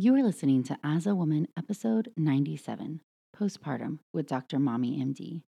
You 0.00 0.14
are 0.14 0.22
listening 0.22 0.62
to 0.62 0.78
As 0.84 1.08
a 1.08 1.14
Woman, 1.16 1.48
episode 1.56 2.12
97, 2.16 3.00
Postpartum 3.36 3.98
with 4.12 4.28
Dr. 4.28 4.60
Mommy 4.60 5.00
MD. 5.00 5.42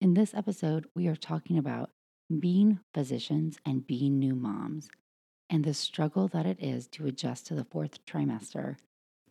In 0.00 0.14
this 0.14 0.32
episode, 0.34 0.86
we 0.94 1.08
are 1.08 1.16
talking 1.16 1.58
about 1.58 1.90
being 2.38 2.78
physicians 2.94 3.58
and 3.66 3.84
being 3.84 4.20
new 4.20 4.36
moms 4.36 4.88
and 5.50 5.64
the 5.64 5.74
struggle 5.74 6.28
that 6.28 6.46
it 6.46 6.62
is 6.62 6.86
to 6.90 7.06
adjust 7.06 7.48
to 7.48 7.56
the 7.56 7.64
fourth 7.64 8.06
trimester 8.06 8.76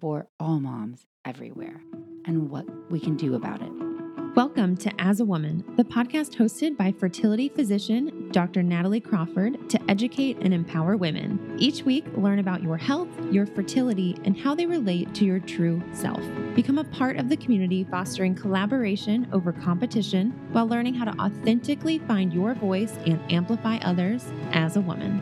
for 0.02 0.28
all 0.38 0.60
moms 0.60 1.06
everywhere 1.24 1.80
and 2.26 2.50
what 2.50 2.66
we 2.92 3.00
can 3.00 3.16
do 3.16 3.36
about 3.36 3.62
it. 3.62 3.91
Welcome 4.34 4.78
to 4.78 4.90
As 4.98 5.20
a 5.20 5.26
Woman, 5.26 5.62
the 5.76 5.84
podcast 5.84 6.38
hosted 6.38 6.78
by 6.78 6.94
fertility 6.94 7.50
physician 7.50 8.30
Dr. 8.32 8.64
Natalie 8.64 9.02
Crawford 9.02 9.70
to 9.70 9.92
educate 9.92 10.38
and 10.38 10.54
empower 10.54 10.96
women. 10.96 11.58
Each 11.60 11.84
week, 11.84 12.06
learn 12.16 12.40
about 12.40 12.64
your 12.64 12.78
health, 12.78 13.10
your 13.30 13.46
fertility, 13.46 14.18
and 14.24 14.40
how 14.40 14.56
they 14.56 14.66
relate 14.66 15.14
to 15.16 15.26
your 15.26 15.40
true 15.40 15.84
self. 15.92 16.22
Become 16.56 16.78
a 16.78 16.86
part 16.86 17.18
of 17.18 17.28
the 17.28 17.36
community 17.36 17.84
fostering 17.84 18.34
collaboration 18.34 19.28
over 19.34 19.52
competition 19.52 20.32
while 20.54 20.66
learning 20.66 20.94
how 20.94 21.12
to 21.12 21.20
authentically 21.20 22.00
find 22.00 22.34
your 22.34 22.54
voice 22.54 22.94
and 23.06 23.20
amplify 23.30 23.80
others 23.80 24.24
as 24.54 24.78
a 24.78 24.82
woman. 24.82 25.20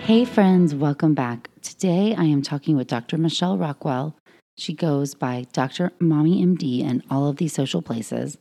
Hey, 0.00 0.24
friends, 0.24 0.74
welcome 0.74 1.14
back. 1.14 1.48
Today, 1.62 2.16
I 2.18 2.24
am 2.24 2.42
talking 2.42 2.76
with 2.76 2.88
Dr. 2.88 3.18
Michelle 3.18 3.56
Rockwell 3.56 4.16
she 4.56 4.74
goes 4.74 5.14
by 5.14 5.46
Dr. 5.52 5.92
Mommy 5.98 6.44
MD 6.44 6.80
in 6.80 7.02
all 7.10 7.28
of 7.28 7.36
these 7.36 7.52
social 7.52 7.82
places 7.82 8.38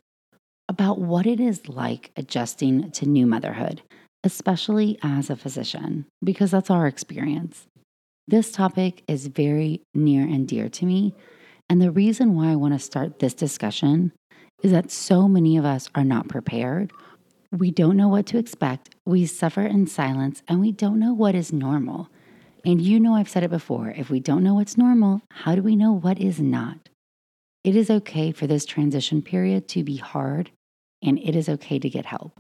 about 0.68 1.00
what 1.00 1.26
it 1.26 1.40
is 1.40 1.68
like 1.68 2.12
adjusting 2.16 2.92
to 2.92 3.06
new 3.06 3.26
motherhood, 3.26 3.82
especially 4.24 4.98
as 5.04 5.30
a 5.30 5.36
physician, 5.36 6.06
because 6.24 6.52
that's 6.52 6.70
our 6.70 6.88
experience. 6.88 7.68
This 8.28 8.52
topic 8.52 9.04
is 9.08 9.28
very 9.28 9.82
near 9.94 10.24
and 10.24 10.48
dear 10.48 10.70
to 10.70 10.86
me. 10.86 11.14
And 11.70 11.82
the 11.82 11.92
reason 11.92 12.36
why 12.36 12.52
I 12.52 12.56
want 12.56 12.74
to 12.74 12.80
start 12.80 13.20
this 13.20 13.34
discussion 13.34 14.14
is 14.64 14.72
that 14.72 14.92
so 14.92 15.28
many 15.28 15.58
of 15.58 15.66
us 15.66 15.90
are 15.96 16.04
not 16.04 16.30
prepared. 16.30 16.92
We 17.52 17.72
don't 17.72 17.98
know 17.98 18.08
what 18.08 18.26
to 18.28 18.38
expect. 18.38 18.96
We 19.06 19.26
suffer 19.26 19.62
in 19.62 19.88
silence 19.88 20.44
and 20.48 20.62
we 20.62 20.72
don't 20.72 21.00
know 21.00 21.14
what 21.14 21.36
is 21.36 21.52
normal. 21.52 22.10
And 22.64 22.82
you 22.82 23.00
know, 23.00 23.16
I've 23.16 23.30
said 23.30 23.44
it 23.44 23.50
before 23.50 23.90
if 23.90 24.10
we 24.10 24.20
don't 24.20 24.44
know 24.44 24.56
what's 24.56 24.78
normal, 24.78 25.22
how 25.32 25.56
do 25.56 25.64
we 25.64 25.76
know 25.76 25.92
what 25.92 26.20
is 26.20 26.40
not? 26.40 26.90
It 27.64 27.76
is 27.76 27.90
okay 27.90 28.32
for 28.32 28.48
this 28.48 28.66
transition 28.66 29.22
period 29.22 29.68
to 29.70 29.84
be 29.84 29.98
hard, 29.98 30.52
and 31.04 31.20
it 31.20 31.36
is 31.36 31.50
okay 31.50 31.80
to 31.80 31.90
get 31.90 32.06
help. 32.06 32.40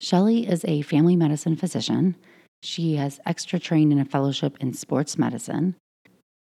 Shelly 0.00 0.46
is 0.46 0.64
a 0.64 0.82
family 0.82 1.16
medicine 1.16 1.56
physician. 1.56 2.16
She 2.62 2.96
has 2.96 3.20
extra 3.26 3.58
trained 3.58 3.92
in 3.92 3.98
a 3.98 4.04
fellowship 4.04 4.56
in 4.60 4.72
sports 4.72 5.18
medicine. 5.18 5.76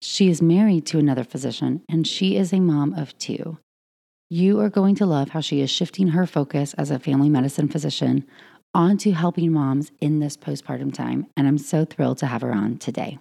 She 0.02 0.30
is 0.30 0.42
married 0.42 0.86
to 0.88 1.00
another 1.00 1.24
physician, 1.24 1.84
and 1.90 2.06
she 2.06 2.36
is 2.38 2.54
a 2.54 2.60
mom 2.60 2.94
of 2.94 3.18
two. 3.18 3.58
You 4.30 4.60
are 4.60 4.70
going 4.70 4.96
to 4.96 5.06
love 5.06 5.30
how 5.30 5.42
she 5.42 5.62
is 5.62 5.70
shifting 5.70 6.10
her 6.10 6.28
focus 6.28 6.74
as 6.74 6.92
a 6.92 7.00
family 7.00 7.30
medicine 7.30 7.70
physician 7.70 8.26
on 8.74 8.98
to 8.98 9.12
helping 9.12 9.52
moms 9.52 9.92
in 10.00 10.20
this 10.20 10.38
postpartum 10.38 10.94
time. 10.94 11.28
And 11.36 11.48
I'm 11.48 11.58
so 11.58 11.86
thrilled 11.86 12.20
to 12.20 12.28
have 12.28 12.42
her 12.42 12.52
on 12.52 12.78
today. 12.78 13.20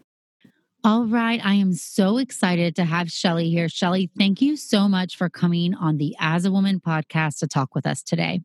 All 0.84 1.06
right. 1.06 1.44
I 1.44 1.54
am 1.54 1.72
so 1.72 2.18
excited 2.18 2.76
to 2.76 2.84
have 2.84 3.10
Shelly 3.10 3.50
here. 3.50 3.68
Shelly, 3.68 4.08
thank 4.16 4.40
you 4.40 4.56
so 4.56 4.88
much 4.88 5.16
for 5.16 5.28
coming 5.28 5.74
on 5.74 5.96
the 5.96 6.14
As 6.20 6.44
a 6.44 6.52
Woman 6.52 6.78
podcast 6.78 7.38
to 7.38 7.48
talk 7.48 7.74
with 7.74 7.86
us 7.86 8.02
today. 8.02 8.42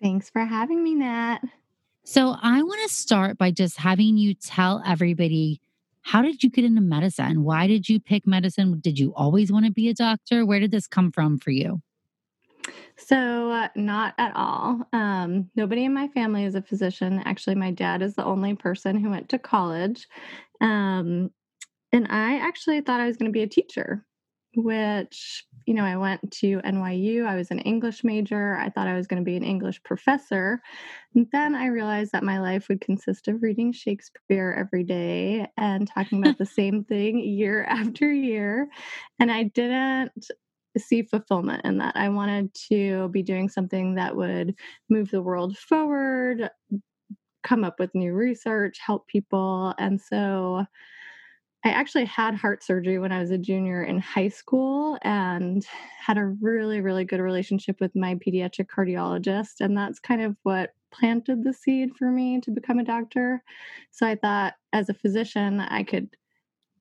Thanks 0.00 0.30
for 0.30 0.44
having 0.44 0.82
me, 0.82 0.94
Nat. 0.94 1.40
So, 2.04 2.34
I 2.42 2.62
want 2.62 2.80
to 2.88 2.94
start 2.94 3.38
by 3.38 3.50
just 3.52 3.78
having 3.78 4.16
you 4.16 4.34
tell 4.34 4.82
everybody 4.84 5.60
how 6.02 6.20
did 6.20 6.42
you 6.42 6.50
get 6.50 6.64
into 6.64 6.80
medicine? 6.80 7.44
Why 7.44 7.66
did 7.66 7.88
you 7.88 8.00
pick 8.00 8.26
medicine? 8.26 8.80
Did 8.80 8.98
you 8.98 9.14
always 9.14 9.52
want 9.52 9.66
to 9.66 9.72
be 9.72 9.88
a 9.88 9.94
doctor? 9.94 10.44
Where 10.44 10.58
did 10.58 10.72
this 10.72 10.88
come 10.88 11.12
from 11.12 11.38
for 11.38 11.50
you? 11.50 11.80
So, 13.06 13.50
uh, 13.50 13.68
not 13.74 14.14
at 14.18 14.32
all. 14.36 14.86
Um, 14.92 15.50
nobody 15.56 15.84
in 15.84 15.94
my 15.94 16.08
family 16.08 16.44
is 16.44 16.54
a 16.54 16.62
physician. 16.62 17.20
Actually, 17.24 17.56
my 17.56 17.70
dad 17.70 18.02
is 18.02 18.14
the 18.14 18.24
only 18.24 18.54
person 18.54 18.96
who 18.96 19.10
went 19.10 19.28
to 19.30 19.38
college. 19.38 20.06
Um, 20.60 21.30
and 21.92 22.06
I 22.10 22.38
actually 22.38 22.80
thought 22.80 23.00
I 23.00 23.06
was 23.06 23.16
going 23.16 23.30
to 23.30 23.36
be 23.36 23.42
a 23.42 23.48
teacher, 23.48 24.06
which, 24.54 25.44
you 25.66 25.74
know, 25.74 25.84
I 25.84 25.96
went 25.96 26.30
to 26.40 26.60
NYU. 26.60 27.26
I 27.26 27.36
was 27.36 27.50
an 27.50 27.60
English 27.60 28.04
major. 28.04 28.56
I 28.56 28.70
thought 28.70 28.88
I 28.88 28.96
was 28.96 29.06
going 29.06 29.22
to 29.22 29.26
be 29.26 29.36
an 29.36 29.44
English 29.44 29.82
professor. 29.82 30.62
And 31.14 31.26
then 31.32 31.54
I 31.54 31.66
realized 31.66 32.12
that 32.12 32.24
my 32.24 32.40
life 32.40 32.68
would 32.68 32.80
consist 32.80 33.28
of 33.28 33.42
reading 33.42 33.72
Shakespeare 33.72 34.54
every 34.56 34.84
day 34.84 35.46
and 35.56 35.88
talking 35.88 36.20
about 36.22 36.38
the 36.38 36.46
same 36.60 36.84
thing 36.84 37.18
year 37.18 37.64
after 37.68 38.10
year. 38.12 38.68
And 39.18 39.30
I 39.32 39.44
didn't 39.44 40.30
see 40.80 41.02
fulfillment 41.02 41.64
in 41.64 41.78
that. 41.78 41.96
I 41.96 42.08
wanted 42.08 42.52
to 42.70 43.08
be 43.08 43.22
doing 43.22 43.48
something 43.48 43.94
that 43.94 44.16
would 44.16 44.54
move 44.88 45.10
the 45.10 45.22
world 45.22 45.56
forward, 45.56 46.50
come 47.42 47.64
up 47.64 47.78
with 47.78 47.94
new 47.94 48.12
research, 48.12 48.78
help 48.84 49.06
people. 49.08 49.74
And 49.78 50.00
so 50.00 50.64
I 51.64 51.70
actually 51.70 52.06
had 52.06 52.34
heart 52.34 52.64
surgery 52.64 52.98
when 52.98 53.12
I 53.12 53.20
was 53.20 53.30
a 53.30 53.38
junior 53.38 53.84
in 53.84 54.00
high 54.00 54.28
school 54.28 54.98
and 55.02 55.64
had 56.00 56.18
a 56.18 56.26
really, 56.26 56.80
really 56.80 57.04
good 57.04 57.20
relationship 57.20 57.80
with 57.80 57.94
my 57.94 58.16
pediatric 58.16 58.66
cardiologist. 58.66 59.60
And 59.60 59.76
that's 59.76 60.00
kind 60.00 60.22
of 60.22 60.36
what 60.42 60.70
planted 60.92 61.44
the 61.44 61.54
seed 61.54 61.90
for 61.96 62.10
me 62.10 62.40
to 62.40 62.50
become 62.50 62.80
a 62.80 62.84
doctor. 62.84 63.44
So 63.92 64.06
I 64.06 64.16
thought 64.16 64.54
as 64.72 64.88
a 64.88 64.94
physician, 64.94 65.60
I 65.60 65.84
could 65.84 66.08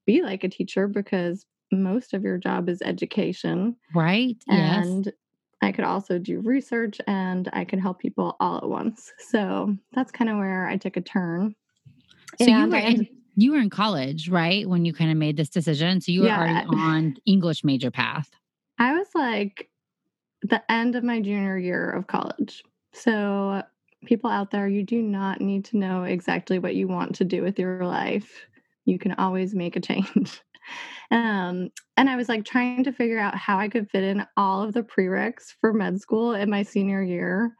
be 0.07 0.23
like 0.23 0.43
a 0.43 0.49
teacher 0.49 0.87
because 0.87 1.45
most 1.71 2.13
of 2.13 2.23
your 2.23 2.37
job 2.37 2.69
is 2.69 2.81
education. 2.81 3.75
Right. 3.93 4.37
And 4.47 5.05
yes. 5.05 5.15
I 5.61 5.71
could 5.71 5.85
also 5.85 6.17
do 6.17 6.39
research 6.39 6.99
and 7.07 7.49
I 7.53 7.65
could 7.65 7.79
help 7.79 7.99
people 7.99 8.35
all 8.39 8.57
at 8.57 8.69
once. 8.69 9.11
So 9.19 9.75
that's 9.93 10.11
kind 10.11 10.29
of 10.29 10.37
where 10.37 10.67
I 10.67 10.77
took 10.77 10.97
a 10.97 11.01
turn. 11.01 11.55
So 12.39 12.45
and 12.45 12.71
you 12.71 12.77
were 12.77 12.85
in, 12.85 13.07
you 13.35 13.51
were 13.53 13.59
in 13.59 13.69
college, 13.69 14.29
right? 14.29 14.67
When 14.67 14.83
you 14.83 14.93
kind 14.93 15.11
of 15.11 15.17
made 15.17 15.37
this 15.37 15.49
decision. 15.49 16.01
So 16.01 16.11
you 16.11 16.21
were 16.21 16.27
yeah. 16.27 16.39
already 16.39 16.67
on 16.67 17.15
English 17.25 17.63
major 17.63 17.91
path. 17.91 18.29
I 18.77 18.93
was 18.93 19.07
like 19.15 19.69
the 20.41 20.61
end 20.71 20.95
of 20.95 21.03
my 21.03 21.21
junior 21.21 21.57
year 21.57 21.89
of 21.89 22.07
college. 22.07 22.63
So 22.93 23.63
people 24.05 24.29
out 24.29 24.51
there, 24.51 24.67
you 24.67 24.83
do 24.83 25.01
not 25.01 25.39
need 25.39 25.65
to 25.65 25.77
know 25.77 26.03
exactly 26.03 26.59
what 26.59 26.75
you 26.75 26.87
want 26.87 27.15
to 27.15 27.23
do 27.23 27.41
with 27.41 27.59
your 27.59 27.85
life. 27.85 28.45
You 28.85 28.97
can 28.99 29.13
always 29.13 29.53
make 29.53 29.75
a 29.75 29.79
change. 29.81 30.41
Um, 31.11 31.69
and 31.97 32.09
I 32.09 32.15
was 32.15 32.29
like 32.29 32.45
trying 32.45 32.83
to 32.85 32.91
figure 32.91 33.19
out 33.19 33.35
how 33.35 33.57
I 33.57 33.67
could 33.67 33.89
fit 33.89 34.03
in 34.03 34.25
all 34.37 34.63
of 34.63 34.73
the 34.73 34.83
prereqs 34.83 35.53
for 35.59 35.73
med 35.73 35.99
school 35.99 36.33
in 36.33 36.49
my 36.49 36.63
senior 36.63 37.01
year. 37.01 37.55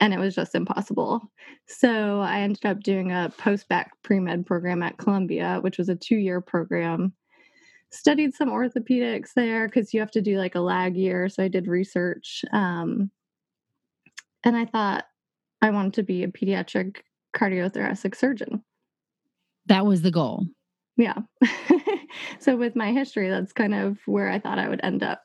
And 0.00 0.12
it 0.12 0.18
was 0.18 0.34
just 0.34 0.54
impossible. 0.54 1.22
So 1.66 2.20
I 2.20 2.40
ended 2.40 2.66
up 2.66 2.80
doing 2.80 3.12
a 3.12 3.32
post 3.38 3.68
bac 3.68 3.92
pre 4.02 4.20
med 4.20 4.44
program 4.44 4.82
at 4.82 4.98
Columbia, 4.98 5.58
which 5.62 5.78
was 5.78 5.88
a 5.88 5.96
two 5.96 6.16
year 6.16 6.40
program. 6.40 7.14
Studied 7.90 8.34
some 8.34 8.50
orthopedics 8.50 9.30
there 9.34 9.68
because 9.68 9.94
you 9.94 10.00
have 10.00 10.10
to 10.10 10.20
do 10.20 10.36
like 10.36 10.56
a 10.56 10.60
lag 10.60 10.96
year. 10.96 11.28
So 11.28 11.44
I 11.44 11.48
did 11.48 11.68
research. 11.68 12.44
Um, 12.52 13.10
and 14.44 14.56
I 14.56 14.66
thought 14.66 15.04
I 15.62 15.70
wanted 15.70 15.94
to 15.94 16.02
be 16.02 16.24
a 16.24 16.28
pediatric 16.28 16.96
cardiothoracic 17.34 18.14
surgeon. 18.14 18.62
That 19.66 19.86
was 19.86 20.02
the 20.02 20.10
goal. 20.10 20.46
Yeah. 20.96 21.18
so 22.38 22.56
with 22.56 22.76
my 22.76 22.92
history, 22.92 23.28
that's 23.28 23.52
kind 23.52 23.74
of 23.74 23.98
where 24.06 24.30
I 24.30 24.38
thought 24.38 24.58
I 24.58 24.68
would 24.68 24.80
end 24.82 25.02
up. 25.02 25.22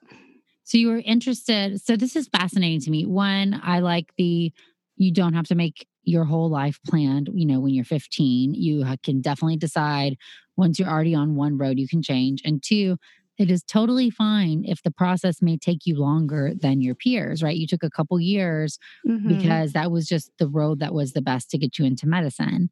So 0.63 0.77
you 0.77 0.89
were 0.89 1.01
interested. 1.03 1.81
So 1.81 1.95
this 1.95 2.15
is 2.15 2.27
fascinating 2.27 2.81
to 2.81 2.91
me. 2.91 3.05
One, 3.05 3.59
I 3.63 3.79
like 3.79 4.11
the 4.17 4.51
you 4.95 5.13
don't 5.13 5.33
have 5.33 5.47
to 5.47 5.55
make 5.55 5.87
your 6.03 6.25
whole 6.25 6.49
life 6.49 6.79
planned, 6.85 7.29
you 7.33 7.45
know, 7.45 7.59
when 7.59 7.73
you're 7.73 7.85
15. 7.85 8.53
You 8.53 8.85
can 9.03 9.21
definitely 9.21 9.57
decide 9.57 10.17
once 10.57 10.77
you're 10.77 10.89
already 10.89 11.15
on 11.15 11.35
one 11.35 11.57
road, 11.57 11.79
you 11.79 11.87
can 11.87 12.01
change. 12.01 12.41
And 12.43 12.61
two, 12.61 12.97
it 13.37 13.49
is 13.49 13.63
totally 13.63 14.09
fine 14.09 14.65
if 14.67 14.83
the 14.83 14.91
process 14.91 15.41
may 15.41 15.57
take 15.57 15.85
you 15.85 15.97
longer 15.97 16.51
than 16.53 16.81
your 16.81 16.95
peers, 16.95 17.41
right? 17.41 17.55
You 17.55 17.65
took 17.65 17.83
a 17.83 17.89
couple 17.89 18.19
years 18.19 18.77
mm-hmm. 19.07 19.29
because 19.29 19.71
that 19.71 19.91
was 19.91 20.07
just 20.07 20.31
the 20.37 20.47
road 20.47 20.79
that 20.79 20.93
was 20.93 21.13
the 21.13 21.21
best 21.21 21.49
to 21.51 21.57
get 21.57 21.79
you 21.79 21.85
into 21.85 22.05
medicine. 22.05 22.69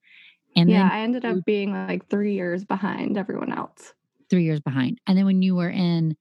And 0.58 0.70
yeah, 0.70 0.90
I 0.92 1.00
ended 1.00 1.24
up 1.24 1.46
being 1.46 1.72
like 1.72 2.10
three 2.10 2.34
years 2.34 2.66
behind 2.66 3.18
everyone 3.18 3.54
else. 3.54 3.94
three 4.30 4.44
years 4.44 4.60
behind. 4.60 5.00
And 5.08 5.18
then 5.18 5.26
when 5.26 5.42
you 5.42 5.56
were 5.56 5.70
in 5.70 6.18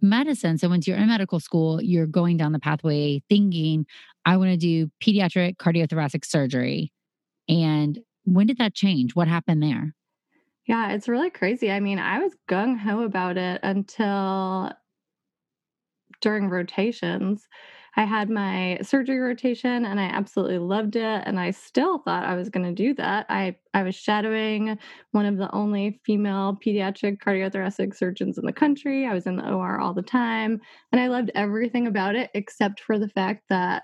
medicine, 0.00 0.56
so 0.56 0.68
once 0.68 0.86
you're 0.86 0.96
in 0.96 1.08
medical 1.08 1.40
school, 1.40 1.82
you're 1.82 2.06
going 2.06 2.36
down 2.36 2.52
the 2.52 2.58
pathway 2.58 3.22
thinking, 3.28 3.86
I 4.24 4.36
want 4.36 4.50
to 4.50 4.56
do 4.56 4.90
pediatric 5.04 5.56
cardiothoracic 5.56 6.24
surgery. 6.24 6.92
And 7.48 7.98
when 8.24 8.46
did 8.46 8.58
that 8.58 8.74
change? 8.74 9.14
What 9.14 9.28
happened 9.28 9.62
there? 9.62 9.94
Yeah, 10.66 10.92
it's 10.92 11.08
really 11.08 11.30
crazy. 11.30 11.70
I 11.72 11.80
mean, 11.80 11.98
I 11.98 12.20
was 12.20 12.32
gung 12.48 12.78
ho 12.78 13.02
about 13.02 13.36
it 13.36 13.60
until 13.64 14.72
during 16.20 16.48
rotations. 16.48 17.48
I 17.94 18.04
had 18.04 18.30
my 18.30 18.78
surgery 18.80 19.18
rotation 19.18 19.84
and 19.84 20.00
I 20.00 20.04
absolutely 20.04 20.58
loved 20.58 20.96
it 20.96 21.22
and 21.26 21.38
I 21.38 21.50
still 21.50 21.98
thought 21.98 22.24
I 22.24 22.34
was 22.36 22.48
going 22.48 22.64
to 22.64 22.72
do 22.72 22.94
that. 22.94 23.26
I 23.28 23.56
I 23.74 23.82
was 23.82 23.94
shadowing 23.94 24.78
one 25.10 25.26
of 25.26 25.36
the 25.36 25.52
only 25.54 26.00
female 26.04 26.58
pediatric 26.64 27.18
cardiothoracic 27.18 27.94
surgeons 27.94 28.38
in 28.38 28.46
the 28.46 28.52
country. 28.52 29.06
I 29.06 29.12
was 29.12 29.26
in 29.26 29.36
the 29.36 29.46
OR 29.50 29.78
all 29.78 29.92
the 29.92 30.02
time 30.02 30.60
and 30.90 31.00
I 31.00 31.08
loved 31.08 31.30
everything 31.34 31.86
about 31.86 32.16
it 32.16 32.30
except 32.32 32.80
for 32.80 32.98
the 32.98 33.08
fact 33.08 33.44
that 33.50 33.82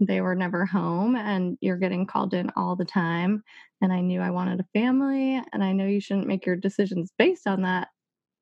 they 0.00 0.20
were 0.20 0.34
never 0.34 0.64
home 0.66 1.14
and 1.14 1.58
you're 1.60 1.76
getting 1.76 2.06
called 2.06 2.34
in 2.34 2.50
all 2.56 2.74
the 2.74 2.84
time 2.84 3.42
and 3.82 3.92
I 3.92 4.00
knew 4.00 4.20
I 4.20 4.30
wanted 4.30 4.60
a 4.60 4.78
family 4.78 5.42
and 5.52 5.62
I 5.62 5.72
know 5.72 5.86
you 5.86 6.00
shouldn't 6.00 6.26
make 6.26 6.46
your 6.46 6.56
decisions 6.56 7.12
based 7.18 7.46
on 7.46 7.62
that 7.62 7.88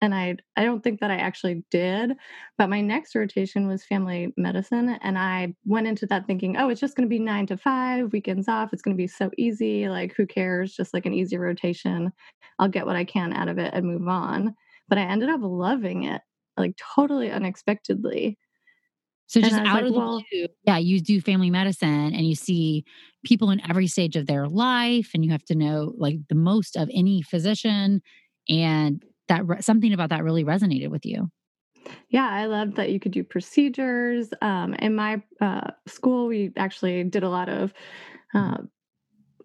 and 0.01 0.15
I 0.15 0.37
I 0.57 0.65
don't 0.65 0.83
think 0.83 1.01
that 1.01 1.11
I 1.11 1.17
actually 1.17 1.65
did. 1.71 2.13
But 2.57 2.71
my 2.71 2.81
next 2.81 3.15
rotation 3.15 3.67
was 3.67 3.85
family 3.85 4.33
medicine, 4.37 4.99
and 5.03 5.19
I 5.19 5.55
went 5.65 5.87
into 5.87 6.07
that 6.07 6.27
thinking, 6.27 6.57
oh, 6.57 6.69
it's 6.69 6.81
just 6.81 6.97
going 6.97 7.09
to 7.09 7.11
be 7.11 7.19
nine 7.19 7.47
to 7.47 7.57
five, 7.57 8.13
weekends 8.13 8.49
off. 8.49 8.73
It's 8.73 8.83
going 8.83 8.97
to 8.97 9.03
be 9.03 9.09
so 9.09 9.31
easy. 9.37 9.89
Like, 9.89 10.15
who 10.15 10.27
cares? 10.27 10.75
Just 10.75 10.95
like 10.95 11.07
an 11.07 11.15
easy 11.15 11.37
rotation. 11.37 12.13
I'll 12.59 12.69
get 12.69 12.87
what 12.87 12.97
I 12.97 13.05
can 13.05 13.33
out 13.33 13.49
of 13.49 13.59
it 13.59 13.75
and 13.75 13.87
move 13.87 14.09
on. 14.09 14.55
But 14.89 14.99
I 14.99 15.03
ended 15.03 15.29
up 15.29 15.41
loving 15.43 16.05
it, 16.05 16.23
like 16.57 16.77
totally 16.95 17.31
unexpectedly. 17.31 18.39
So 19.27 19.43
just 19.43 19.57
out 19.57 19.67
like, 19.67 19.83
of 19.85 19.93
the 19.93 19.99
well, 19.99 20.25
blue, 20.33 20.47
yeah, 20.65 20.79
you 20.79 21.03
do 21.03 21.21
family 21.21 21.51
medicine 21.51 22.15
and 22.15 22.27
you 22.27 22.35
see 22.35 22.85
people 23.27 23.51
in 23.51 23.61
every 23.69 23.87
stage 23.87 24.17
of 24.17 24.27
their 24.27 24.49
life, 24.49 25.11
and 25.13 25.23
you 25.23 25.31
have 25.33 25.45
to 25.45 25.55
know 25.55 25.93
like 25.99 26.17
the 26.31 26.35
most 26.35 26.77
of 26.77 26.89
any 26.95 27.21
physician. 27.21 28.01
And 28.49 29.05
that 29.29 29.47
re- 29.47 29.61
something 29.61 29.93
about 29.93 30.11
that 30.11 30.25
really 30.25 30.45
resonated 30.45 30.89
with 30.89 31.05
you. 31.05 31.31
Yeah, 32.11 32.29
I 32.29 32.47
loved 32.47 32.77
that 32.77 32.91
you 32.91 33.01
could 33.01 33.13
do 33.13 33.25
procedures. 33.25 34.29
Um, 34.43 34.75
in 34.75 34.95
my 34.95 35.23
uh, 35.41 35.71
school, 35.87 36.27
we 36.27 36.53
actually 36.57 37.05
did 37.05 37.23
a 37.23 37.29
lot 37.29 37.49
of 37.49 37.73
uh, 38.35 38.59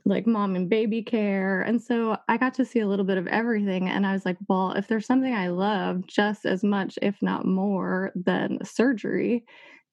like 0.06 0.28
mom 0.28 0.56
and 0.56 0.70
baby 0.70 1.02
care. 1.02 1.62
And 1.62 1.82
so 1.82 2.18
I 2.28 2.38
got 2.38 2.54
to 2.56 2.66
see 2.66 2.80
a 2.80 2.88
little 2.88 3.06
bit 3.06 3.18
of 3.18 3.28
everything. 3.28 3.90
And 3.90 4.06
I 4.06 4.14
was 4.14 4.26
like, 4.26 4.38
well, 4.50 4.72
if 4.74 4.88
there's 4.88 5.06
something 5.06 5.34
I 5.34 5.48
love 5.48 6.06
just 6.08 6.46
as 6.46 6.64
much, 6.64 7.00
if 7.02 7.22
not 7.22 7.46
more, 7.46 8.12
than 8.16 8.60
surgery, 8.64 9.46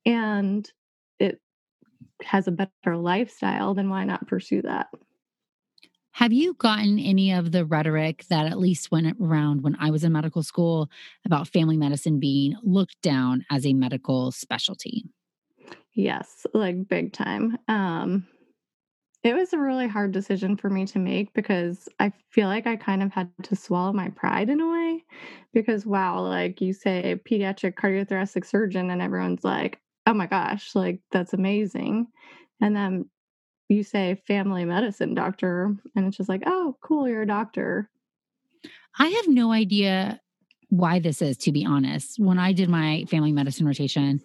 and 0.07 0.69
it 1.19 1.41
has 2.23 2.49
a 2.49 2.53
better 2.53 2.97
lifestyle, 2.97 3.75
then 3.75 3.89
why 3.89 4.05
not 4.05 4.27
pursue 4.27 4.63
that? 4.63 4.89
Have 6.13 6.33
you 6.33 6.55
gotten 6.55 6.99
any 6.99 7.33
of 7.33 7.53
the 7.53 7.65
rhetoric 7.65 8.25
that 8.29 8.47
at 8.47 8.59
least 8.59 8.91
went 8.91 9.17
around 9.21 9.63
when 9.63 9.77
I 9.79 9.91
was 9.91 10.05
in 10.05 10.13
medical 10.13 10.43
school 10.43 10.91
about 11.25 11.49
family 11.49 11.77
medicine 11.77 12.19
being 12.21 12.57
looked 12.63 13.01
down 13.01 13.45
as 13.51 13.65
a 13.65 13.73
medical 13.73 14.33
specialty? 14.33 15.05
Yes, 15.93 16.47
like 16.55 16.89
big 16.89 17.13
time. 17.13 17.59
Um 17.69 18.27
it 19.25 19.35
was 19.35 19.53
a 19.53 19.59
really 19.59 19.89
hard 19.89 20.13
decision 20.13 20.57
for 20.57 20.71
me 20.71 20.87
to 20.87 20.99
make 20.99 21.35
because 21.35 21.89
I 22.01 22.13
feel 22.31 22.49
like 22.49 22.67
I 22.67 22.77
kind 22.77 23.03
of 23.03 23.13
had 23.13 23.33
to 23.45 23.57
swallow 23.57 23.93
my 23.93 24.11
pride 24.11 24.51
in 24.51 24.61
a 24.61 24.71
way 24.71 25.05
because 25.53 25.87
wow, 25.87 26.23
like 26.23 26.61
you 26.61 26.73
say 26.73 27.21
pediatric 27.29 27.75
cardiothoracic 27.75 28.47
surgeon 28.47 28.91
and 28.91 29.03
everyone's 29.03 29.45
like, 29.45 29.81
"Oh 30.07 30.15
my 30.15 30.27
gosh, 30.27 30.75
like 30.75 31.03
that's 31.13 31.35
amazing." 31.35 32.09
And 32.63 32.77
then 32.77 33.11
you 33.71 33.83
say 33.83 34.21
family 34.27 34.65
medicine 34.65 35.15
doctor 35.15 35.75
and 35.95 36.07
it's 36.07 36.17
just 36.17 36.29
like 36.29 36.43
oh 36.47 36.77
cool 36.83 37.09
you're 37.09 37.23
a 37.23 37.27
doctor. 37.27 37.89
I 38.99 39.07
have 39.09 39.29
no 39.29 39.53
idea 39.53 40.21
why 40.69 40.99
this 40.99 41.23
is 41.23 41.37
to 41.39 41.53
be 41.53 41.65
honest. 41.65 42.19
When 42.19 42.39
i 42.39 42.53
did 42.53 42.69
my 42.69 43.05
family 43.09 43.33
medicine 43.33 43.67
rotation 43.67 44.21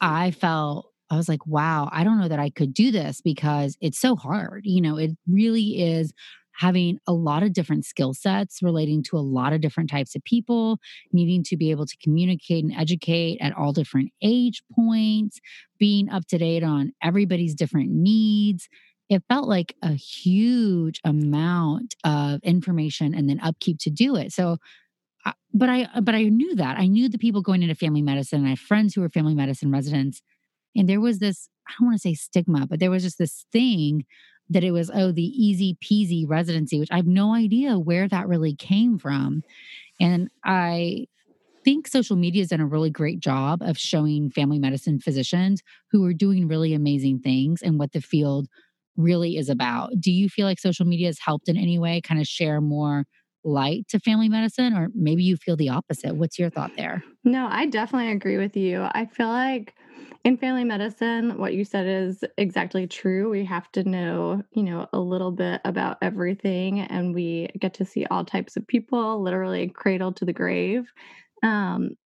i 0.00 0.30
felt 0.32 0.90
i 1.10 1.16
was 1.16 1.28
like 1.28 1.46
wow 1.46 1.88
i 1.92 2.04
don't 2.04 2.18
know 2.20 2.28
that 2.28 2.40
i 2.40 2.50
could 2.50 2.74
do 2.74 2.90
this 2.90 3.20
because 3.20 3.76
it's 3.80 3.98
so 3.98 4.16
hard 4.16 4.62
you 4.64 4.82
know 4.82 4.96
it 4.98 5.12
really 5.28 5.80
is 5.80 6.12
having 6.54 6.98
a 7.06 7.12
lot 7.12 7.42
of 7.42 7.52
different 7.52 7.84
skill 7.84 8.14
sets 8.14 8.62
relating 8.62 9.02
to 9.04 9.16
a 9.16 9.20
lot 9.20 9.52
of 9.52 9.60
different 9.60 9.90
types 9.90 10.14
of 10.14 10.22
people, 10.24 10.78
needing 11.12 11.42
to 11.44 11.56
be 11.56 11.70
able 11.70 11.86
to 11.86 11.96
communicate 12.02 12.64
and 12.64 12.72
educate 12.74 13.38
at 13.40 13.56
all 13.56 13.72
different 13.72 14.10
age 14.22 14.62
points, 14.74 15.40
being 15.78 16.08
up 16.10 16.26
to 16.26 16.38
date 16.38 16.62
on 16.62 16.92
everybody's 17.02 17.54
different 17.54 17.90
needs. 17.90 18.68
It 19.08 19.22
felt 19.28 19.48
like 19.48 19.74
a 19.82 19.92
huge 19.92 21.00
amount 21.04 21.94
of 22.04 22.40
information 22.42 23.14
and 23.14 23.28
then 23.28 23.40
upkeep 23.40 23.78
to 23.80 23.90
do 23.90 24.16
it. 24.16 24.32
So, 24.32 24.56
uh, 25.26 25.32
but 25.52 25.68
I 25.68 25.84
uh, 25.94 26.00
but 26.00 26.14
I 26.14 26.24
knew 26.24 26.54
that 26.56 26.78
I 26.78 26.86
knew 26.86 27.08
the 27.08 27.18
people 27.18 27.42
going 27.42 27.62
into 27.62 27.74
family 27.74 28.02
medicine. 28.02 28.38
And 28.38 28.46
I 28.46 28.50
have 28.50 28.58
friends 28.58 28.94
who 28.94 29.00
were 29.00 29.08
family 29.08 29.34
medicine 29.34 29.70
residents, 29.70 30.22
and 30.74 30.88
there 30.88 31.00
was 31.00 31.18
this 31.18 31.48
I 31.68 31.72
don't 31.78 31.88
want 31.88 32.00
to 32.00 32.08
say 32.08 32.14
stigma, 32.14 32.66
but 32.66 32.80
there 32.80 32.90
was 32.90 33.02
just 33.02 33.18
this 33.18 33.46
thing 33.52 34.04
that 34.50 34.64
it 34.64 34.72
was, 34.72 34.90
oh, 34.92 35.12
the 35.12 35.22
easy 35.22 35.76
peasy 35.82 36.24
residency, 36.28 36.78
which 36.78 36.90
I 36.90 36.96
have 36.96 37.06
no 37.06 37.34
idea 37.34 37.78
where 37.78 38.08
that 38.08 38.28
really 38.28 38.54
came 38.54 38.98
from. 38.98 39.42
And 40.00 40.28
I 40.44 41.06
think 41.64 41.86
social 41.88 42.16
media 42.16 42.42
has 42.42 42.48
done 42.48 42.60
a 42.60 42.66
really 42.66 42.90
great 42.90 43.20
job 43.20 43.62
of 43.62 43.78
showing 43.78 44.30
family 44.30 44.58
medicine 44.58 44.98
physicians 45.00 45.62
who 45.90 46.04
are 46.04 46.14
doing 46.14 46.48
really 46.48 46.74
amazing 46.74 47.20
things 47.20 47.62
and 47.62 47.78
what 47.78 47.92
the 47.92 48.00
field 48.00 48.48
really 48.96 49.36
is 49.36 49.48
about. 49.48 49.90
Do 50.00 50.12
you 50.12 50.28
feel 50.28 50.46
like 50.46 50.58
social 50.58 50.86
media 50.86 51.06
has 51.08 51.18
helped 51.20 51.48
in 51.48 51.56
any 51.56 51.78
way 51.78 52.00
kind 52.00 52.20
of 52.20 52.26
share 52.26 52.60
more 52.60 53.04
light 53.44 53.86
to 53.88 53.98
family 54.00 54.28
medicine 54.28 54.74
or 54.74 54.88
maybe 54.94 55.22
you 55.24 55.36
feel 55.36 55.56
the 55.56 55.68
opposite? 55.68 56.16
What's 56.16 56.38
your 56.38 56.50
thought 56.50 56.72
there? 56.76 57.04
No, 57.24 57.46
I 57.48 57.66
definitely 57.66 58.10
agree 58.10 58.36
with 58.36 58.56
you. 58.56 58.82
I 58.92 59.06
feel 59.06 59.28
like 59.28 59.74
in 60.24 60.36
family 60.36 60.64
medicine, 60.64 61.38
what 61.38 61.54
you 61.54 61.64
said 61.64 61.86
is 61.86 62.24
exactly 62.36 62.86
true. 62.86 63.30
We 63.30 63.44
have 63.44 63.70
to 63.72 63.84
know, 63.84 64.42
you 64.52 64.62
know, 64.64 64.88
a 64.92 64.98
little 64.98 65.30
bit 65.30 65.60
about 65.64 65.98
everything, 66.02 66.80
and 66.80 67.14
we 67.14 67.48
get 67.58 67.74
to 67.74 67.84
see 67.84 68.06
all 68.06 68.24
types 68.24 68.56
of 68.56 68.66
people, 68.66 69.22
literally 69.22 69.68
cradle 69.68 70.12
to 70.14 70.24
the 70.24 70.32
grave. 70.32 70.92
Um, 71.44 71.96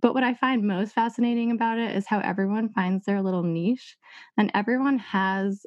but 0.00 0.14
what 0.14 0.24
I 0.24 0.34
find 0.34 0.66
most 0.66 0.92
fascinating 0.92 1.50
about 1.52 1.78
it 1.78 1.94
is 1.96 2.06
how 2.06 2.18
everyone 2.20 2.72
finds 2.72 3.06
their 3.06 3.22
little 3.22 3.42
niche, 3.42 3.96
and 4.36 4.50
everyone 4.54 4.98
has 4.98 5.64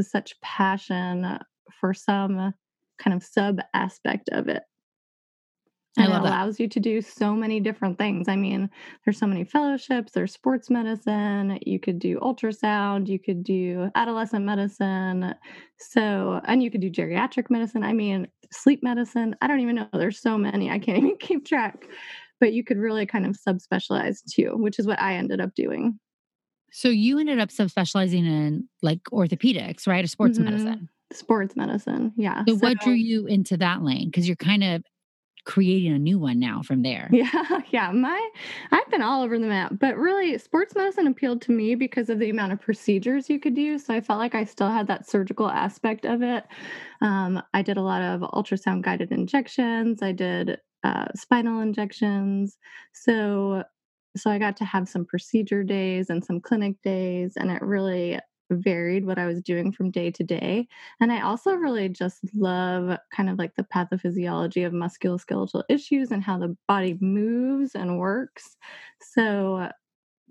such 0.00 0.40
passion 0.40 1.38
for 1.80 1.94
some 1.94 2.52
kind 3.02 3.14
of 3.14 3.22
sub 3.22 3.60
aspect 3.74 4.28
of 4.30 4.48
it 4.48 4.62
and 5.96 6.12
it 6.12 6.16
allows 6.16 6.56
that. 6.56 6.62
you 6.62 6.68
to 6.68 6.80
do 6.80 7.02
so 7.02 7.34
many 7.34 7.58
different 7.58 7.98
things. 7.98 8.28
I 8.28 8.36
mean, 8.36 8.70
there's 9.04 9.18
so 9.18 9.26
many 9.26 9.44
fellowships, 9.44 10.12
there's 10.12 10.32
sports 10.32 10.70
medicine, 10.70 11.58
you 11.66 11.80
could 11.80 11.98
do 11.98 12.18
ultrasound, 12.20 13.08
you 13.08 13.18
could 13.18 13.42
do 13.42 13.90
adolescent 13.96 14.44
medicine. 14.44 15.34
So, 15.78 16.40
and 16.44 16.62
you 16.62 16.70
could 16.70 16.80
do 16.80 16.90
geriatric 16.90 17.50
medicine. 17.50 17.82
I 17.82 17.92
mean, 17.92 18.28
sleep 18.52 18.82
medicine. 18.82 19.34
I 19.40 19.48
don't 19.48 19.60
even 19.60 19.76
know. 19.76 19.88
There's 19.92 20.20
so 20.20 20.38
many. 20.38 20.70
I 20.70 20.78
can't 20.78 20.98
even 21.04 21.16
keep 21.18 21.44
track. 21.44 21.84
But 22.38 22.52
you 22.52 22.64
could 22.64 22.78
really 22.78 23.04
kind 23.04 23.26
of 23.26 23.36
subspecialize 23.36 24.18
too, 24.32 24.52
which 24.54 24.78
is 24.78 24.86
what 24.86 25.00
I 25.00 25.14
ended 25.14 25.40
up 25.40 25.54
doing. 25.54 25.98
So 26.72 26.88
you 26.88 27.18
ended 27.18 27.40
up 27.40 27.50
subspecializing 27.50 28.26
in 28.26 28.68
like 28.80 29.02
orthopedics, 29.12 29.88
right? 29.88 30.04
Or 30.04 30.08
sports 30.08 30.38
mm-hmm. 30.38 30.44
medicine. 30.44 30.88
Sports 31.12 31.56
medicine. 31.56 32.12
Yeah. 32.16 32.44
So, 32.46 32.54
so 32.54 32.60
what 32.60 32.78
drew 32.78 32.92
you 32.92 33.26
into 33.26 33.56
that 33.56 33.82
lane? 33.82 34.06
Because 34.06 34.28
you're 34.28 34.36
kind 34.36 34.62
of 34.62 34.82
creating 35.44 35.92
a 35.92 35.98
new 35.98 36.18
one 36.18 36.38
now 36.38 36.62
from 36.62 36.82
there. 36.82 37.08
Yeah, 37.20 37.60
yeah. 37.70 37.90
My 37.92 38.30
I've 38.70 38.88
been 38.90 39.02
all 39.02 39.22
over 39.22 39.38
the 39.38 39.46
map, 39.46 39.72
but 39.78 39.96
really 39.96 40.38
sports 40.38 40.74
medicine 40.74 41.06
appealed 41.06 41.42
to 41.42 41.52
me 41.52 41.74
because 41.74 42.08
of 42.08 42.18
the 42.18 42.30
amount 42.30 42.52
of 42.52 42.60
procedures 42.60 43.28
you 43.28 43.38
could 43.38 43.54
do. 43.54 43.78
So 43.78 43.92
I 43.92 44.00
felt 44.00 44.18
like 44.18 44.34
I 44.34 44.44
still 44.44 44.70
had 44.70 44.86
that 44.86 45.08
surgical 45.08 45.48
aspect 45.48 46.06
of 46.06 46.22
it. 46.22 46.44
Um, 47.02 47.42
I 47.52 47.62
did 47.62 47.76
a 47.76 47.82
lot 47.82 48.02
of 48.02 48.20
ultrasound 48.20 48.82
guided 48.82 49.12
injections. 49.12 50.02
I 50.02 50.12
did 50.12 50.58
uh, 50.84 51.06
spinal 51.14 51.60
injections. 51.60 52.56
So 52.92 53.64
so 54.16 54.30
I 54.30 54.38
got 54.38 54.56
to 54.58 54.64
have 54.64 54.88
some 54.88 55.04
procedure 55.04 55.62
days 55.62 56.10
and 56.10 56.24
some 56.24 56.40
clinic 56.40 56.76
days, 56.82 57.34
and 57.36 57.50
it 57.50 57.62
really 57.62 58.18
varied 58.50 59.04
what 59.06 59.18
I 59.18 59.26
was 59.26 59.40
doing 59.42 59.72
from 59.72 59.90
day 59.90 60.10
to 60.10 60.24
day. 60.24 60.68
And 61.00 61.12
I 61.12 61.20
also 61.22 61.54
really 61.54 61.88
just 61.88 62.18
love 62.34 62.98
kind 63.14 63.30
of 63.30 63.38
like 63.38 63.54
the 63.56 63.64
pathophysiology 63.64 64.66
of 64.66 64.72
musculoskeletal 64.72 65.62
issues 65.68 66.10
and 66.10 66.22
how 66.22 66.38
the 66.38 66.56
body 66.68 66.98
moves 67.00 67.74
and 67.74 67.98
works. 67.98 68.56
So 69.00 69.68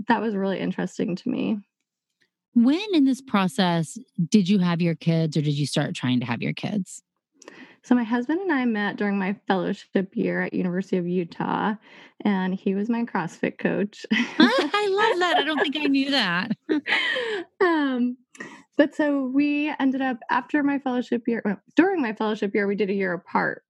that 0.08 0.22
was 0.22 0.36
really 0.36 0.60
interesting 0.60 1.16
to 1.18 1.30
me. 1.30 1.60
when 2.54 2.86
in 2.94 3.06
this 3.06 3.22
process 3.22 3.98
did 4.30 4.50
you 4.50 4.60
have 4.60 4.82
your 4.82 4.96
kids 4.96 5.38
or 5.38 5.42
did 5.42 5.54
you 5.54 5.66
start 5.66 5.96
trying 5.96 6.20
to 6.20 6.26
have 6.26 6.42
your 6.42 6.54
kids? 6.54 7.04
So 7.84 7.96
my 7.96 8.04
husband 8.04 8.42
and 8.42 8.52
I 8.52 8.66
met 8.66 8.98
during 8.98 9.18
my 9.18 9.36
fellowship 9.48 10.16
year 10.16 10.42
at 10.42 10.54
University 10.54 10.98
of 10.98 11.08
Utah, 11.08 11.76
and 12.26 12.54
he 12.54 12.76
was 12.76 12.90
my 12.90 13.04
CrossFit 13.06 13.58
coach. 13.58 14.06
Ah, 14.40 14.69
I 15.00 15.10
love 15.12 15.20
that. 15.20 15.38
I 15.38 15.44
don't 15.44 15.60
think 15.60 15.78
I 15.78 15.86
knew 15.86 16.12
that. 16.12 16.52
um, 17.62 18.18
but 18.78 18.96
so 18.96 19.26
we 19.26 19.74
ended 19.80 20.02
up 20.02 20.18
after 20.30 20.64
my 20.64 20.80
fellowship 20.80 21.28
year, 21.28 21.42
well, 21.44 21.60
during 21.76 22.02
my 22.02 22.14
fellowship 22.14 22.54
year, 22.54 22.68
we 22.68 22.76
did 22.76 22.90
a 22.90 22.94
year 22.94 23.14
apart. 23.14 23.64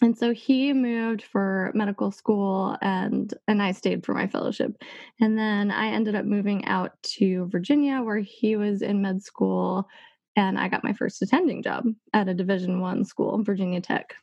And 0.00 0.16
so 0.16 0.32
he 0.32 0.72
moved 0.72 1.22
for 1.22 1.72
medical 1.74 2.12
school 2.12 2.76
and 2.80 3.34
and 3.48 3.60
I 3.60 3.72
stayed 3.72 4.04
for 4.04 4.14
my 4.14 4.28
fellowship. 4.28 4.72
And 5.20 5.36
then 5.36 5.70
I 5.70 5.88
ended 5.88 6.14
up 6.14 6.24
moving 6.24 6.64
out 6.66 6.92
to 7.16 7.48
Virginia 7.50 8.02
where 8.02 8.18
he 8.18 8.56
was 8.56 8.82
in 8.82 9.02
med 9.02 9.22
school 9.22 9.88
and 10.36 10.58
I 10.58 10.68
got 10.68 10.84
my 10.84 10.92
first 10.92 11.20
attending 11.20 11.64
job 11.64 11.84
at 12.12 12.28
a 12.28 12.34
Division 12.34 12.80
1 12.80 13.04
school, 13.06 13.42
Virginia 13.42 13.80
Tech. 13.80 14.14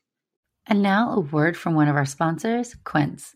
And 0.65 0.81
now 0.81 1.11
a 1.11 1.19
word 1.19 1.57
from 1.57 1.75
one 1.75 1.89
of 1.89 1.95
our 1.97 2.05
sponsors, 2.05 2.75
Quince. 2.85 3.35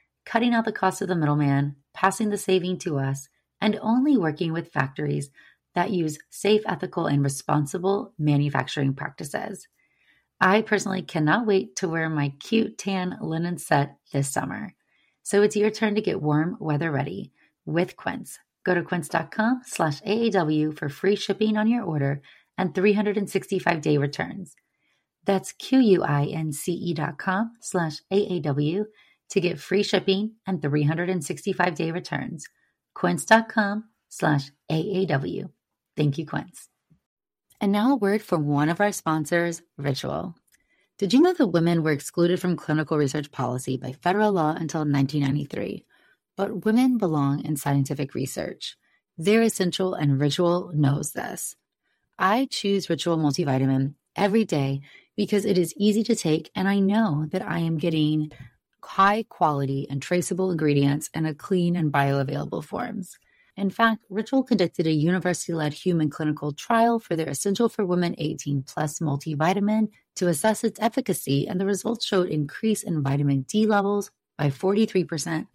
cutting 0.25 0.53
out 0.53 0.65
the 0.65 0.71
cost 0.71 1.01
of 1.01 1.07
the 1.07 1.15
middleman, 1.15 1.75
passing 1.93 2.29
the 2.29 2.37
saving 2.37 2.79
to 2.79 2.97
us, 2.97 3.27
and 3.59 3.77
only 3.81 4.17
working 4.17 4.53
with 4.53 4.71
factories 4.71 5.29
that 5.75 5.91
use 5.91 6.17
safe, 6.29 6.61
ethical, 6.65 7.05
and 7.05 7.23
responsible 7.23 8.13
manufacturing 8.17 8.93
practices. 8.93 9.67
I 10.39 10.61
personally 10.63 11.03
cannot 11.03 11.45
wait 11.45 11.75
to 11.77 11.87
wear 11.87 12.09
my 12.09 12.33
cute 12.39 12.77
tan 12.77 13.17
linen 13.21 13.57
set 13.57 13.97
this 14.11 14.29
summer. 14.29 14.73
So 15.23 15.43
it's 15.43 15.55
your 15.55 15.69
turn 15.69 15.95
to 15.95 16.01
get 16.01 16.21
warm 16.21 16.57
weather 16.59 16.91
ready 16.91 17.31
with 17.65 17.95
Quince. 17.95 18.39
Go 18.63 18.73
to 18.73 18.83
quince.com 18.83 19.61
slash 19.65 20.01
AAW 20.01 20.77
for 20.77 20.89
free 20.89 21.15
shipping 21.15 21.57
on 21.57 21.67
your 21.67 21.83
order 21.83 22.21
and 22.57 22.73
365 22.73 23.81
day 23.81 23.97
returns. 23.97 24.55
That's 25.25 25.51
Q-U-I-N-C-E 25.53 26.93
dot 26.93 27.17
com 27.17 27.53
slash 27.59 28.01
AAW 28.11 28.85
to 29.31 29.41
get 29.41 29.59
free 29.59 29.83
shipping 29.83 30.35
and 30.45 30.61
365 30.61 31.75
day 31.75 31.91
returns. 31.91 32.47
Quince.com 32.93 33.85
slash 34.09 34.51
AAW. 34.69 35.49
Thank 35.97 36.17
you, 36.17 36.25
Quince. 36.25 36.67
And 37.59 37.71
now 37.71 37.91
a 37.91 37.95
word 37.95 38.21
from 38.21 38.47
one 38.47 38.69
of 38.69 38.81
our 38.81 38.91
sponsors, 38.91 39.61
Ritual. 39.77 40.35
Did 40.97 41.13
you 41.13 41.21
know 41.21 41.33
that 41.33 41.47
women 41.47 41.83
were 41.83 41.91
excluded 41.91 42.39
from 42.39 42.55
clinical 42.55 42.97
research 42.97 43.31
policy 43.31 43.77
by 43.77 43.93
federal 43.93 44.31
law 44.31 44.51
until 44.51 44.81
1993? 44.81 45.85
But 46.37 46.65
women 46.65 46.97
belong 46.97 47.45
in 47.45 47.55
scientific 47.55 48.13
research. 48.13 48.77
They're 49.17 49.41
essential, 49.41 49.93
and 49.93 50.19
Ritual 50.19 50.71
knows 50.73 51.11
this. 51.11 51.55
I 52.17 52.47
choose 52.49 52.89
Ritual 52.89 53.17
multivitamin 53.17 53.95
every 54.15 54.45
day 54.45 54.81
because 55.15 55.45
it 55.45 55.57
is 55.57 55.73
easy 55.77 56.03
to 56.03 56.15
take, 56.15 56.51
and 56.55 56.67
I 56.67 56.79
know 56.79 57.27
that 57.31 57.47
I 57.47 57.59
am 57.59 57.77
getting 57.77 58.31
high 58.83 59.23
quality 59.23 59.87
and 59.89 60.01
traceable 60.01 60.51
ingredients 60.51 61.09
in 61.13 61.25
a 61.25 61.33
clean 61.33 61.75
and 61.75 61.91
bioavailable 61.91 62.63
forms. 62.63 63.17
In 63.57 63.69
fact, 63.69 64.05
Ritual 64.09 64.43
conducted 64.43 64.87
a 64.87 64.91
university 64.91 65.53
led 65.53 65.73
human 65.73 66.09
clinical 66.09 66.53
trial 66.53 66.99
for 66.99 67.15
their 67.15 67.29
Essential 67.29 67.69
for 67.69 67.85
Women 67.85 68.15
18 68.17 68.63
Plus 68.63 68.99
multivitamin 68.99 69.89
to 70.15 70.27
assess 70.27 70.63
its 70.63 70.79
efficacy, 70.79 71.47
and 71.47 71.59
the 71.59 71.65
results 71.65 72.05
showed 72.05 72.29
increase 72.29 72.81
in 72.81 73.03
vitamin 73.03 73.41
D 73.41 73.65
levels 73.65 74.09
by 74.37 74.49
43% 74.49 75.47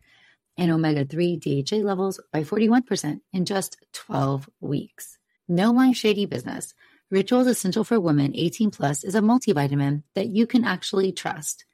and 0.59 0.71
omega 0.71 1.05
3 1.05 1.37
DHA 1.37 1.77
levels 1.77 2.21
by 2.33 2.43
41% 2.43 3.21
in 3.33 3.45
just 3.45 3.77
12 3.93 4.49
weeks. 4.61 5.19
No 5.49 5.73
my 5.73 5.93
shady 5.93 6.27
business. 6.27 6.75
Ritual's 7.11 7.47
Essential 7.47 7.85
for 7.85 8.01
Women 8.01 8.33
18 8.35 8.71
Plus 8.71 9.05
is 9.05 9.15
a 9.15 9.21
multivitamin 9.21 10.03
that 10.15 10.29
you 10.29 10.47
can 10.47 10.65
actually 10.65 11.13
trust. 11.13 11.65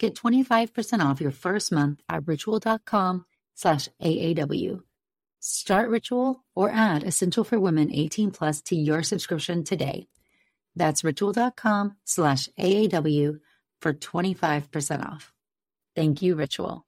Get 0.00 0.14
25% 0.14 1.04
off 1.04 1.20
your 1.20 1.30
first 1.30 1.70
month 1.70 2.00
at 2.08 2.26
ritual.com 2.26 3.26
slash 3.54 3.86
AAW. 4.02 4.80
Start 5.40 5.90
Ritual 5.90 6.42
or 6.54 6.70
add 6.70 7.02
Essential 7.02 7.44
for 7.44 7.60
Women 7.60 7.92
18 7.92 8.30
Plus 8.30 8.62
to 8.62 8.74
your 8.74 9.02
subscription 9.02 9.62
today. 9.62 10.08
That's 10.74 11.04
ritual.com 11.04 11.96
slash 12.04 12.48
AAW 12.58 13.40
for 13.82 13.92
25% 13.92 15.06
off. 15.06 15.34
Thank 15.94 16.22
you, 16.22 16.34
Ritual. 16.34 16.86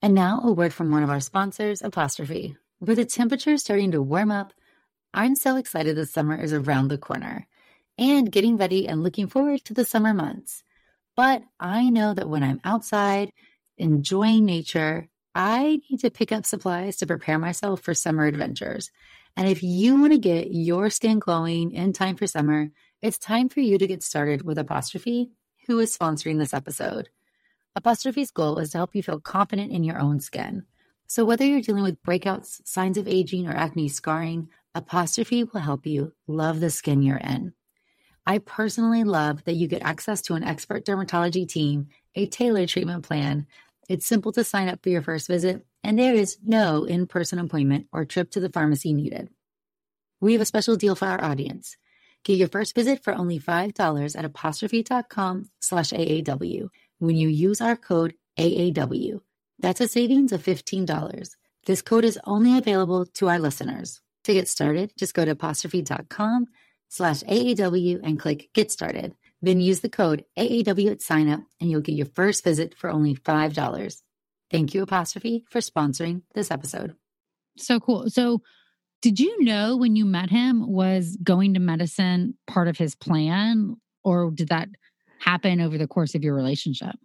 And 0.00 0.14
now 0.14 0.40
a 0.42 0.50
word 0.50 0.72
from 0.72 0.90
one 0.90 1.02
of 1.02 1.10
our 1.10 1.20
sponsors, 1.20 1.82
Apostrophe. 1.82 2.56
With 2.80 2.96
the 2.96 3.04
temperature 3.04 3.58
starting 3.58 3.90
to 3.90 4.00
warm 4.00 4.30
up, 4.30 4.54
I'm 5.12 5.34
so 5.34 5.56
excited 5.56 5.94
the 5.94 6.06
summer 6.06 6.40
is 6.40 6.54
around 6.54 6.88
the 6.88 6.96
corner 6.96 7.46
and 7.98 8.32
getting 8.32 8.56
ready 8.56 8.88
and 8.88 9.02
looking 9.02 9.26
forward 9.26 9.62
to 9.66 9.74
the 9.74 9.84
summer 9.84 10.14
months. 10.14 10.62
But 11.18 11.42
I 11.58 11.90
know 11.90 12.14
that 12.14 12.28
when 12.28 12.44
I'm 12.44 12.60
outside 12.62 13.32
enjoying 13.76 14.44
nature, 14.44 15.08
I 15.34 15.80
need 15.90 15.98
to 16.02 16.12
pick 16.12 16.30
up 16.30 16.46
supplies 16.46 16.98
to 16.98 17.08
prepare 17.08 17.40
myself 17.40 17.80
for 17.80 17.92
summer 17.92 18.26
adventures. 18.26 18.92
And 19.36 19.48
if 19.48 19.60
you 19.60 20.00
want 20.00 20.12
to 20.12 20.18
get 20.20 20.52
your 20.52 20.90
skin 20.90 21.18
glowing 21.18 21.72
in 21.72 21.92
time 21.92 22.14
for 22.14 22.28
summer, 22.28 22.70
it's 23.02 23.18
time 23.18 23.48
for 23.48 23.58
you 23.58 23.78
to 23.78 23.86
get 23.88 24.04
started 24.04 24.42
with 24.42 24.58
Apostrophe, 24.58 25.32
who 25.66 25.80
is 25.80 25.98
sponsoring 25.98 26.38
this 26.38 26.54
episode. 26.54 27.08
Apostrophe's 27.74 28.30
goal 28.30 28.60
is 28.60 28.70
to 28.70 28.78
help 28.78 28.94
you 28.94 29.02
feel 29.02 29.18
confident 29.18 29.72
in 29.72 29.82
your 29.82 29.98
own 29.98 30.20
skin. 30.20 30.66
So, 31.08 31.24
whether 31.24 31.44
you're 31.44 31.62
dealing 31.62 31.82
with 31.82 32.00
breakouts, 32.04 32.64
signs 32.64 32.96
of 32.96 33.08
aging, 33.08 33.48
or 33.48 33.56
acne 33.56 33.88
scarring, 33.88 34.50
Apostrophe 34.72 35.42
will 35.42 35.62
help 35.62 35.84
you 35.84 36.12
love 36.28 36.60
the 36.60 36.70
skin 36.70 37.02
you're 37.02 37.16
in. 37.16 37.54
I 38.28 38.40
personally 38.40 39.04
love 39.04 39.44
that 39.44 39.54
you 39.54 39.68
get 39.68 39.80
access 39.80 40.20
to 40.22 40.34
an 40.34 40.44
expert 40.44 40.84
dermatology 40.84 41.48
team, 41.48 41.88
a 42.14 42.26
tailored 42.26 42.68
treatment 42.68 43.02
plan. 43.02 43.46
It's 43.88 44.06
simple 44.06 44.32
to 44.32 44.44
sign 44.44 44.68
up 44.68 44.82
for 44.82 44.90
your 44.90 45.00
first 45.00 45.28
visit, 45.28 45.64
and 45.82 45.98
there 45.98 46.14
is 46.14 46.36
no 46.44 46.84
in 46.84 47.06
person 47.06 47.38
appointment 47.38 47.86
or 47.90 48.04
trip 48.04 48.30
to 48.32 48.40
the 48.40 48.50
pharmacy 48.50 48.92
needed. 48.92 49.30
We 50.20 50.34
have 50.34 50.42
a 50.42 50.44
special 50.44 50.76
deal 50.76 50.94
for 50.94 51.06
our 51.06 51.24
audience. 51.24 51.78
Get 52.22 52.36
your 52.36 52.48
first 52.48 52.74
visit 52.74 53.02
for 53.02 53.14
only 53.14 53.40
$5 53.40 54.18
at 54.18 54.24
apostrophe.com 54.26 55.48
slash 55.62 55.88
AAW 55.92 56.68
when 56.98 57.16
you 57.16 57.28
use 57.28 57.62
our 57.62 57.76
code 57.76 58.12
AAW. 58.38 59.22
That's 59.58 59.80
a 59.80 59.88
savings 59.88 60.32
of 60.32 60.42
$15. 60.42 61.30
This 61.64 61.80
code 61.80 62.04
is 62.04 62.20
only 62.24 62.58
available 62.58 63.06
to 63.06 63.28
our 63.30 63.38
listeners. 63.38 64.02
To 64.24 64.34
get 64.34 64.48
started, 64.48 64.92
just 64.98 65.14
go 65.14 65.24
to 65.24 65.30
apostrophe.com 65.30 66.48
slash 66.88 67.22
AAW 67.24 68.00
and 68.02 68.18
click 68.18 68.48
Get 68.54 68.70
Started. 68.70 69.14
Then 69.40 69.60
use 69.60 69.80
the 69.80 69.88
code 69.88 70.24
AAW 70.36 70.90
at 70.90 71.02
sign 71.02 71.28
up 71.28 71.40
and 71.60 71.70
you'll 71.70 71.80
get 71.80 71.94
your 71.94 72.06
first 72.06 72.42
visit 72.42 72.74
for 72.76 72.90
only 72.90 73.14
$5. 73.14 74.02
Thank 74.50 74.74
you, 74.74 74.82
Apostrophe, 74.82 75.44
for 75.50 75.60
sponsoring 75.60 76.22
this 76.34 76.50
episode. 76.50 76.94
So 77.56 77.78
cool. 77.80 78.08
So, 78.08 78.42
did 79.00 79.20
you 79.20 79.44
know 79.44 79.76
when 79.76 79.94
you 79.94 80.04
met 80.04 80.30
him 80.30 80.66
was 80.66 81.16
going 81.22 81.54
to 81.54 81.60
medicine 81.60 82.34
part 82.48 82.66
of 82.66 82.76
his 82.76 82.96
plan, 82.96 83.76
or 84.02 84.32
did 84.32 84.48
that 84.48 84.68
happen 85.20 85.60
over 85.60 85.78
the 85.78 85.86
course 85.86 86.16
of 86.16 86.24
your 86.24 86.34
relationship? 86.34 86.96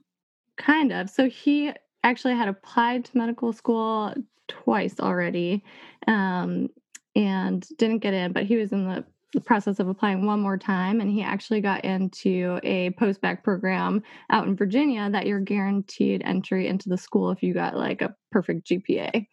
Kind 0.58 0.92
of. 0.92 1.10
So 1.10 1.30
he 1.30 1.72
actually 2.04 2.36
had 2.36 2.48
applied 2.48 3.06
to 3.06 3.18
medical 3.18 3.54
school 3.54 4.14
twice 4.48 5.00
already 5.00 5.64
um, 6.08 6.70
and 7.16 7.66
didn't 7.78 8.00
get 8.00 8.14
in, 8.14 8.32
but 8.32 8.44
he 8.44 8.56
was 8.56 8.72
in 8.72 8.86
the, 8.88 9.06
the 9.34 9.42
process 9.42 9.80
of 9.80 9.88
applying 9.88 10.26
one 10.26 10.40
more 10.40 10.58
time. 10.58 11.02
And 11.02 11.10
he 11.10 11.22
actually 11.22 11.62
got 11.62 11.84
into 11.84 12.60
a 12.64 12.92
post 12.92 13.22
bac 13.22 13.44
program 13.44 14.04
out 14.30 14.48
in 14.48 14.56
Virginia 14.56 15.10
that 15.12 15.26
you're 15.26 15.40
guaranteed 15.40 16.22
entry 16.24 16.68
into 16.68 16.90
the 16.90 16.98
school 16.98 17.32
if 17.32 17.44
you 17.44 17.54
got 17.54 17.76
like 17.76 18.02
a 18.02 18.16
perfect 18.32 18.68
GPA. 18.68 19.28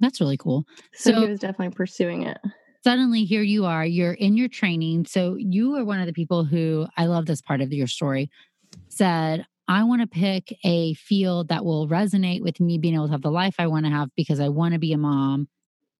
That's 0.00 0.20
really 0.20 0.36
cool. 0.36 0.64
So, 0.94 1.12
so 1.12 1.20
he 1.20 1.28
was 1.28 1.40
definitely 1.40 1.74
pursuing 1.74 2.22
it 2.22 2.38
suddenly 2.82 3.24
here 3.24 3.42
you 3.42 3.66
are, 3.66 3.84
you're 3.84 4.14
in 4.14 4.36
your 4.36 4.48
training. 4.48 5.06
So 5.06 5.36
you 5.38 5.76
are 5.76 5.84
one 5.84 6.00
of 6.00 6.06
the 6.06 6.12
people 6.12 6.44
who 6.44 6.86
I 6.96 7.06
love 7.06 7.26
this 7.26 7.40
part 7.40 7.60
of 7.60 7.72
your 7.72 7.86
story 7.86 8.30
said, 8.88 9.46
I 9.68 9.84
want 9.84 10.00
to 10.02 10.06
pick 10.06 10.56
a 10.64 10.94
field 10.94 11.48
that 11.48 11.64
will 11.64 11.88
resonate 11.88 12.42
with 12.42 12.58
me 12.58 12.78
being 12.78 12.94
able 12.94 13.06
to 13.06 13.12
have 13.12 13.22
the 13.22 13.30
life 13.30 13.54
I 13.58 13.68
want 13.68 13.86
to 13.86 13.92
have 13.92 14.08
because 14.16 14.40
I 14.40 14.48
want 14.48 14.74
to 14.74 14.80
be 14.80 14.92
a 14.92 14.98
mom 14.98 15.48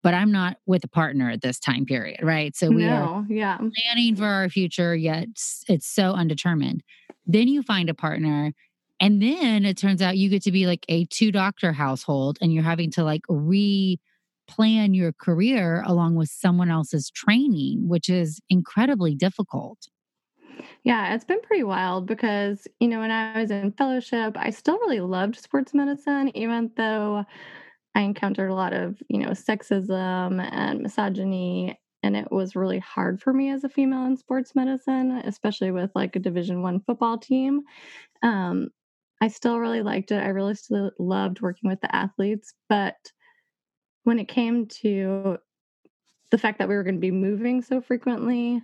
but 0.02 0.14
I'm 0.14 0.32
not 0.32 0.56
with 0.66 0.84
a 0.84 0.88
partner 0.88 1.30
at 1.30 1.42
this 1.42 1.58
time 1.58 1.84
period, 1.84 2.20
right? 2.22 2.56
So 2.56 2.70
we 2.70 2.84
no, 2.84 2.92
are 2.92 3.26
yeah. 3.28 3.58
planning 3.58 4.16
for 4.16 4.24
our 4.24 4.48
future, 4.48 4.94
yet 4.94 5.28
it's 5.68 5.86
so 5.86 6.12
undetermined. 6.12 6.82
Then 7.26 7.48
you 7.48 7.62
find 7.62 7.88
a 7.90 7.94
partner, 7.94 8.52
and 8.98 9.22
then 9.22 9.64
it 9.64 9.76
turns 9.76 10.02
out 10.02 10.16
you 10.16 10.28
get 10.28 10.42
to 10.42 10.52
be 10.52 10.66
like 10.66 10.84
a 10.88 11.04
two 11.06 11.32
doctor 11.32 11.72
household, 11.72 12.38
and 12.40 12.52
you're 12.52 12.62
having 12.62 12.90
to 12.92 13.04
like 13.04 13.22
re 13.28 13.98
plan 14.48 14.94
your 14.94 15.12
career 15.12 15.82
along 15.86 16.16
with 16.16 16.28
someone 16.28 16.70
else's 16.70 17.08
training, 17.10 17.88
which 17.88 18.08
is 18.08 18.40
incredibly 18.48 19.14
difficult. 19.14 19.78
Yeah, 20.82 21.14
it's 21.14 21.24
been 21.24 21.40
pretty 21.40 21.62
wild 21.62 22.06
because, 22.06 22.66
you 22.80 22.88
know, 22.88 23.00
when 23.00 23.10
I 23.10 23.40
was 23.40 23.50
in 23.50 23.72
fellowship, 23.72 24.36
I 24.36 24.50
still 24.50 24.78
really 24.78 25.00
loved 25.00 25.36
sports 25.36 25.72
medicine, 25.72 26.36
even 26.36 26.70
though 26.76 27.24
I 27.94 28.02
encountered 28.02 28.50
a 28.50 28.54
lot 28.54 28.72
of, 28.72 29.02
you 29.08 29.18
know, 29.18 29.30
sexism 29.30 30.40
and 30.52 30.80
misogyny 30.80 31.78
and 32.02 32.16
it 32.16 32.32
was 32.32 32.56
really 32.56 32.78
hard 32.78 33.20
for 33.20 33.32
me 33.32 33.50
as 33.50 33.62
a 33.64 33.68
female 33.68 34.06
in 34.06 34.16
sports 34.16 34.54
medicine, 34.54 35.12
especially 35.24 35.70
with 35.70 35.90
like 35.94 36.16
a 36.16 36.20
division 36.20 36.62
1 36.62 36.80
football 36.80 37.18
team. 37.18 37.62
Um 38.22 38.70
I 39.22 39.28
still 39.28 39.58
really 39.60 39.82
liked 39.82 40.12
it. 40.12 40.16
I 40.22 40.28
really 40.28 40.54
still 40.56 40.92
loved 40.98 41.40
working 41.42 41.70
with 41.70 41.80
the 41.82 41.94
athletes, 41.96 42.54
but 42.68 42.96
when 44.04 44.18
it 44.18 44.28
came 44.28 44.66
to 44.66 45.38
the 46.30 46.38
fact 46.38 46.58
that 46.58 46.68
we 46.68 46.74
were 46.76 46.84
going 46.84 46.96
to 46.96 47.00
be 47.00 47.10
moving 47.12 47.62
so 47.62 47.80
frequently 47.80 48.62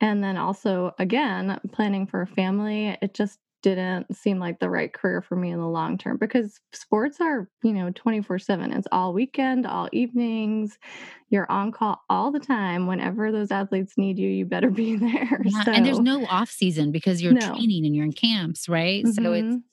and 0.00 0.22
then 0.24 0.36
also 0.36 0.94
again 0.98 1.60
planning 1.72 2.06
for 2.06 2.22
a 2.22 2.26
family, 2.26 2.96
it 3.02 3.14
just 3.14 3.38
didn't 3.62 4.14
seem 4.14 4.38
like 4.38 4.58
the 4.60 4.70
right 4.70 4.92
career 4.92 5.22
for 5.22 5.36
me 5.36 5.50
in 5.50 5.58
the 5.60 5.68
long 5.68 5.98
term 5.98 6.16
because 6.18 6.60
sports 6.72 7.20
are, 7.20 7.50
you 7.62 7.72
know, 7.72 7.90
24 7.94 8.38
7. 8.38 8.72
It's 8.72 8.88
all 8.92 9.12
weekend, 9.12 9.66
all 9.66 9.88
evenings. 9.92 10.78
You're 11.30 11.50
on 11.50 11.72
call 11.72 12.02
all 12.10 12.30
the 12.32 12.40
time. 12.40 12.86
Whenever 12.86 13.32
those 13.32 13.50
athletes 13.50 13.98
need 13.98 14.18
you, 14.18 14.28
you 14.28 14.46
better 14.46 14.70
be 14.72 14.96
there. 14.96 15.42
Yeah, 15.42 15.64
so, 15.64 15.72
and 15.72 15.86
there's 15.86 16.00
no 16.00 16.26
off 16.26 16.50
season 16.50 16.92
because 16.92 17.22
you're 17.22 17.34
No. 17.34 17.34
training 17.34 17.86
and 17.86 17.94
you're 17.94 18.04
in 18.04 18.12
camps, 18.12 18.68
right? 18.68 19.08
So 19.08 19.32
it's 19.32 19.48
Mhm. 19.48 19.64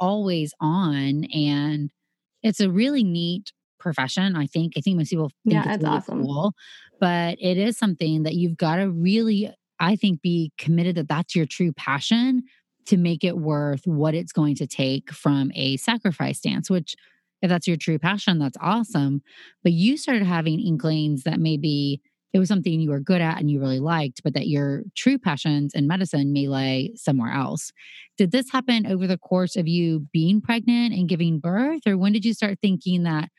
always 0.00 0.54
on 0.60 1.24
and 1.26 1.90
it's 2.42 2.60
a 2.60 2.70
really 2.70 3.04
neat 3.04 3.52
profession 3.80 4.36
i 4.36 4.46
think 4.46 4.74
i 4.76 4.80
think 4.80 4.96
most 4.98 5.10
people 5.10 5.30
think 5.48 5.64
Yeah, 5.64 5.72
it's 5.72 5.76
it's 5.76 5.84
really 5.84 6.02
awesome. 6.02 6.18
cool 6.18 6.52
but 7.00 7.38
it 7.40 7.58
is 7.58 7.78
something 7.78 8.24
that 8.24 8.34
you've 8.34 8.56
got 8.56 8.76
to 8.76 8.90
really 8.90 9.50
i 9.80 9.96
think 9.96 10.22
be 10.22 10.52
committed 10.58 10.96
that 10.96 11.08
that's 11.08 11.34
your 11.36 11.46
true 11.46 11.72
passion 11.74 12.42
to 12.86 12.96
make 12.96 13.24
it 13.24 13.36
worth 13.36 13.82
what 13.86 14.14
it's 14.14 14.32
going 14.32 14.54
to 14.56 14.66
take 14.66 15.10
from 15.12 15.50
a 15.54 15.76
sacrifice 15.76 16.38
stance 16.38 16.70
which 16.70 16.96
if 17.42 17.48
that's 17.48 17.68
your 17.68 17.76
true 17.76 17.98
passion 17.98 18.38
that's 18.38 18.56
awesome. 18.60 19.22
But 19.62 19.72
you 19.72 19.96
started 19.96 20.24
having 20.24 20.60
inklings 20.60 21.24
that 21.24 21.40
maybe 21.40 22.00
it 22.32 22.38
was 22.38 22.48
something 22.48 22.80
you 22.80 22.90
were 22.90 23.00
good 23.00 23.20
at 23.20 23.38
and 23.38 23.50
you 23.50 23.60
really 23.60 23.78
liked 23.78 24.22
but 24.22 24.34
that 24.34 24.48
your 24.48 24.82
true 24.94 25.18
passions 25.18 25.74
in 25.74 25.86
medicine 25.86 26.32
may 26.32 26.48
lay 26.48 26.92
somewhere 26.96 27.32
else. 27.32 27.72
Did 28.18 28.32
this 28.32 28.50
happen 28.50 28.86
over 28.86 29.06
the 29.06 29.18
course 29.18 29.56
of 29.56 29.68
you 29.68 30.06
being 30.12 30.40
pregnant 30.40 30.94
and 30.94 31.08
giving 31.08 31.38
birth 31.38 31.82
or 31.86 31.96
when 31.96 32.12
did 32.12 32.24
you 32.24 32.34
start 32.34 32.58
thinking 32.60 33.04
that 33.04 33.30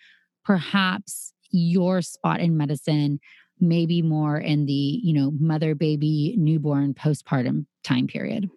perhaps 0.46 1.34
your 1.52 2.02
spot 2.02 2.40
in 2.40 2.58
medicine 2.58 3.20
may 3.60 3.86
be 3.86 4.02
more 4.02 4.38
in 4.38 4.66
the 4.66 5.00
you 5.04 5.14
know 5.14 5.32
mother 5.40 5.74
baby 5.74 6.36
newborn 6.38 6.94
postpartum 6.94 7.66
time 7.84 8.06
period 8.06 8.50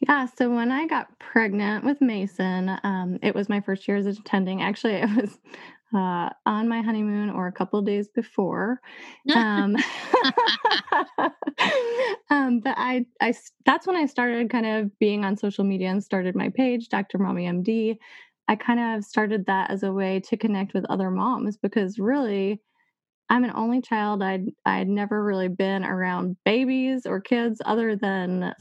Yeah, 0.00 0.26
so 0.26 0.54
when 0.54 0.70
I 0.70 0.86
got 0.86 1.18
pregnant 1.18 1.84
with 1.84 2.00
Mason, 2.00 2.78
um, 2.84 3.18
it 3.22 3.34
was 3.34 3.48
my 3.48 3.60
first 3.60 3.88
year 3.88 3.96
as 3.96 4.06
attending. 4.06 4.62
Actually, 4.62 4.94
it 4.94 5.10
was 5.16 5.38
uh, 5.94 6.30
on 6.46 6.68
my 6.68 6.82
honeymoon 6.82 7.30
or 7.30 7.48
a 7.48 7.52
couple 7.52 7.82
days 7.82 8.08
before. 8.08 8.80
Um, 9.34 9.76
um, 12.30 12.60
but 12.60 12.74
I, 12.76 13.06
I, 13.20 13.34
that's 13.66 13.86
when 13.86 13.96
I 13.96 14.06
started 14.06 14.50
kind 14.50 14.66
of 14.66 14.96
being 15.00 15.24
on 15.24 15.36
social 15.36 15.64
media 15.64 15.88
and 15.88 16.04
started 16.04 16.36
my 16.36 16.50
page, 16.50 16.88
Dr. 16.88 17.18
Mommy 17.18 17.46
MD. 17.46 17.98
I 18.46 18.54
kind 18.56 18.80
of 18.80 19.04
started 19.04 19.46
that 19.46 19.70
as 19.70 19.82
a 19.82 19.92
way 19.92 20.20
to 20.20 20.36
connect 20.36 20.74
with 20.74 20.84
other 20.86 21.10
moms 21.10 21.56
because 21.56 21.98
really, 21.98 22.60
I'm 23.30 23.44
an 23.44 23.52
only 23.54 23.80
child. 23.82 24.22
I'd 24.22 24.46
I'd 24.64 24.88
never 24.88 25.22
really 25.22 25.48
been 25.48 25.84
around 25.84 26.36
babies 26.44 27.04
or 27.06 27.20
kids 27.20 27.60
other 27.64 27.94
than 27.96 28.54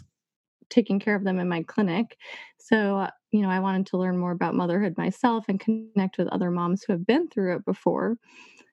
taking 0.70 1.00
care 1.00 1.16
of 1.16 1.24
them 1.24 1.40
in 1.40 1.50
my 1.50 1.64
clinic. 1.64 2.18
So, 2.58 2.98
uh, 2.98 3.12
you 3.32 3.42
know, 3.42 3.50
I 3.50 3.60
wanted 3.60 3.88
to 3.88 3.98
learn 3.98 4.18
more 4.18 4.32
about 4.32 4.56
motherhood 4.56 4.98
myself 4.98 5.46
and 5.48 5.60
connect 5.60 6.18
with 6.18 6.28
other 6.30 6.52
moms 6.52 6.84
who 6.84 6.94
have 6.94 7.06
been 7.06 7.28
through 7.30 7.56
it 7.58 7.66
before. 7.66 8.18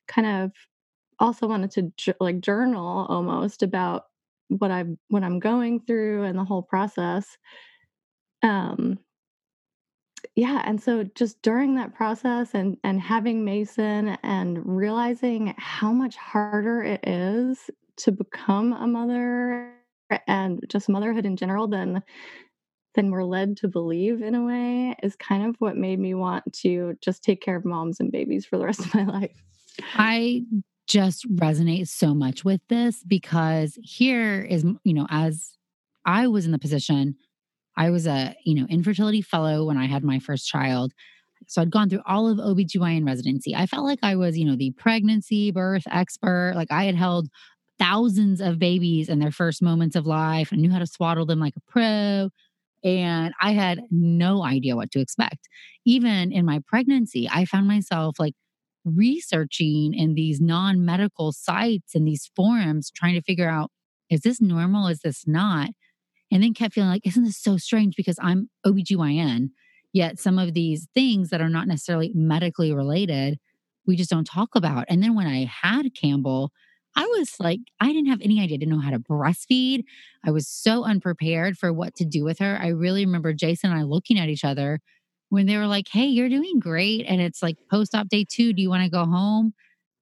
Kind 0.09 0.27
of 0.27 0.53
also 1.19 1.47
wanted 1.47 1.93
to 1.99 2.15
like 2.21 2.41
journal 2.41 3.07
almost 3.09 3.63
about 3.63 4.05
what 4.49 4.71
I'm 4.71 4.99
what 5.09 5.23
I'm 5.25 5.39
going 5.41 5.81
through 5.81 6.25
and 6.25 6.39
the 6.39 6.45
whole 6.45 6.63
process. 6.63 7.39
Um 8.43 8.99
yeah, 10.37 10.63
and 10.65 10.83
so 10.83 11.05
just 11.15 11.41
during 11.43 11.77
that 11.77 11.95
process 11.95 12.55
and 12.55 12.77
and 12.83 13.01
having 13.01 13.45
Mason 13.45 14.17
and 14.23 14.59
realizing 14.65 15.55
how 15.59 15.93
much 15.93 16.17
harder 16.17 16.83
it 16.83 17.07
is 17.07 17.71
to 17.97 18.13
become 18.13 18.73
a 18.73 18.87
mother 18.87 19.73
and 20.27 20.61
just 20.69 20.89
motherhood 20.89 21.27
in 21.27 21.37
general 21.37 21.69
than 21.69 22.03
than 22.95 23.11
we're 23.11 23.25
led 23.25 23.57
to 23.57 23.69
believe 23.69 24.23
in 24.23 24.35
a 24.35 24.45
way 24.45 24.95
is 25.03 25.17
kind 25.17 25.45
of 25.47 25.57
what 25.59 25.77
made 25.77 25.99
me 25.99 26.15
want 26.15 26.45
to 26.53 26.97
just 27.01 27.25
take 27.25 27.41
care 27.41 27.57
of 27.57 27.65
moms 27.65 27.99
and 27.99 28.13
babies 28.13 28.47
for 28.47 28.57
the 28.57 28.65
rest 28.65 28.81
of 28.81 28.95
my 28.95 29.05
life. 29.21 29.43
I 29.95 30.43
just 30.87 31.29
resonate 31.35 31.89
so 31.89 32.15
much 32.15 32.45
with 32.45 32.61
this 32.69 33.03
because 33.05 33.79
here 33.83 34.43
is, 34.43 34.65
you 34.85 34.95
know, 34.95 35.07
as 35.11 35.57
I 36.05 36.29
was 36.29 36.47
in 36.47 36.53
the 36.53 36.59
position, 36.59 37.17
I 37.77 37.91
was 37.91 38.07
a, 38.07 38.37
you 38.45 38.55
know, 38.55 38.67
infertility 38.69 39.23
fellow 39.23 39.65
when 39.65 39.77
I 39.77 39.87
had 39.87 40.05
my 40.05 40.19
first 40.19 40.47
child. 40.47 40.93
So 41.49 41.61
I'd 41.61 41.71
gone 41.71 41.91
through 41.91 42.03
all 42.07 42.29
of 42.29 42.39
OBGYN 42.39 43.05
residency. 43.05 43.55
I 43.55 43.67
felt 43.67 43.85
like 43.85 43.99
I 44.03 44.17
was, 44.17 44.39
you 44.39 44.45
know, 44.45 44.57
the 44.57 44.71
pregnancy 44.73 45.51
birth 45.51 45.85
expert. 45.91 46.53
Like 46.55 46.71
I 46.71 46.85
had 46.85 46.95
held 46.95 47.29
thousands 47.79 48.41
of 48.41 48.59
babies 48.59 49.09
in 49.09 49.19
their 49.19 49.31
first 49.31 49.63
moments 49.63 49.97
of 49.97 50.07
life 50.07 50.53
and 50.53 50.61
knew 50.61 50.71
how 50.71 50.79
to 50.79 50.87
swaddle 50.87 51.27
them 51.27 51.41
like 51.41 51.55
a 51.57 51.71
pro. 51.71 52.31
And 52.85 53.33
I 53.41 53.53
had 53.53 53.81
no 53.91 54.45
idea 54.45 54.77
what 54.77 54.91
to 54.93 55.01
expect. 55.01 55.49
Even 55.85 56.33
in 56.33 56.45
my 56.45 56.61
pregnancy, 56.67 57.29
I 57.33 57.47
found 57.47 57.67
myself 57.67 58.17
like 58.19 58.35
researching 58.85 59.95
in 59.95 60.15
these 60.15 60.41
non 60.41 60.85
medical 60.85 61.33
sites 61.33 61.95
and 61.95 62.07
these 62.07 62.31
forums, 62.37 62.91
trying 62.91 63.15
to 63.15 63.23
figure 63.23 63.49
out 63.49 63.71
is 64.11 64.21
this 64.21 64.41
normal? 64.41 64.87
Is 64.89 65.01
this 65.01 65.27
not? 65.27 65.71
And 66.31 66.43
then 66.43 66.55
kept 66.55 66.75
feeling 66.75 66.91
like, 66.91 67.07
isn't 67.07 67.25
this 67.25 67.39
so 67.39 67.57
strange 67.57 67.97
because 67.97 68.19
I'm 68.21 68.51
OBGYN? 68.67 69.51
Yet 69.93 70.19
some 70.19 70.39
of 70.39 70.55
these 70.55 70.89
things 70.95 71.31
that 71.31 71.41
are 71.41 71.49
not 71.49 71.69
necessarily 71.69 72.13
medically 72.15 72.73
related, 72.73 73.39
we 73.87 73.97
just 73.97 74.11
don't 74.11 74.27
talk 74.27 74.51
about. 74.55 74.85
And 74.89 75.03
then 75.03 75.15
when 75.15 75.27
I 75.27 75.45
had 75.45 75.95
Campbell, 75.95 76.51
I 76.97 77.05
was 77.19 77.35
like, 77.41 77.61
I 77.81 77.89
didn't 77.89 78.09
have 78.09 78.21
any 78.23 78.41
idea. 78.41 78.55
I 78.55 78.59
didn't 78.59 78.73
know 78.73 78.81
how 78.81 78.91
to 78.91 78.99
breastfeed. 78.99 79.85
I 80.25 80.31
was 80.31 80.49
so 80.49 80.85
unprepared 80.85 81.59
for 81.59 81.73
what 81.73 81.95
to 81.97 82.05
do 82.05 82.25
with 82.25 82.39
her. 82.39 82.59
I 82.61 82.69
really 82.69 83.05
remember 83.05 83.33
Jason 83.33 83.71
and 83.71 83.79
I 83.79 83.83
looking 83.83 84.19
at 84.19 84.29
each 84.29 84.45
other 84.45 84.81
when 85.29 85.47
they 85.47 85.57
were 85.57 85.67
like, 85.67 85.89
Hey, 85.89 86.07
you're 86.07 86.29
doing 86.29 86.61
great. 86.61 87.05
And 87.07 87.21
it's 87.21 87.43
like 87.43 87.57
post 87.71 87.95
op 87.95 88.09
day 88.09 88.25
two. 88.29 88.53
Do 88.53 88.63
you 88.63 88.71
want 88.71 88.85
to 88.85 88.91
go 88.91 89.05
home? 89.05 89.55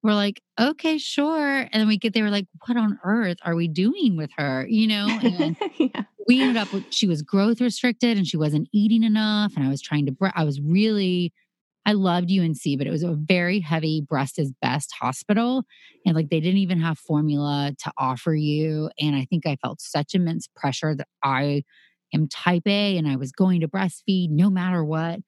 We're 0.03 0.15
like, 0.15 0.43
okay, 0.59 0.99
sure. 0.99 1.59
And 1.59 1.75
then 1.75 1.87
we 1.87 1.97
get 1.97 2.13
there, 2.13 2.25
we're 2.25 2.31
like, 2.31 2.49
what 2.67 2.77
on 2.77 2.99
earth 3.05 3.37
are 3.45 3.55
we 3.55 3.69
doing 3.69 4.17
with 4.17 4.31
her? 4.37 4.67
You 4.69 4.89
know? 4.89 5.07
And 5.23 5.57
yeah. 5.79 6.03
we 6.27 6.41
ended 6.41 6.57
up 6.57 6.73
with 6.73 6.85
she 6.91 7.07
was 7.07 7.23
growth 7.23 7.61
restricted 7.61 8.17
and 8.17 8.27
she 8.27 8.37
wasn't 8.37 8.69
eating 8.73 9.03
enough 9.03 9.53
and 9.57 9.65
i 9.65 9.69
was 9.69 9.81
trying 9.81 10.07
to 10.07 10.13
bre- 10.13 10.29
i 10.35 10.45
was 10.45 10.61
really 10.61 11.33
i 11.87 11.93
loved 11.93 12.31
unc 12.31 12.59
but 12.79 12.87
it 12.87 12.91
was 12.91 13.03
a 13.03 13.15
very 13.15 13.61
heavy 13.61 14.01
breast 14.01 14.39
is 14.39 14.53
best 14.61 14.93
hospital 15.01 15.65
and 16.07 16.15
like 16.15 16.29
they 16.31 16.41
didn't 16.41 16.59
even 16.59 16.81
have 16.81 16.99
formula 16.99 17.73
to 17.79 17.93
offer 17.99 18.35
you 18.35 18.91
and 19.01 19.17
i 19.17 19.27
think 19.29 19.47
i 19.47 19.57
felt 19.57 19.81
such 19.81 20.15
immense 20.15 20.49
pressure 20.57 20.95
that 20.95 21.09
i 21.23 21.63
am 22.15 22.29
type 22.29 22.67
a 22.67 22.97
and 22.97 23.09
i 23.09 23.17
was 23.17 23.33
going 23.33 23.61
to 23.61 23.69
breastfeed 23.69 24.29
no 24.31 24.51
matter 24.51 24.85
what 24.85 25.21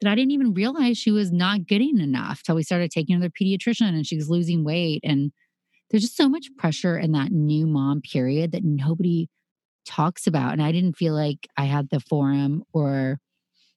that 0.00 0.10
i 0.10 0.14
didn't 0.14 0.32
even 0.32 0.54
realize 0.54 0.96
she 0.96 1.10
was 1.10 1.32
not 1.32 1.66
getting 1.66 1.98
enough 1.98 2.42
till 2.42 2.56
we 2.56 2.62
started 2.62 2.90
taking 2.90 3.20
her 3.20 3.28
to 3.28 3.32
the 3.32 3.44
pediatrician 3.44 3.88
and 3.88 4.06
she 4.06 4.16
was 4.16 4.30
losing 4.30 4.64
weight 4.64 5.00
and 5.04 5.32
there's 5.90 6.04
just 6.04 6.16
so 6.16 6.28
much 6.28 6.46
pressure 6.56 6.96
in 6.96 7.12
that 7.12 7.32
new 7.32 7.66
mom 7.66 8.00
period 8.00 8.52
that 8.52 8.64
nobody 8.64 9.28
talks 9.86 10.26
about. 10.26 10.52
And 10.52 10.62
I 10.62 10.72
didn't 10.72 10.96
feel 10.96 11.14
like 11.14 11.48
I 11.56 11.64
had 11.64 11.88
the 11.90 12.00
forum 12.00 12.62
or 12.72 13.18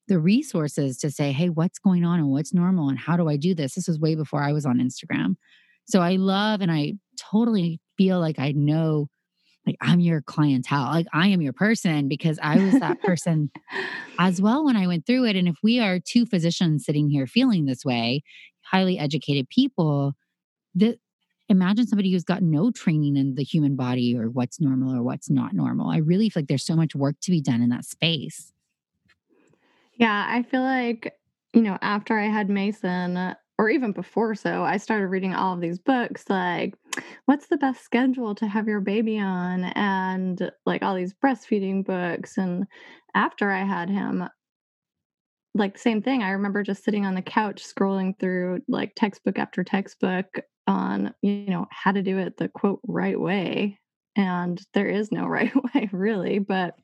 the 0.07 0.19
resources 0.19 0.97
to 0.97 1.09
say, 1.09 1.31
hey, 1.31 1.49
what's 1.49 1.79
going 1.79 2.03
on 2.03 2.19
and 2.19 2.29
what's 2.29 2.53
normal 2.53 2.89
and 2.89 2.99
how 2.99 3.15
do 3.15 3.29
I 3.29 3.37
do 3.37 3.55
this? 3.55 3.75
This 3.75 3.87
was 3.87 3.99
way 3.99 4.15
before 4.15 4.43
I 4.43 4.51
was 4.51 4.65
on 4.65 4.79
Instagram. 4.79 5.35
So 5.85 6.01
I 6.01 6.15
love 6.15 6.61
and 6.61 6.71
I 6.71 6.93
totally 7.17 7.79
feel 7.97 8.19
like 8.19 8.39
I 8.39 8.51
know 8.51 9.07
like 9.65 9.77
I'm 9.81 9.99
your 9.99 10.21
clientele. 10.21 10.91
Like 10.91 11.07
I 11.13 11.27
am 11.29 11.41
your 11.41 11.53
person 11.53 12.07
because 12.07 12.37
I 12.41 12.57
was 12.57 12.79
that 12.79 13.01
person 13.03 13.49
as 14.19 14.41
well 14.41 14.65
when 14.65 14.75
I 14.75 14.87
went 14.87 15.05
through 15.05 15.25
it. 15.25 15.35
And 15.35 15.47
if 15.47 15.55
we 15.63 15.79
are 15.79 15.99
two 15.99 16.25
physicians 16.25 16.85
sitting 16.85 17.09
here 17.09 17.27
feeling 17.27 17.65
this 17.65 17.85
way, 17.85 18.23
highly 18.61 18.99
educated 18.99 19.47
people, 19.49 20.13
the 20.75 20.97
imagine 21.49 21.87
somebody 21.87 22.11
who's 22.11 22.23
got 22.23 22.41
no 22.41 22.71
training 22.71 23.15
in 23.15 23.35
the 23.35 23.43
human 23.43 23.75
body 23.75 24.17
or 24.17 24.29
what's 24.29 24.59
normal 24.59 24.95
or 24.95 25.03
what's 25.03 25.29
not 25.29 25.53
normal. 25.53 25.89
I 25.89 25.97
really 25.97 26.29
feel 26.29 26.41
like 26.41 26.47
there's 26.47 26.65
so 26.65 26.75
much 26.75 26.95
work 26.95 27.15
to 27.21 27.31
be 27.31 27.41
done 27.41 27.61
in 27.61 27.69
that 27.69 27.85
space. 27.85 28.52
Yeah, 30.03 30.25
I 30.27 30.43
feel 30.43 30.61
like, 30.63 31.13
you 31.53 31.61
know, 31.61 31.77
after 31.81 32.17
I 32.17 32.25
had 32.27 32.49
Mason, 32.49 33.35
or 33.57 33.69
even 33.69 33.91
before 33.93 34.35
so, 34.35 34.63
I 34.63 34.77
started 34.77 35.07
reading 35.07 35.33
all 35.33 35.53
of 35.53 35.61
these 35.61 35.79
books 35.79 36.25
like 36.29 36.73
what's 37.25 37.47
the 37.47 37.57
best 37.57 37.83
schedule 37.83 38.35
to 38.35 38.47
have 38.47 38.67
your 38.67 38.81
baby 38.81 39.17
on 39.19 39.63
and 39.63 40.51
like 40.65 40.83
all 40.83 40.95
these 40.95 41.13
breastfeeding 41.13 41.85
books 41.85 42.37
and 42.37 42.65
after 43.15 43.51
I 43.51 43.63
had 43.63 43.89
him 43.89 44.27
like 45.55 45.77
same 45.77 46.01
thing. 46.01 46.23
I 46.23 46.31
remember 46.31 46.63
just 46.63 46.83
sitting 46.83 47.05
on 47.05 47.13
the 47.15 47.21
couch 47.21 47.63
scrolling 47.63 48.17
through 48.19 48.61
like 48.67 48.93
textbook 48.95 49.37
after 49.37 49.63
textbook 49.63 50.25
on, 50.67 51.13
you 51.21 51.45
know, 51.47 51.67
how 51.71 51.91
to 51.91 52.01
do 52.01 52.17
it 52.17 52.37
the 52.37 52.49
quote 52.49 52.79
right 52.87 53.19
way. 53.19 53.79
And 54.15 54.59
there 54.73 54.87
is 54.87 55.11
no 55.11 55.25
right 55.27 55.53
way 55.73 55.89
really, 55.91 56.39
but 56.39 56.75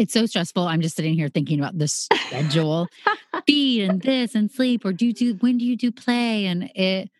it's 0.00 0.14
so 0.14 0.24
stressful. 0.24 0.66
I'm 0.66 0.80
just 0.80 0.96
sitting 0.96 1.12
here 1.12 1.28
thinking 1.28 1.58
about 1.58 1.76
the 1.76 1.86
schedule, 1.86 2.88
feed 3.46 3.82
and 3.82 4.00
this 4.00 4.34
and 4.34 4.50
sleep, 4.50 4.82
or 4.86 4.94
do 4.94 5.04
you 5.04 5.12
do 5.12 5.34
when 5.40 5.58
do 5.58 5.66
you 5.66 5.76
do 5.76 5.92
play? 5.92 6.46
And 6.46 6.70
it, 6.74 7.10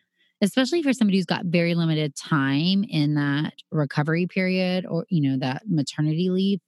especially 0.41 0.81
for 0.81 0.91
somebody 0.91 1.19
who's 1.19 1.27
got 1.27 1.45
very 1.45 1.75
limited 1.75 2.15
time 2.15 2.83
in 2.83 3.13
that 3.13 3.53
recovery 3.71 4.25
period 4.25 4.87
or, 4.87 5.05
you 5.09 5.21
know, 5.21 5.37
that 5.37 5.61
maternity 5.67 6.31
leave. 6.31 6.59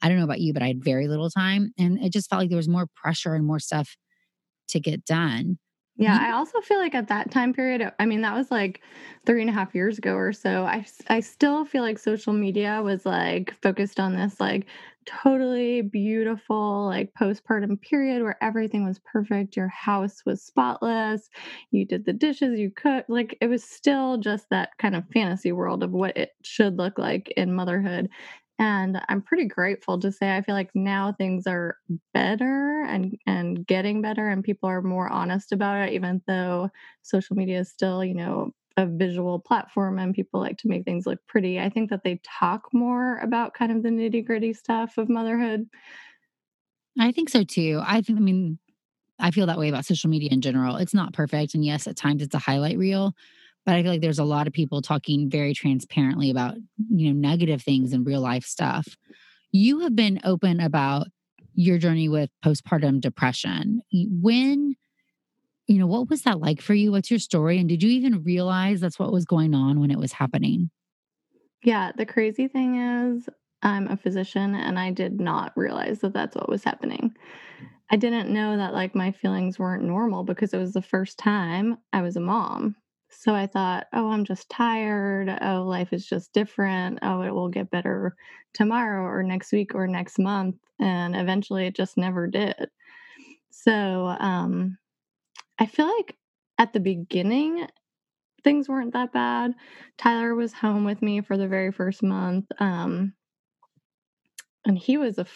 I 0.00 0.08
don't 0.08 0.16
know 0.16 0.24
about 0.24 0.40
you, 0.40 0.54
but 0.54 0.62
I 0.62 0.68
had 0.68 0.82
very 0.82 1.06
little 1.06 1.28
time. 1.28 1.74
And 1.78 2.02
it 2.02 2.14
just 2.14 2.30
felt 2.30 2.40
like 2.40 2.48
there 2.48 2.56
was 2.56 2.68
more 2.68 2.86
pressure 2.96 3.34
and 3.34 3.44
more 3.44 3.60
stuff 3.60 3.94
to 4.68 4.80
get 4.80 5.04
done. 5.04 5.58
Yeah, 5.96 6.16
mm-hmm. 6.16 6.24
I 6.24 6.32
also 6.32 6.60
feel 6.62 6.78
like 6.78 6.94
at 6.94 7.08
that 7.08 7.30
time 7.30 7.52
period, 7.52 7.82
uh, 7.82 7.90
I 7.98 8.06
mean, 8.06 8.22
that 8.22 8.34
was 8.34 8.50
like 8.50 8.80
three 9.26 9.42
and 9.42 9.50
a 9.50 9.52
half 9.52 9.74
years 9.74 9.98
ago 9.98 10.14
or 10.14 10.32
so. 10.32 10.64
I, 10.64 10.86
I 11.08 11.20
still 11.20 11.66
feel 11.66 11.82
like 11.82 11.98
social 11.98 12.32
media 12.32 12.80
was 12.82 13.04
like 13.04 13.54
focused 13.60 14.00
on 14.00 14.16
this 14.16 14.40
like 14.40 14.66
totally 15.06 15.82
beautiful, 15.82 16.86
like 16.86 17.12
postpartum 17.14 17.80
period 17.80 18.22
where 18.22 18.42
everything 18.42 18.84
was 18.84 18.98
perfect. 19.00 19.56
Your 19.56 19.68
house 19.68 20.24
was 20.24 20.42
spotless. 20.42 21.28
You 21.70 21.84
did 21.84 22.04
the 22.04 22.12
dishes, 22.12 22.58
you 22.58 22.70
cooked. 22.70 23.10
Like 23.10 23.36
it 23.40 23.46
was 23.48 23.64
still 23.64 24.16
just 24.18 24.48
that 24.50 24.70
kind 24.78 24.96
of 24.96 25.04
fantasy 25.12 25.52
world 25.52 25.82
of 25.82 25.90
what 25.92 26.16
it 26.16 26.30
should 26.42 26.76
look 26.78 26.98
like 26.98 27.28
in 27.36 27.52
motherhood. 27.54 28.08
And 28.58 29.00
I'm 29.08 29.22
pretty 29.22 29.46
grateful 29.46 29.98
to 30.00 30.12
say 30.12 30.36
I 30.36 30.42
feel 30.42 30.54
like 30.54 30.70
now 30.74 31.12
things 31.12 31.46
are 31.46 31.76
better 32.14 32.82
and 32.84 33.16
and 33.26 33.66
getting 33.66 34.02
better 34.02 34.28
and 34.28 34.44
people 34.44 34.68
are 34.68 34.82
more 34.82 35.08
honest 35.10 35.52
about 35.52 35.88
it 35.88 35.94
even 35.94 36.22
though 36.26 36.70
social 37.02 37.34
media 37.36 37.60
is 37.60 37.70
still, 37.70 38.04
you 38.04 38.14
know, 38.14 38.52
a 38.76 38.86
visual 38.86 39.38
platform 39.38 39.98
and 39.98 40.14
people 40.14 40.40
like 40.40 40.58
to 40.58 40.68
make 40.68 40.84
things 40.84 41.06
look 41.06 41.18
pretty. 41.26 41.60
I 41.60 41.68
think 41.68 41.90
that 41.90 42.04
they 42.04 42.20
talk 42.24 42.68
more 42.72 43.18
about 43.18 43.54
kind 43.54 43.72
of 43.72 43.82
the 43.82 43.90
nitty-gritty 43.90 44.54
stuff 44.54 44.98
of 44.98 45.08
motherhood. 45.08 45.66
I 46.98 47.12
think 47.12 47.28
so 47.28 47.44
too. 47.44 47.80
I 47.84 48.00
think 48.00 48.18
I 48.18 48.22
mean 48.22 48.58
I 49.18 49.30
feel 49.30 49.46
that 49.46 49.58
way 49.58 49.68
about 49.68 49.84
social 49.84 50.10
media 50.10 50.30
in 50.32 50.40
general. 50.40 50.76
It's 50.76 50.94
not 50.94 51.12
perfect 51.12 51.54
and 51.54 51.64
yes, 51.64 51.86
at 51.86 51.96
times 51.96 52.22
it's 52.22 52.34
a 52.34 52.38
highlight 52.38 52.78
reel, 52.78 53.14
but 53.64 53.74
I 53.74 53.82
feel 53.82 53.92
like 53.92 54.00
there's 54.00 54.18
a 54.18 54.24
lot 54.24 54.46
of 54.46 54.52
people 54.52 54.82
talking 54.82 55.30
very 55.30 55.54
transparently 55.54 56.30
about, 56.30 56.56
you 56.90 57.12
know, 57.12 57.18
negative 57.18 57.62
things 57.62 57.92
and 57.92 58.06
real 58.06 58.20
life 58.20 58.44
stuff. 58.44 58.96
You 59.52 59.80
have 59.80 59.94
been 59.94 60.20
open 60.24 60.60
about 60.60 61.08
your 61.54 61.78
journey 61.78 62.08
with 62.08 62.30
postpartum 62.44 63.00
depression. 63.00 63.82
When, 63.92 64.74
you 65.66 65.78
know, 65.78 65.86
what 65.86 66.10
was 66.10 66.22
that 66.22 66.40
like 66.40 66.60
for 66.60 66.74
you? 66.74 66.92
What's 66.92 67.10
your 67.10 67.20
story? 67.20 67.58
And 67.58 67.68
did 67.68 67.82
you 67.82 67.90
even 67.90 68.22
realize 68.22 68.80
that's 68.80 68.98
what 68.98 69.12
was 69.12 69.24
going 69.24 69.54
on 69.54 69.80
when 69.80 69.90
it 69.90 69.98
was 69.98 70.12
happening? 70.12 70.70
Yeah, 71.62 71.92
the 71.96 72.06
crazy 72.06 72.48
thing 72.48 72.76
is, 72.76 73.28
I'm 73.62 73.86
a 73.88 73.96
physician 73.96 74.56
and 74.56 74.78
I 74.78 74.90
did 74.90 75.20
not 75.20 75.52
realize 75.56 76.00
that 76.00 76.12
that's 76.12 76.34
what 76.34 76.48
was 76.48 76.64
happening. 76.64 77.14
I 77.90 77.96
didn't 77.96 78.32
know 78.32 78.56
that 78.56 78.72
like 78.72 78.94
my 78.94 79.12
feelings 79.12 79.58
weren't 79.58 79.84
normal 79.84 80.24
because 80.24 80.52
it 80.52 80.58
was 80.58 80.72
the 80.72 80.82
first 80.82 81.18
time 81.18 81.78
I 81.92 82.02
was 82.02 82.16
a 82.16 82.20
mom. 82.20 82.74
So 83.10 83.34
I 83.34 83.46
thought, 83.46 83.86
oh, 83.92 84.10
I'm 84.10 84.24
just 84.24 84.48
tired. 84.48 85.28
Oh, 85.42 85.62
life 85.62 85.92
is 85.92 86.06
just 86.06 86.32
different. 86.32 86.98
Oh, 87.02 87.20
it 87.20 87.30
will 87.30 87.50
get 87.50 87.70
better 87.70 88.16
tomorrow 88.54 89.04
or 89.04 89.22
next 89.22 89.52
week 89.52 89.74
or 89.74 89.86
next 89.86 90.18
month. 90.18 90.56
And 90.80 91.14
eventually 91.14 91.66
it 91.66 91.76
just 91.76 91.96
never 91.96 92.26
did. 92.26 92.70
So 93.50 94.16
um, 94.18 94.78
I 95.62 95.66
feel 95.66 95.86
like 95.86 96.16
at 96.58 96.72
the 96.72 96.80
beginning, 96.80 97.68
things 98.42 98.68
weren't 98.68 98.94
that 98.94 99.12
bad. 99.12 99.52
Tyler 99.96 100.34
was 100.34 100.52
home 100.52 100.84
with 100.84 101.00
me 101.00 101.20
for 101.20 101.36
the 101.36 101.46
very 101.46 101.70
first 101.70 102.02
month. 102.02 102.46
Um, 102.58 103.12
and 104.64 104.76
he 104.76 104.96
was 104.96 105.18
a, 105.18 105.26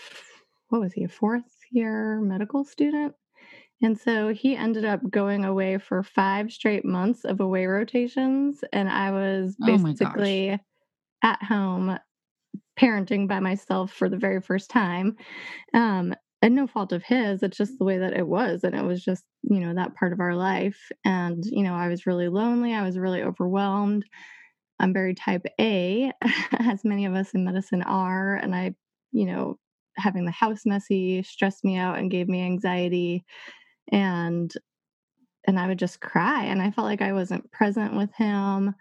what 0.69 0.81
was 0.81 0.93
he, 0.95 1.05
a 1.05 1.09
fourth 1.09 1.45
year 1.71 2.21
medical 2.21 2.65
student? 2.65 3.15
And 3.81 3.97
so 3.97 4.35
he 4.35 4.57
ended 4.57 4.85
up 4.85 5.09
going 5.09 5.45
away 5.45 5.79
for 5.79 6.03
five 6.03 6.51
straight 6.51 6.85
months 6.85 7.25
of 7.25 7.39
away 7.39 7.67
rotations. 7.67 8.65
And 8.73 8.89
I 8.89 9.13
was 9.13 9.55
Oh 9.63 9.67
basically 9.67 10.59
at 11.23 11.41
home 11.41 12.01
parenting 12.77 13.29
by 13.29 13.39
myself 13.39 13.93
for 13.93 14.09
the 14.09 14.17
very 14.17 14.41
first 14.41 14.71
time. 14.71 15.19
Um, 15.73 16.17
and 16.43 16.55
no 16.55 16.67
fault 16.67 16.93
of 16.93 17.03
his, 17.03 17.43
it's 17.43 17.57
just 17.57 17.73
mm-hmm. 17.73 17.79
the 17.79 17.85
way 17.85 17.99
that 17.99 18.17
it 18.17 18.27
was. 18.27 18.63
And 18.63 18.75
it 18.75 18.85
was 18.85 19.03
just, 19.03 19.25
you 19.43 19.61
know, 19.61 19.75
that 19.75 19.95
part 19.95 20.13
of 20.13 20.21
our 20.21 20.35
life. 20.35 20.79
And, 21.05 21.43
you 21.45 21.63
know, 21.63 21.75
I 21.75 21.89
was 21.89 22.07
really 22.07 22.29
lonely. 22.29 22.75
I 22.75 22.83
was 22.83 22.99
really 22.99 23.23
overwhelmed. 23.23 24.05
I'm 24.79 24.93
very 24.93 25.15
type 25.15 25.47
A, 25.59 26.13
as 26.59 26.85
many 26.85 27.07
of 27.07 27.15
us 27.15 27.33
in 27.33 27.45
medicine 27.45 27.83
are. 27.83 28.35
And 28.35 28.55
I, 28.55 28.75
you 29.13 29.25
know, 29.25 29.59
having 29.99 30.25
the 30.25 30.31
house 30.31 30.63
messy 30.67 31.23
stressed 31.23 31.65
me 31.65 31.77
out 31.77 31.99
and 31.99 32.11
gave 32.11 32.29
me 32.29 32.43
anxiety 32.43 33.25
and 33.91 34.53
and 35.49 35.61
I 35.61 35.69
would 35.69 35.79
just 35.79 36.01
cry 36.01 36.45
and 36.45 36.61
I 36.61 36.71
felt 36.73 36.87
like 36.87 37.03
I 37.03 37.13
wasn't 37.13 37.51
present 37.53 37.97
with 37.97 38.13
him 38.15 38.75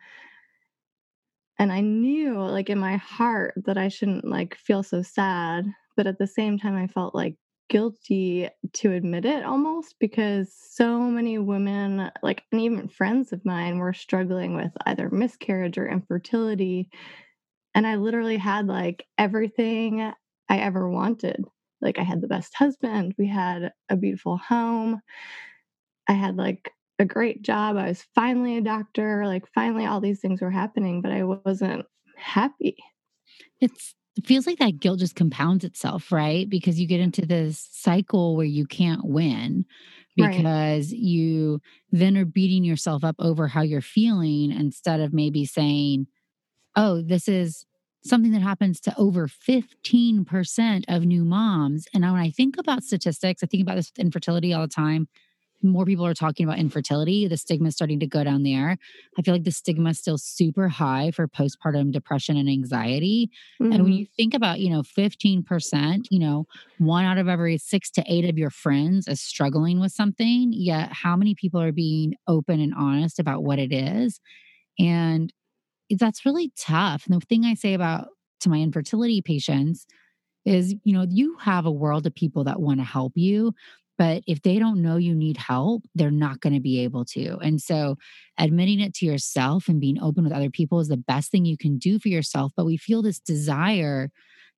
and 1.59 1.71
I 1.71 1.81
knew 1.81 2.41
like 2.41 2.69
in 2.69 2.79
my 2.79 2.97
heart 2.97 3.53
that 3.65 3.77
I 3.77 3.87
shouldn't 3.87 4.25
like 4.25 4.55
feel 4.55 4.83
so 4.83 5.01
sad 5.01 5.65
but 5.95 6.07
at 6.07 6.17
the 6.17 6.27
same 6.27 6.57
time 6.57 6.75
I 6.75 6.87
felt 6.87 7.15
like 7.15 7.35
guilty 7.69 8.47
to 8.73 8.91
admit 8.91 9.25
it 9.25 9.43
almost 9.43 9.95
because 9.99 10.54
so 10.71 10.99
many 10.99 11.38
women 11.38 12.12
like 12.21 12.43
and 12.51 12.62
even 12.62 12.88
friends 12.88 13.34
of 13.34 13.43
mine 13.43 13.80
were 13.80 13.93
struggling 13.93 14.56
with 14.56 14.71
either 14.86 15.10
miscarriage 15.10 15.78
or 15.78 15.88
infertility 15.88 16.89
and 17.73 17.88
I 17.88 17.95
literally 17.95 18.38
had 18.38 18.67
like 18.67 19.06
everything 19.17 20.13
I 20.47 20.58
ever 20.60 20.89
wanted 20.89 21.43
like 21.86 21.99
I 21.99 22.04
had 22.04 22.21
the 22.21 22.28
best 22.28 22.54
husband, 22.56 23.13
we 23.17 23.28
had 23.28 23.71
a 23.89 23.95
beautiful 23.95 24.38
home. 24.38 25.01
I 26.08 26.13
had 26.13 26.36
like 26.36 26.71
a 26.99 27.06
great 27.06 27.41
job. 27.41 27.78
I 27.78 27.89
was 27.89 28.06
finally 28.15 28.58
a 28.58 28.62
doctor. 28.62 29.25
Like 29.25 29.45
finally 29.54 29.86
all 29.86 30.01
these 30.01 30.19
things 30.19 30.41
were 30.41 30.51
happening, 30.51 31.01
but 31.01 31.12
I 31.12 31.23
wasn't 31.23 31.86
happy. 32.17 32.78
It's 33.62 33.95
it 34.17 34.25
feels 34.25 34.47
like 34.47 34.60
that 34.60 34.80
guilt 34.80 34.99
just 34.99 35.15
compounds 35.15 35.63
itself, 35.63 36.12
right? 36.12 36.49
Because 36.49 36.80
you 36.80 36.88
get 36.88 37.01
into 37.01 37.25
this 37.25 37.67
cycle 37.71 38.36
where 38.36 38.45
you 38.45 38.65
can't 38.65 39.04
win 39.04 39.65
because 40.15 40.91
right. 40.91 40.99
you 40.99 41.60
then 41.91 42.15
are 42.17 42.25
beating 42.25 42.63
yourself 42.63 43.04
up 43.04 43.15
over 43.19 43.47
how 43.49 43.62
you're 43.62 43.82
feeling 43.82 44.51
instead 44.51 45.01
of 45.01 45.13
maybe 45.13 45.45
saying, 45.45 46.08
oh, 46.75 47.01
this 47.01 47.28
is 47.28 47.65
something 48.04 48.32
that 48.32 48.41
happens 48.41 48.80
to 48.80 48.93
over 48.97 49.28
15% 49.28 50.86
of 50.88 51.04
new 51.04 51.25
moms. 51.25 51.88
And 51.93 52.04
when 52.04 52.15
I 52.15 52.30
think 52.30 52.58
about 52.58 52.84
statistics, 52.84 53.43
I 53.43 53.47
think 53.47 53.63
about 53.63 53.75
this 53.75 53.91
with 53.91 53.99
infertility 53.99 54.54
all 54.54 54.62
the 54.62 54.67
time. 54.67 55.08
More 55.65 55.86
people 55.86 56.06
are 56.06 56.13
talking 56.13 56.45
about 56.45 56.60
infertility. 56.60 57.28
The 57.28 57.38
stigma 57.38 57.67
is 57.69 57.75
starting 57.75 57.99
to 57.99 58.08
go 58.08 58.23
down 58.23 58.43
there. 58.43 58.78
I 59.17 59.21
feel 59.21 59.34
like 59.34 59.43
the 59.43 59.51
stigma 59.51 59.89
is 59.89 59.99
still 59.99 60.17
super 60.17 60.69
high 60.69 61.12
for 61.12 61.28
postpartum 61.28 61.91
depression 61.91 62.38
and 62.38 62.49
anxiety. 62.49 63.30
Mm-hmm. 63.62 63.71
And 63.71 63.84
when 63.84 63.91
mm-hmm. 63.91 63.99
you 63.99 64.08
think 64.15 64.34
about, 64.34 64.60
you 64.60 64.69
know, 64.69 64.84
15%, 64.84 66.06
you 66.10 66.19
know, 66.19 66.45
one 66.78 67.06
out 67.06 67.17
of 67.17 67.28
every 67.28 67.58
six 67.58 67.89
to 67.91 68.04
eight 68.08 68.30
of 68.30 68.38
your 68.38 68.49
friends 68.49 69.08
is 69.08 69.21
struggling 69.21 69.80
with 69.80 69.91
something, 69.91 70.54
yet 70.54 70.93
how 70.93 71.15
many 71.15 71.36
people 71.36 71.62
are 71.62 71.71
being 71.71 72.15
open 72.28 72.60
and 72.60 72.73
honest 72.73 73.19
about 73.19 73.43
what 73.43 73.60
it 73.60 73.73
is? 73.73 74.19
And 74.80 75.34
that's 75.89 76.25
really 76.25 76.51
tough. 76.58 77.06
And 77.06 77.19
the 77.19 77.25
thing 77.25 77.45
I 77.45 77.54
say 77.54 77.73
about 77.73 78.10
to 78.41 78.49
my 78.49 78.58
infertility 78.58 79.21
patients 79.21 79.86
is, 80.45 80.75
you 80.84 80.93
know, 80.93 81.06
you 81.10 81.38
have 81.39 81.65
a 81.65 81.71
world 81.71 82.06
of 82.06 82.13
people 82.13 82.43
that 82.43 82.62
want 82.62 82.80
to 82.80 82.84
help 82.84 83.13
you, 83.15 83.54
but 83.97 84.23
if 84.27 84.41
they 84.41 84.60
don't 84.60 84.81
know 84.81 84.97
you 84.97 85.15
need 85.15 85.38
help, 85.38 85.84
they're 85.95 86.12
not 86.12 86.41
going 86.41 86.53
to 86.53 86.60
be 86.60 86.79
able 86.81 87.05
to. 87.05 87.38
And 87.38 87.62
so 87.62 87.97
admitting 88.38 88.79
it 88.79 88.93
to 88.95 89.05
yourself 89.05 89.67
and 89.67 89.79
being 89.79 90.01
open 90.01 90.23
with 90.23 90.34
other 90.34 90.49
people 90.49 90.79
is 90.79 90.89
the 90.89 90.97
best 90.97 91.31
thing 91.31 91.45
you 91.45 91.58
can 91.58 91.77
do 91.77 91.99
for 91.99 92.10
yourself. 92.10 92.51
But 92.55 92.65
we 92.65 92.77
feel 92.77 93.01
this 93.01 93.19
desire 93.19 94.10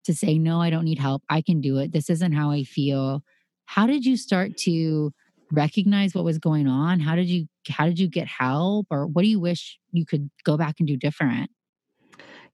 to 0.06 0.16
say, 0.16 0.40
no, 0.40 0.62
I 0.62 0.70
don't 0.70 0.86
need 0.86 1.00
help. 1.00 1.24
I 1.30 1.42
can 1.42 1.62
do 1.62 1.78
it. 1.78 1.92
This 1.92 2.10
isn't 2.10 2.34
how 2.34 2.50
I 2.52 2.64
feel. 2.64 3.24
How 3.66 3.86
did 3.86 4.06
you 4.06 4.18
start 4.18 4.58
to 4.60 5.12
recognize 5.52 6.16
what 6.16 6.26
was 6.26 6.40
going 6.40 6.68
on? 6.68 7.00
How 7.00 7.16
did 7.16 7.28
you 7.28 7.48
how 7.68 7.86
did 7.86 8.00
you 8.00 8.08
get 8.08 8.28
help 8.28 8.88
or 8.90 9.06
what 9.06 9.22
do 9.22 9.28
you 9.28 9.40
wish 9.40 9.78
you 9.92 10.06
could 10.06 10.30
go 10.46 10.58
back 10.58 10.76
and 10.80 10.88
do 10.88 10.98
different? 10.98 11.52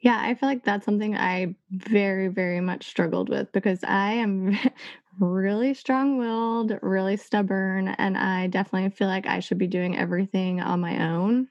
Yeah, 0.02 0.20
I 0.20 0.36
feel 0.36 0.50
like 0.50 0.66
that's 0.66 0.84
something 0.84 1.16
I 1.16 1.56
very, 1.72 2.28
very 2.28 2.60
much 2.60 2.88
struggled 2.88 3.30
with 3.30 3.52
because 3.54 3.80
I 3.86 4.14
am 4.14 4.58
really 5.20 5.74
strong 5.74 6.18
willed, 6.18 6.78
really 6.82 7.18
stubborn, 7.18 7.90
and 7.90 8.18
I 8.18 8.48
definitely 8.48 8.90
feel 8.90 9.08
like 9.08 9.28
I 9.28 9.40
should 9.40 9.58
be 9.58 9.68
doing 9.68 9.98
everything 9.98 10.62
on 10.62 10.80
my 10.80 11.10
own. 11.12 11.48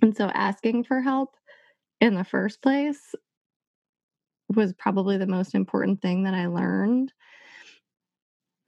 And 0.00 0.16
so 0.16 0.28
asking 0.28 0.84
for 0.84 1.00
help 1.00 1.36
in 2.00 2.14
the 2.14 2.24
first 2.24 2.62
place 2.62 3.14
was 4.54 4.72
probably 4.74 5.16
the 5.16 5.26
most 5.26 5.54
important 5.54 6.02
thing 6.02 6.24
that 6.24 6.34
I 6.34 6.46
learned. 6.46 7.12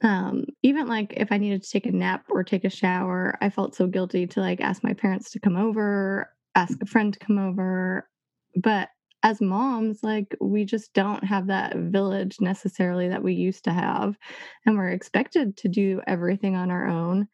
Um, 0.03 0.45
even 0.63 0.87
like 0.87 1.15
if 1.17 1.33
I 1.33 1.39
needed 1.39 1.63
to 1.63 1.71
take 1.71 1.87
a 1.87 1.93
nap 1.93 2.27
or 2.29 2.45
take 2.45 2.65
a 2.65 2.71
shower, 2.71 3.39
I 3.41 3.49
felt 3.51 3.75
so 3.75 3.87
guilty 3.87 4.27
to 4.29 4.41
like 4.41 4.61
ask 4.61 4.83
my 4.83 4.93
parents 4.93 5.31
to 5.31 5.41
come 5.41 5.57
over, 5.57 6.31
ask 6.55 6.81
a 6.83 6.87
friend 6.87 7.13
to 7.13 7.19
come 7.19 7.39
over. 7.39 8.09
But 8.57 8.89
as 9.25 9.41
moms, 9.41 10.05
like 10.05 10.37
we 10.41 10.67
just 10.67 10.95
don't 10.95 11.25
have 11.25 11.49
that 11.49 11.77
village 11.77 12.41
necessarily 12.41 13.09
that 13.09 13.25
we 13.25 13.35
used 13.35 13.65
to 13.65 13.73
have. 13.73 14.19
And 14.67 14.77
we're 14.79 14.91
expected 14.91 15.57
to 15.59 15.69
do 15.69 16.03
everything 16.07 16.57
on 16.57 16.71
our 16.71 16.87
own, 16.87 17.29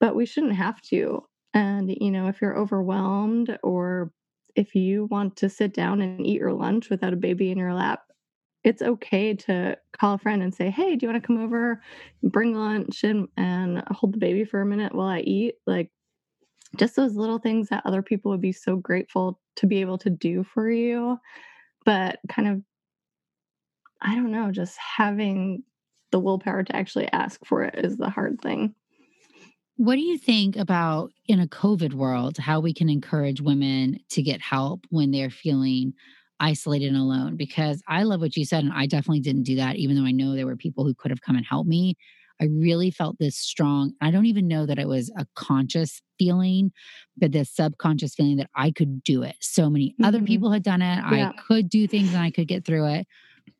but 0.00 0.16
we 0.16 0.26
shouldn't 0.26 0.54
have 0.56 0.80
to. 0.82 1.24
And, 1.54 1.90
you 2.00 2.10
know, 2.10 2.28
if 2.28 2.40
you're 2.42 2.58
overwhelmed 2.58 3.58
or 3.62 4.12
if 4.56 4.74
you 4.74 5.06
want 5.06 5.36
to 5.36 5.48
sit 5.48 5.74
down 5.74 6.02
and 6.02 6.24
eat 6.26 6.40
your 6.40 6.52
lunch 6.52 6.90
without 6.90 7.12
a 7.12 7.16
baby 7.16 7.50
in 7.50 7.58
your 7.58 7.74
lap, 7.74 8.02
it's 8.64 8.82
okay 8.82 9.34
to 9.34 9.76
call 9.98 10.14
a 10.14 10.18
friend 10.18 10.42
and 10.42 10.54
say, 10.54 10.70
Hey, 10.70 10.96
do 10.96 11.06
you 11.06 11.12
want 11.12 11.22
to 11.22 11.26
come 11.26 11.42
over, 11.42 11.82
bring 12.22 12.54
lunch 12.54 13.04
and, 13.04 13.28
and 13.36 13.82
hold 13.90 14.14
the 14.14 14.18
baby 14.18 14.44
for 14.44 14.60
a 14.62 14.66
minute 14.66 14.94
while 14.94 15.08
I 15.08 15.20
eat? 15.20 15.56
Like, 15.66 15.90
just 16.76 16.96
those 16.96 17.14
little 17.16 17.38
things 17.38 17.68
that 17.68 17.84
other 17.86 18.02
people 18.02 18.30
would 18.30 18.40
be 18.40 18.52
so 18.52 18.76
grateful 18.76 19.38
to 19.56 19.66
be 19.66 19.80
able 19.80 19.98
to 19.98 20.10
do 20.10 20.44
for 20.44 20.70
you. 20.70 21.18
But 21.84 22.18
kind 22.28 22.48
of, 22.48 22.62
I 24.00 24.14
don't 24.14 24.32
know, 24.32 24.50
just 24.50 24.76
having 24.78 25.62
the 26.12 26.20
willpower 26.20 26.62
to 26.62 26.76
actually 26.76 27.10
ask 27.12 27.44
for 27.44 27.64
it 27.64 27.74
is 27.84 27.96
the 27.96 28.10
hard 28.10 28.40
thing. 28.40 28.74
What 29.76 29.96
do 29.96 30.00
you 30.00 30.18
think 30.18 30.56
about 30.56 31.10
in 31.26 31.40
a 31.40 31.48
COVID 31.48 31.94
world, 31.94 32.38
how 32.38 32.60
we 32.60 32.72
can 32.72 32.88
encourage 32.88 33.40
women 33.40 33.98
to 34.10 34.22
get 34.22 34.40
help 34.40 34.86
when 34.90 35.10
they're 35.10 35.30
feeling 35.30 35.94
isolated 36.38 36.88
and 36.88 36.96
alone? 36.96 37.36
Because 37.36 37.82
I 37.88 38.04
love 38.04 38.20
what 38.20 38.36
you 38.36 38.44
said, 38.44 38.62
and 38.62 38.72
I 38.72 38.86
definitely 38.86 39.20
didn't 39.20 39.42
do 39.42 39.56
that, 39.56 39.76
even 39.76 39.96
though 39.96 40.06
I 40.06 40.12
know 40.12 40.34
there 40.34 40.46
were 40.46 40.56
people 40.56 40.84
who 40.84 40.94
could 40.94 41.10
have 41.10 41.22
come 41.22 41.34
and 41.34 41.44
helped 41.44 41.68
me. 41.68 41.96
I 42.40 42.46
really 42.46 42.90
felt 42.90 43.18
this 43.18 43.36
strong. 43.36 43.92
I 44.00 44.10
don't 44.10 44.26
even 44.26 44.48
know 44.48 44.66
that 44.66 44.78
it 44.78 44.88
was 44.88 45.10
a 45.16 45.26
conscious 45.34 46.00
feeling, 46.18 46.72
but 47.16 47.32
this 47.32 47.50
subconscious 47.54 48.14
feeling 48.14 48.36
that 48.38 48.50
I 48.56 48.70
could 48.70 49.02
do 49.02 49.22
it. 49.22 49.36
So 49.40 49.70
many 49.70 49.90
mm-hmm. 49.90 50.04
other 50.04 50.20
people 50.20 50.50
had 50.50 50.62
done 50.62 50.82
it. 50.82 51.02
Yeah. 51.12 51.30
I 51.30 51.42
could 51.46 51.68
do 51.68 51.86
things 51.86 52.12
and 52.12 52.22
I 52.22 52.30
could 52.30 52.48
get 52.48 52.64
through 52.64 52.86
it. 52.86 53.06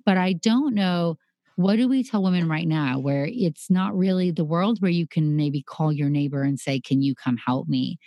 But 0.04 0.16
I 0.16 0.34
don't 0.34 0.74
know 0.74 1.16
what 1.56 1.76
do 1.76 1.88
we 1.88 2.02
tell 2.02 2.22
women 2.22 2.48
right 2.48 2.66
now 2.66 2.98
where 2.98 3.28
it's 3.30 3.70
not 3.70 3.96
really 3.96 4.30
the 4.30 4.44
world 4.44 4.80
where 4.80 4.90
you 4.90 5.06
can 5.06 5.36
maybe 5.36 5.62
call 5.62 5.92
your 5.92 6.10
neighbor 6.10 6.42
and 6.42 6.58
say, 6.58 6.80
Can 6.80 7.00
you 7.00 7.14
come 7.14 7.36
help 7.36 7.68
me? 7.68 7.98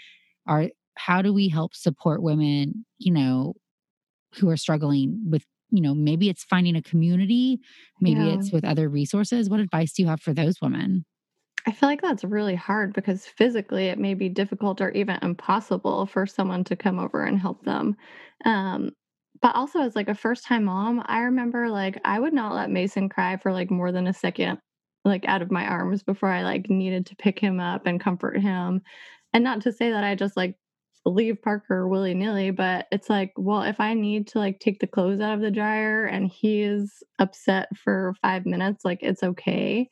Or 0.46 0.70
how 0.96 1.22
do 1.22 1.34
we 1.34 1.48
help 1.48 1.74
support 1.76 2.22
women, 2.22 2.86
you 2.98 3.14
know, 3.14 3.54
who 4.36 4.50
are 4.50 4.58
struggling 4.58 5.24
with 5.30 5.46
you 5.70 5.82
know, 5.82 5.94
maybe 5.94 6.30
it's 6.30 6.44
finding 6.44 6.76
a 6.76 6.82
community, 6.82 7.60
maybe 8.00 8.22
yeah. 8.22 8.34
it's 8.34 8.52
with 8.52 8.66
other 8.66 8.90
resources. 8.90 9.50
What 9.50 9.60
advice 9.60 9.94
do 9.94 10.04
you 10.04 10.10
have 10.10 10.22
for 10.22 10.34
those 10.34 10.62
women? 10.62 11.06
I 11.66 11.72
feel 11.72 11.90
like 11.90 12.02
that's 12.02 12.24
really 12.24 12.56
hard 12.56 12.94
because 12.94 13.26
physically 13.26 13.88
it 13.88 14.00
may 14.00 14.14
be 14.14 14.30
difficult 14.30 14.80
or 14.80 14.90
even 14.92 15.20
impossible 15.22 16.06
for 16.06 16.26
someone 16.26 16.64
to 16.66 16.78
come 16.78 16.98
over 16.98 17.24
and 17.24 17.38
help 17.38 17.66
them. 17.66 17.98
Um, 18.46 18.92
but 19.42 19.54
also 19.54 19.82
as 19.82 19.96
like 19.96 20.08
a 20.08 20.16
first 20.16 20.46
time 20.46 20.64
mom, 20.64 21.04
I 21.06 21.20
remember 21.20 21.70
like 21.70 22.00
I 22.06 22.20
would 22.20 22.34
not 22.34 22.56
let 22.56 22.72
Mason 22.72 23.10
cry 23.10 23.36
for 23.38 23.52
like 23.52 23.70
more 23.70 23.92
than 23.92 24.08
a 24.08 24.14
second 24.14 24.60
like 25.04 25.26
out 25.26 25.42
of 25.42 25.52
my 25.52 25.66
arms 25.66 26.04
before 26.04 26.30
I 26.30 26.44
like 26.44 26.70
needed 26.70 27.06
to 27.08 27.16
pick 27.16 27.40
him 27.40 27.60
up 27.60 27.86
and 27.86 28.00
comfort 28.00 28.40
him. 28.40 28.82
And 29.34 29.44
not 29.44 29.62
to 29.62 29.72
say 29.72 29.92
that 29.92 30.04
I 30.04 30.16
just 30.16 30.38
like 30.38 30.56
leave 31.08 31.42
Parker 31.42 31.88
willy 31.88 32.14
nilly, 32.14 32.52
but 32.52 32.88
it's 32.92 33.10
like, 33.10 33.34
well, 33.38 33.62
if 33.64 33.80
I 33.80 33.94
need 33.94 34.28
to 34.30 34.40
like 34.40 34.60
take 34.60 34.80
the 34.80 34.88
clothes 34.88 35.22
out 35.22 35.34
of 35.34 35.42
the 35.42 35.52
dryer 35.52 36.06
and 36.06 36.28
he 36.28 36.62
is 36.62 37.04
upset 37.20 37.70
for 37.78 38.14
five 38.22 38.46
minutes, 38.46 38.84
like 38.86 39.00
it's 39.02 39.24
okay. 39.24 39.90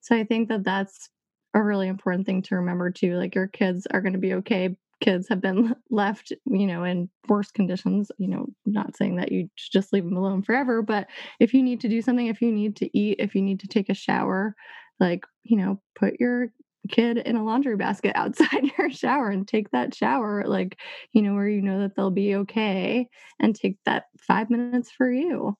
So 0.00 0.16
I 0.16 0.24
think 0.24 0.48
that 0.48 0.64
that's 0.64 1.10
a 1.54 1.62
really 1.62 1.88
important 1.88 2.26
thing 2.26 2.42
to 2.42 2.56
remember 2.56 2.90
too. 2.90 3.16
Like 3.16 3.34
your 3.34 3.48
kids 3.48 3.86
are 3.90 4.00
going 4.00 4.14
to 4.14 4.18
be 4.18 4.34
okay. 4.34 4.76
Kids 5.00 5.28
have 5.28 5.40
been 5.40 5.74
left, 5.90 6.32
you 6.46 6.66
know, 6.66 6.84
in 6.84 7.08
worse 7.28 7.50
conditions. 7.50 8.10
You 8.18 8.28
know, 8.28 8.46
not 8.64 8.96
saying 8.96 9.16
that 9.16 9.32
you 9.32 9.48
just 9.56 9.92
leave 9.92 10.04
them 10.04 10.16
alone 10.16 10.42
forever, 10.42 10.82
but 10.82 11.08
if 11.40 11.54
you 11.54 11.62
need 11.62 11.80
to 11.80 11.88
do 11.88 12.02
something, 12.02 12.26
if 12.26 12.40
you 12.40 12.52
need 12.52 12.76
to 12.76 12.98
eat, 12.98 13.16
if 13.18 13.34
you 13.34 13.42
need 13.42 13.60
to 13.60 13.68
take 13.68 13.88
a 13.88 13.94
shower, 13.94 14.54
like, 15.00 15.24
you 15.42 15.56
know, 15.56 15.80
put 15.98 16.20
your 16.20 16.48
kid 16.88 17.18
in 17.18 17.36
a 17.36 17.44
laundry 17.44 17.76
basket 17.76 18.12
outside 18.16 18.70
your 18.78 18.90
shower 18.90 19.30
and 19.30 19.46
take 19.46 19.70
that 19.70 19.94
shower 19.94 20.44
like 20.46 20.78
you 21.12 21.22
know 21.22 21.34
where 21.34 21.48
you 21.48 21.62
know 21.62 21.80
that 21.80 21.94
they'll 21.96 22.10
be 22.10 22.36
okay 22.36 23.08
and 23.40 23.54
take 23.54 23.76
that 23.84 24.04
5 24.26 24.50
minutes 24.50 24.90
for 24.90 25.10
you 25.10 25.56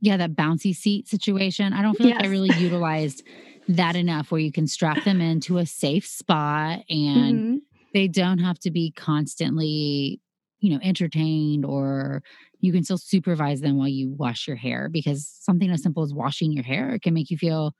yeah 0.00 0.16
that 0.16 0.34
bouncy 0.34 0.74
seat 0.74 1.08
situation 1.08 1.72
i 1.72 1.82
don't 1.82 1.96
feel 1.96 2.08
yes. 2.08 2.16
like 2.16 2.26
i 2.26 2.28
really 2.30 2.54
utilized 2.58 3.22
that 3.68 3.96
enough 3.96 4.30
where 4.30 4.40
you 4.40 4.52
can 4.52 4.66
strap 4.66 5.04
them 5.04 5.20
into 5.20 5.58
a 5.58 5.66
safe 5.66 6.06
spot 6.06 6.80
and 6.88 7.38
mm-hmm. 7.38 7.56
they 7.94 8.08
don't 8.08 8.38
have 8.38 8.58
to 8.58 8.70
be 8.70 8.90
constantly 8.90 10.20
you 10.60 10.72
know 10.72 10.80
entertained 10.82 11.64
or 11.64 12.22
you 12.60 12.72
can 12.72 12.84
still 12.84 12.98
supervise 12.98 13.60
them 13.60 13.78
while 13.78 13.88
you 13.88 14.10
wash 14.10 14.46
your 14.46 14.56
hair 14.56 14.88
because 14.90 15.26
something 15.40 15.70
as 15.70 15.82
simple 15.82 16.02
as 16.02 16.12
washing 16.12 16.52
your 16.52 16.64
hair 16.64 16.98
can 17.02 17.14
make 17.14 17.30
you 17.30 17.38
feel 17.38 17.72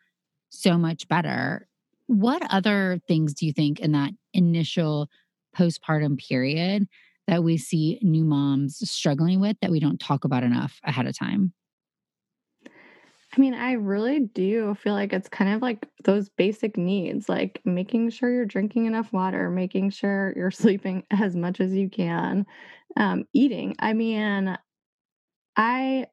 so 0.49 0.79
much 0.79 1.07
better 1.09 1.69
what 2.11 2.43
other 2.51 3.01
things 3.07 3.33
do 3.35 3.47
you 3.47 3.53
think 3.53 3.79
in 3.79 3.93
that 3.93 4.11
initial 4.35 5.09
postpartum 5.57 6.19
period 6.19 6.89
that 7.29 7.45
we 7.45 7.57
see 7.57 8.01
new 8.03 8.25
moms 8.25 8.79
struggling 8.91 9.39
with 9.39 9.57
that 9.63 9.71
we 9.71 9.79
don't 9.79 10.01
talk 10.01 10.25
about 10.25 10.43
enough 10.43 10.81
ahead 10.83 11.07
of 11.07 11.17
time? 11.17 11.53
I 13.33 13.41
mean, 13.41 13.55
I 13.55 13.75
really 13.75 14.19
do 14.19 14.75
feel 14.75 14.95
like 14.95 15.13
it's 15.13 15.29
kind 15.29 15.55
of 15.55 15.63
like 15.63 15.87
those 16.03 16.29
basic 16.31 16.77
needs, 16.77 17.29
like 17.29 17.61
making 17.65 18.11
sure 18.11 18.29
you're 18.29 18.45
drinking 18.45 18.87
enough 18.87 19.13
water, 19.13 19.49
making 19.49 19.91
sure 19.91 20.33
you're 20.35 20.51
sleeping 20.51 21.05
as 21.13 21.37
much 21.37 21.61
as 21.61 21.73
you 21.73 21.89
can, 21.89 22.45
um, 22.97 23.25
eating. 23.33 23.77
I 23.79 23.93
mean, 23.93 24.59
I 25.57 26.07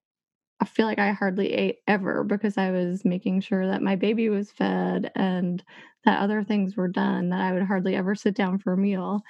I 0.59 0.65
feel 0.65 0.87
like 0.87 0.99
I 0.99 1.11
hardly 1.11 1.53
ate 1.53 1.77
ever 1.87 2.23
because 2.23 2.57
I 2.57 2.71
was 2.71 3.05
making 3.05 3.41
sure 3.41 3.67
that 3.67 3.81
my 3.83 3.95
baby 3.95 4.29
was 4.29 4.51
fed 4.51 5.11
and 5.15 5.63
that 6.05 6.19
other 6.19 6.43
things 6.43 6.75
were 6.75 6.87
done, 6.87 7.29
that 7.29 7.41
I 7.41 7.53
would 7.53 7.63
hardly 7.63 7.95
ever 7.95 8.15
sit 8.15 8.35
down 8.35 8.57
for 8.59 8.73
a 8.73 8.77
meal. 8.77 9.21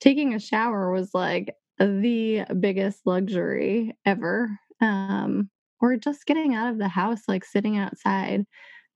Taking 0.00 0.34
a 0.34 0.40
shower 0.40 0.92
was 0.92 1.14
like 1.14 1.54
the 1.78 2.44
biggest 2.60 3.06
luxury 3.06 3.96
ever. 4.06 4.58
Um, 4.80 5.50
or 5.80 5.96
just 5.96 6.26
getting 6.26 6.54
out 6.54 6.70
of 6.72 6.78
the 6.78 6.88
house, 6.88 7.22
like 7.28 7.44
sitting 7.44 7.78
outside. 7.78 8.44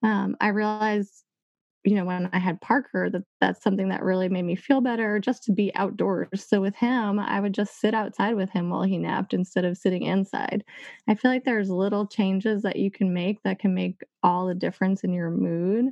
Um, 0.03 0.37
I 0.41 0.49
realized 0.49 1.25
you 1.85 1.95
know, 1.95 2.05
when 2.05 2.29
I 2.33 2.39
had 2.39 2.61
Parker, 2.61 3.09
that 3.11 3.23
that's 3.41 3.63
something 3.63 3.89
that 3.89 4.03
really 4.03 4.29
made 4.29 4.43
me 4.43 4.55
feel 4.55 4.81
better 4.81 5.19
just 5.19 5.43
to 5.45 5.53
be 5.53 5.75
outdoors. 5.75 6.45
So 6.47 6.61
with 6.61 6.77
him, 6.77 7.19
I 7.19 7.41
would 7.41 7.55
just 7.55 7.81
sit 7.81 7.95
outside 7.95 8.37
with 8.37 8.51
him 8.51 8.69
while 8.69 8.83
he 8.83 8.99
napped 8.99 9.33
instead 9.33 9.65
of 9.65 9.79
sitting 9.79 10.03
inside. 10.03 10.63
I 11.09 11.15
feel 11.15 11.31
like 11.31 11.45
there's 11.45 11.71
little 11.71 12.07
changes 12.07 12.63
that 12.63 12.77
you 12.77 12.91
can 12.91 13.15
make 13.15 13.43
that 13.45 13.59
can 13.59 13.75
make 13.75 14.03
all 14.23 14.47
the 14.47 14.55
difference 14.55 15.05
in 15.05 15.13
your 15.13 15.31
mood. 15.31 15.87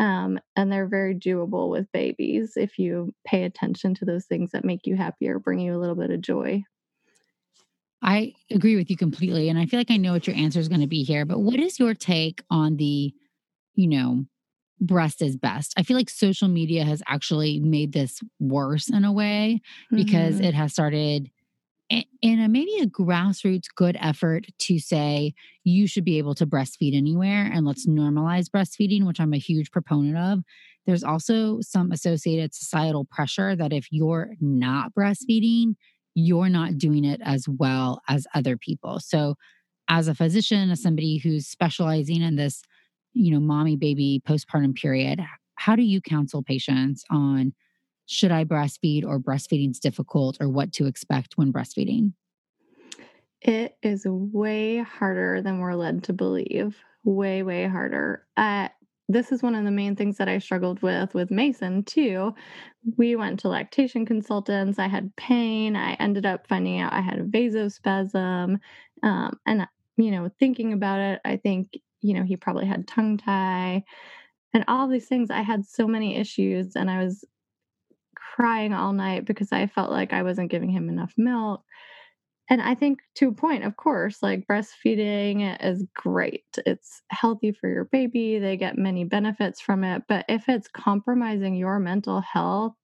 Um, 0.00 0.40
and 0.56 0.72
they're 0.72 0.88
very 0.88 1.14
doable 1.14 1.68
with 1.70 1.92
babies 1.92 2.54
if 2.56 2.78
you 2.78 3.14
pay 3.24 3.44
attention 3.44 3.94
to 3.96 4.04
those 4.04 4.24
things 4.24 4.50
that 4.50 4.64
make 4.64 4.86
you 4.86 4.96
happier, 4.96 5.38
bring 5.38 5.60
you 5.60 5.76
a 5.76 5.78
little 5.78 5.94
bit 5.94 6.10
of 6.10 6.22
joy. 6.22 6.64
I 8.02 8.32
agree 8.50 8.76
with 8.76 8.90
you 8.90 8.96
completely. 8.96 9.48
And 9.50 9.58
I 9.58 9.66
feel 9.66 9.78
like 9.78 9.90
I 9.90 9.98
know 9.98 10.12
what 10.12 10.26
your 10.26 10.36
answer 10.36 10.58
is 10.58 10.68
going 10.68 10.80
to 10.80 10.86
be 10.86 11.02
here, 11.02 11.26
but 11.26 11.40
what 11.40 11.60
is 11.60 11.78
your 11.78 11.94
take 11.94 12.42
on 12.50 12.78
the, 12.78 13.12
you 13.74 13.86
know, 13.86 14.24
breast 14.80 15.22
is 15.22 15.36
best. 15.36 15.74
I 15.76 15.82
feel 15.82 15.96
like 15.96 16.10
social 16.10 16.48
media 16.48 16.84
has 16.84 17.02
actually 17.06 17.60
made 17.60 17.92
this 17.92 18.20
worse 18.38 18.88
in 18.88 19.04
a 19.04 19.12
way 19.12 19.60
because 19.90 20.36
mm-hmm. 20.36 20.44
it 20.44 20.54
has 20.54 20.72
started 20.72 21.30
in 22.22 22.40
a 22.40 22.48
maybe 22.48 22.78
a 22.80 22.86
grassroots 22.86 23.66
good 23.74 23.96
effort 24.00 24.46
to 24.58 24.78
say 24.78 25.34
you 25.64 25.88
should 25.88 26.04
be 26.04 26.18
able 26.18 26.34
to 26.36 26.46
breastfeed 26.46 26.96
anywhere 26.96 27.50
and 27.52 27.66
let's 27.66 27.86
normalize 27.86 28.46
breastfeeding, 28.48 29.06
which 29.06 29.20
I'm 29.20 29.32
a 29.32 29.38
huge 29.38 29.70
proponent 29.70 30.16
of. 30.16 30.40
There's 30.86 31.04
also 31.04 31.60
some 31.60 31.90
associated 31.90 32.54
societal 32.54 33.04
pressure 33.04 33.56
that 33.56 33.72
if 33.72 33.88
you're 33.90 34.34
not 34.40 34.94
breastfeeding, 34.94 35.74
you're 36.14 36.48
not 36.48 36.78
doing 36.78 37.04
it 37.04 37.20
as 37.24 37.48
well 37.48 38.00
as 38.08 38.26
other 38.34 38.56
people. 38.56 39.00
So, 39.00 39.34
as 39.88 40.06
a 40.06 40.14
physician, 40.14 40.70
as 40.70 40.80
somebody 40.80 41.18
who's 41.18 41.48
specializing 41.48 42.22
in 42.22 42.36
this 42.36 42.62
you 43.12 43.32
know, 43.32 43.40
mommy 43.40 43.76
baby 43.76 44.22
postpartum 44.26 44.74
period, 44.74 45.20
how 45.54 45.76
do 45.76 45.82
you 45.82 46.00
counsel 46.00 46.42
patients 46.42 47.04
on 47.10 47.52
should 48.06 48.32
I 48.32 48.44
breastfeed 48.44 49.04
or 49.04 49.20
breastfeeding's 49.20 49.78
difficult 49.78 50.36
or 50.40 50.48
what 50.48 50.72
to 50.72 50.86
expect 50.86 51.34
when 51.36 51.52
breastfeeding? 51.52 52.12
It 53.40 53.76
is 53.82 54.04
way 54.06 54.78
harder 54.78 55.40
than 55.42 55.60
we're 55.60 55.74
led 55.74 56.04
to 56.04 56.12
believe. 56.12 56.76
Way, 57.04 57.42
way 57.42 57.66
harder. 57.66 58.26
Uh, 58.36 58.68
this 59.08 59.32
is 59.32 59.42
one 59.42 59.54
of 59.54 59.64
the 59.64 59.70
main 59.70 59.96
things 59.96 60.18
that 60.18 60.28
I 60.28 60.38
struggled 60.38 60.82
with 60.82 61.14
with 61.14 61.30
Mason 61.30 61.82
too. 61.84 62.34
We 62.96 63.16
went 63.16 63.40
to 63.40 63.48
lactation 63.48 64.06
consultants. 64.06 64.78
I 64.78 64.88
had 64.88 65.14
pain. 65.16 65.74
I 65.76 65.94
ended 65.94 66.26
up 66.26 66.46
finding 66.46 66.80
out 66.80 66.92
I 66.92 67.00
had 67.00 67.18
a 67.18 67.24
vasospasm. 67.24 68.58
Um, 69.02 69.40
and, 69.46 69.66
you 69.96 70.10
know, 70.10 70.30
thinking 70.38 70.72
about 70.72 71.00
it, 71.00 71.20
I 71.24 71.36
think, 71.36 71.78
you 72.02 72.14
know, 72.14 72.22
he 72.24 72.36
probably 72.36 72.66
had 72.66 72.86
tongue 72.88 73.16
tie 73.18 73.84
and 74.54 74.64
all 74.68 74.88
these 74.88 75.06
things. 75.08 75.30
I 75.30 75.42
had 75.42 75.66
so 75.66 75.86
many 75.86 76.16
issues 76.16 76.76
and 76.76 76.90
I 76.90 77.02
was 77.02 77.24
crying 78.16 78.72
all 78.72 78.92
night 78.92 79.24
because 79.24 79.52
I 79.52 79.66
felt 79.66 79.90
like 79.90 80.12
I 80.12 80.22
wasn't 80.22 80.50
giving 80.50 80.70
him 80.70 80.88
enough 80.88 81.12
milk. 81.16 81.62
And 82.50 82.60
I 82.60 82.74
think 82.74 83.00
to 83.16 83.28
a 83.28 83.32
point, 83.32 83.64
of 83.64 83.76
course, 83.76 84.22
like 84.22 84.46
breastfeeding 84.48 85.56
is 85.64 85.84
great. 85.94 86.44
It's 86.66 87.02
healthy 87.10 87.52
for 87.52 87.68
your 87.68 87.84
baby. 87.86 88.38
They 88.40 88.56
get 88.56 88.76
many 88.76 89.04
benefits 89.04 89.60
from 89.60 89.84
it. 89.84 90.02
But 90.08 90.24
if 90.28 90.48
it's 90.48 90.68
compromising 90.68 91.54
your 91.54 91.78
mental 91.78 92.20
health, 92.20 92.74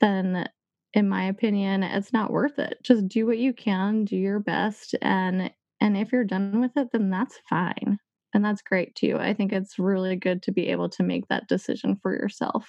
then 0.00 0.48
in 0.92 1.08
my 1.08 1.24
opinion, 1.24 1.82
it's 1.82 2.12
not 2.12 2.30
worth 2.30 2.58
it. 2.58 2.78
Just 2.82 3.08
do 3.08 3.26
what 3.26 3.38
you 3.38 3.52
can, 3.52 4.04
do 4.04 4.16
your 4.16 4.38
best. 4.40 4.94
And 5.02 5.52
and 5.80 5.96
if 5.96 6.12
you're 6.12 6.24
done 6.24 6.60
with 6.60 6.76
it, 6.76 6.90
then 6.92 7.10
that's 7.10 7.38
fine. 7.50 7.98
And 8.34 8.44
that's 8.44 8.62
great 8.62 8.94
too. 8.94 9.16
I 9.18 9.32
think 9.32 9.52
it's 9.52 9.78
really 9.78 10.16
good 10.16 10.42
to 10.42 10.52
be 10.52 10.68
able 10.68 10.88
to 10.90 11.02
make 11.02 11.28
that 11.28 11.48
decision 11.48 11.96
for 12.02 12.12
yourself. 12.12 12.68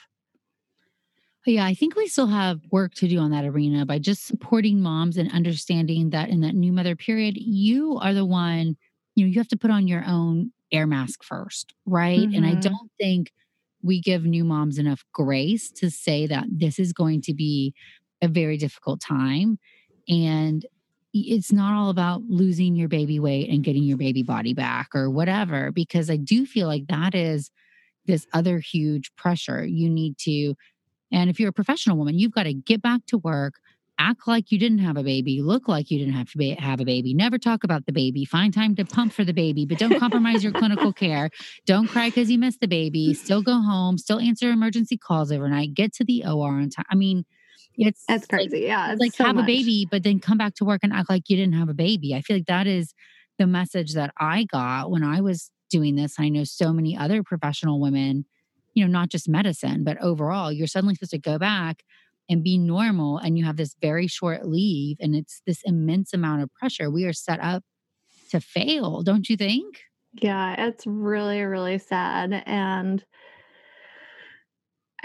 Yeah, 1.48 1.66
I 1.66 1.76
think 1.76 1.96
we 1.96 2.08
still 2.08 2.28
have 2.28 2.60
work 2.72 2.96
to 2.96 3.08
do 3.08 3.20
on 3.20 3.32
that 3.32 3.46
arena 3.46 3.86
by 3.86 4.00
just 4.00 4.26
supporting 4.26 4.82
moms 4.82 5.18
and 5.18 5.32
understanding 5.32 6.10
that 6.10 6.30
in 6.30 6.42
that 6.42 6.56
new 6.56 6.72
mother 6.72 6.96
period, 6.96 7.36
you 7.38 8.00
are 8.02 8.14
the 8.14 8.26
one, 8.26 8.78
you 9.14 9.26
know, 9.26 9.30
you 9.30 9.40
have 9.40 9.48
to 9.50 9.58
put 9.58 9.70
on 9.70 9.88
your 9.88 10.04
own 10.08 10.52
air 10.72 10.88
mask 10.88 11.24
first, 11.24 11.74
right? 11.86 12.20
Mm-hmm. 12.20 12.36
And 12.36 12.46
I 12.46 12.52
mm-hmm. 12.52 12.60
don't 12.62 12.92
think 13.00 13.32
we 13.84 14.02
give 14.02 14.26
new 14.26 14.44
moms 14.44 14.80
enough 14.80 15.04
grace 15.14 15.72
to 15.74 15.92
say 15.92 16.26
that 16.26 16.46
this 16.50 16.80
is 16.80 16.94
going 16.94 17.22
to 17.22 17.34
be 17.36 17.76
a 18.22 18.28
very 18.28 18.58
difficult 18.58 19.00
time. 19.00 19.60
And 20.10 20.66
it's 21.20 21.52
not 21.52 21.74
all 21.74 21.90
about 21.90 22.24
losing 22.28 22.76
your 22.76 22.90
baby 22.90 23.20
weight 23.20 23.50
and 23.50 23.64
getting 23.64 23.84
your 23.84 23.98
baby 23.98 24.24
body 24.24 24.54
back 24.54 24.90
or 24.94 25.10
whatever, 25.10 25.72
because 25.72 26.10
I 26.10 26.18
do 26.18 26.46
feel 26.46 26.68
like 26.68 26.88
that 26.88 27.16
is 27.16 27.50
this 28.06 28.28
other 28.34 28.60
huge 28.60 29.16
pressure. 29.16 29.66
You 29.66 29.90
need 29.90 30.18
to 30.20 30.56
and 31.12 31.30
if 31.30 31.40
you're 31.40 31.50
a 31.50 31.54
professional 31.54 31.98
woman, 31.98 32.18
you've 32.20 32.34
got 32.34 32.44
to 32.44 32.54
get 32.54 32.82
back 32.82 33.06
to 33.08 33.18
work, 33.18 33.56
act 33.98 34.28
like 34.28 34.52
you 34.52 34.60
didn't 34.60 34.80
have 34.80 34.98
a 34.98 35.04
baby, 35.04 35.42
look 35.42 35.68
like 35.68 35.90
you 35.90 36.00
didn't 36.00 36.14
have 36.14 36.30
to 36.32 36.38
be, 36.38 36.50
have 36.52 36.82
a 36.82 36.86
baby, 36.86 37.14
never 37.14 37.38
talk 37.38 37.64
about 37.64 37.86
the 37.86 37.94
baby, 37.94 38.26
find 38.26 38.54
time 38.54 38.76
to 38.76 38.86
pump 38.86 39.14
for 39.14 39.24
the 39.24 39.34
baby, 39.34 39.66
but 39.66 39.78
don't 39.78 40.00
compromise 40.00 40.44
your 40.44 40.52
clinical 40.52 40.92
care. 40.92 41.30
Don't 41.66 41.88
cry 41.88 42.10
because 42.10 42.30
you 42.30 42.38
missed 42.38 42.60
the 42.60 42.68
baby, 42.68 43.14
still 43.14 43.42
go 43.42 43.62
home, 43.62 43.98
still 43.98 44.20
answer 44.20 44.50
emergency 44.50 44.98
calls 44.98 45.32
overnight, 45.32 45.74
get 45.74 45.94
to 45.94 46.04
the 46.04 46.26
OR 46.26 46.50
on 46.50 46.70
time. 46.70 46.86
I 46.90 46.96
mean, 46.96 47.26
it's 47.78 48.04
that's 48.08 48.28
crazy. 48.28 48.58
Like, 48.58 48.68
yeah. 48.68 48.92
It's 48.92 49.00
like 49.02 49.14
so 49.14 49.26
have 49.26 49.36
much. 49.36 49.44
a 49.44 49.48
baby, 49.48 49.88
but 49.90 50.04
then 50.04 50.20
come 50.20 50.38
back 50.38 50.56
to 50.56 50.66
work 50.66 50.82
and 50.84 50.94
act 50.94 51.10
like 51.10 51.30
you 51.30 51.38
didn't 51.38 51.56
have 51.56 51.70
a 51.70 51.74
baby. 51.74 52.14
I 52.16 52.22
feel 52.22 52.38
like 52.38 52.48
that 52.48 52.68
is 52.68 52.94
the 53.38 53.48
message 53.48 53.94
that 53.94 54.14
I 54.18 54.46
got 54.46 54.92
when 54.92 55.04
I 55.04 55.22
was 55.22 55.52
doing 55.70 55.96
this. 55.96 56.18
and 56.18 56.26
I 56.26 56.30
know 56.30 56.44
so 56.44 56.72
many 56.72 56.98
other 56.98 57.24
professional 57.24 57.82
women 57.82 58.26
you 58.76 58.86
know, 58.86 58.92
not 58.92 59.10
just 59.10 59.28
medicine, 59.28 59.84
but 59.84 59.98
overall, 60.02 60.52
you're 60.52 60.68
suddenly 60.68 60.94
supposed 60.94 61.12
to 61.12 61.18
go 61.18 61.40
back 61.40 61.84
and 62.30 62.44
be 62.44 62.58
normal 62.58 63.18
and 63.18 63.38
you 63.38 63.46
have 63.46 63.56
this 63.56 63.76
very 63.82 64.06
short 64.06 64.46
leave 64.46 64.98
and 65.00 65.16
it's 65.16 65.42
this 65.48 65.62
immense 65.64 66.14
amount 66.14 66.44
of 66.44 66.54
pressure. 66.54 66.92
We 66.92 67.06
are 67.06 67.14
set 67.14 67.40
up 67.40 67.64
to 68.32 68.42
fail, 68.42 69.02
don't 69.02 69.30
you 69.30 69.38
think? 69.38 69.80
Yeah, 70.22 70.68
it's 70.68 70.86
really, 70.86 71.42
really 71.42 71.78
sad. 71.78 72.44
And 72.46 73.04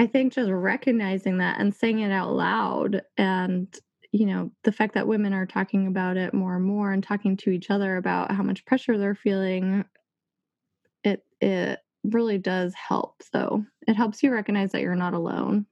I 0.00 0.06
think 0.06 0.32
just 0.32 0.50
recognizing 0.50 1.38
that 1.38 1.60
and 1.60 1.74
saying 1.74 2.00
it 2.00 2.10
out 2.10 2.32
loud 2.32 3.02
and 3.16 3.68
you 4.12 4.26
know 4.26 4.50
the 4.64 4.72
fact 4.72 4.94
that 4.94 5.06
women 5.06 5.32
are 5.32 5.46
talking 5.46 5.86
about 5.86 6.16
it 6.16 6.34
more 6.34 6.56
and 6.56 6.64
more 6.64 6.90
and 6.90 7.02
talking 7.02 7.36
to 7.38 7.50
each 7.50 7.70
other 7.70 7.96
about 7.96 8.32
how 8.32 8.42
much 8.42 8.64
pressure 8.64 8.98
they're 8.98 9.14
feeling 9.14 9.84
it 11.04 11.24
it 11.40 11.80
really 12.04 12.38
does 12.38 12.74
help, 12.74 13.22
though. 13.32 13.64
It 13.86 13.94
helps 13.94 14.22
you 14.22 14.32
recognize 14.32 14.72
that 14.72 14.82
you're 14.82 14.94
not 14.94 15.14
alone. 15.14 15.66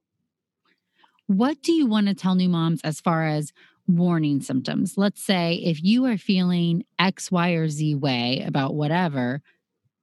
What 1.27 1.63
do 1.63 1.73
you 1.73 1.87
want 1.87 2.09
to 2.09 2.15
tell 2.15 2.35
new 2.35 2.49
moms 2.49 2.81
as 2.83 3.01
far 3.01 3.27
as 3.27 3.53
warning 3.87 4.41
symptoms? 4.41 4.97
Let's 4.97 5.23
say 5.23 5.55
if 5.57 5.83
you 5.83 6.07
are 6.07 6.17
feeling 6.17 6.85
X, 6.99 7.31
Y, 7.31 7.51
or 7.51 7.69
Z 7.69 7.95
way 7.97 8.43
about 8.47 8.75
whatever, 8.75 9.43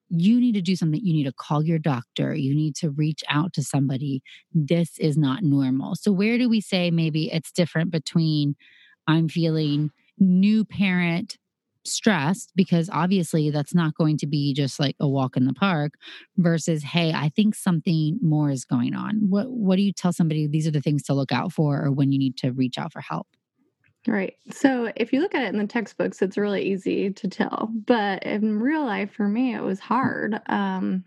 you 0.10 0.40
need 0.40 0.54
to 0.54 0.62
do 0.62 0.76
something. 0.76 1.00
You 1.04 1.14
need 1.14 1.24
to 1.26 1.34
call 1.34 1.64
your 1.64 1.80
doctor. 1.80 2.34
You 2.36 2.54
need 2.54 2.76
to 2.78 2.90
reach 2.90 3.24
out 3.30 3.54
to 3.54 3.64
somebody. 3.64 4.22
This 4.54 4.98
is 5.00 5.18
not 5.18 5.44
normal. 5.44 5.96
So, 5.96 6.12
where 6.12 6.38
do 6.38 6.50
we 6.50 6.62
say 6.62 6.92
maybe 6.92 7.32
it's 7.32 7.52
different 7.52 7.92
between 7.92 8.56
I'm 9.08 9.30
feeling 9.30 9.92
new 10.20 10.66
parent 10.66 11.38
stressed 11.88 12.52
because 12.56 12.90
obviously 12.92 13.52
that's 13.52 13.76
not 13.76 13.94
going 13.96 14.18
to 14.18 14.26
be 14.26 14.54
just 14.54 14.80
like 14.80 14.96
a 15.00 15.08
walk 15.08 15.38
in 15.38 15.46
the 15.46 15.54
park 15.54 15.94
versus 16.38 16.84
hey 16.84 17.14
i 17.14 17.30
think 17.30 17.54
something 17.54 18.18
more 18.24 18.50
is 18.50 18.66
going 18.66 18.96
on 18.96 19.18
what 19.30 19.52
what 19.52 19.76
do 19.76 19.84
you 19.84 19.94
tell 19.94 20.12
somebody 20.12 20.48
these 20.48 20.66
are 20.66 20.72
the 20.72 20.82
things 20.82 21.04
to 21.04 21.14
look 21.14 21.32
out 21.32 21.52
for 21.52 21.84
or 21.86 21.92
when 21.92 22.12
you 22.12 22.18
need 22.18 22.36
to 22.36 22.52
reach 22.52 22.80
out 22.80 22.92
for 22.92 23.02
help 23.02 23.28
Right. 24.08 24.36
So 24.52 24.92
if 24.96 25.12
you 25.14 25.20
look 25.22 25.34
at 25.34 25.44
it 25.44 25.54
in 25.54 25.58
the 25.58 25.66
textbooks, 25.66 26.22
it's 26.22 26.38
really 26.38 26.64
easy 26.64 27.10
to 27.12 27.28
tell. 27.28 27.72
But 27.88 28.24
in 28.24 28.60
real 28.60 28.86
life, 28.86 29.12
for 29.12 29.28
me, 29.28 29.56
it 29.56 29.62
was 29.64 29.80
hard. 29.80 30.40
Um, 30.48 31.04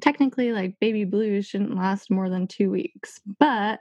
technically, 0.00 0.52
like 0.52 0.80
baby 0.80 1.04
blues 1.04 1.46
shouldn't 1.46 1.76
last 1.76 2.10
more 2.10 2.30
than 2.30 2.48
two 2.48 2.70
weeks. 2.70 3.20
But 3.40 3.80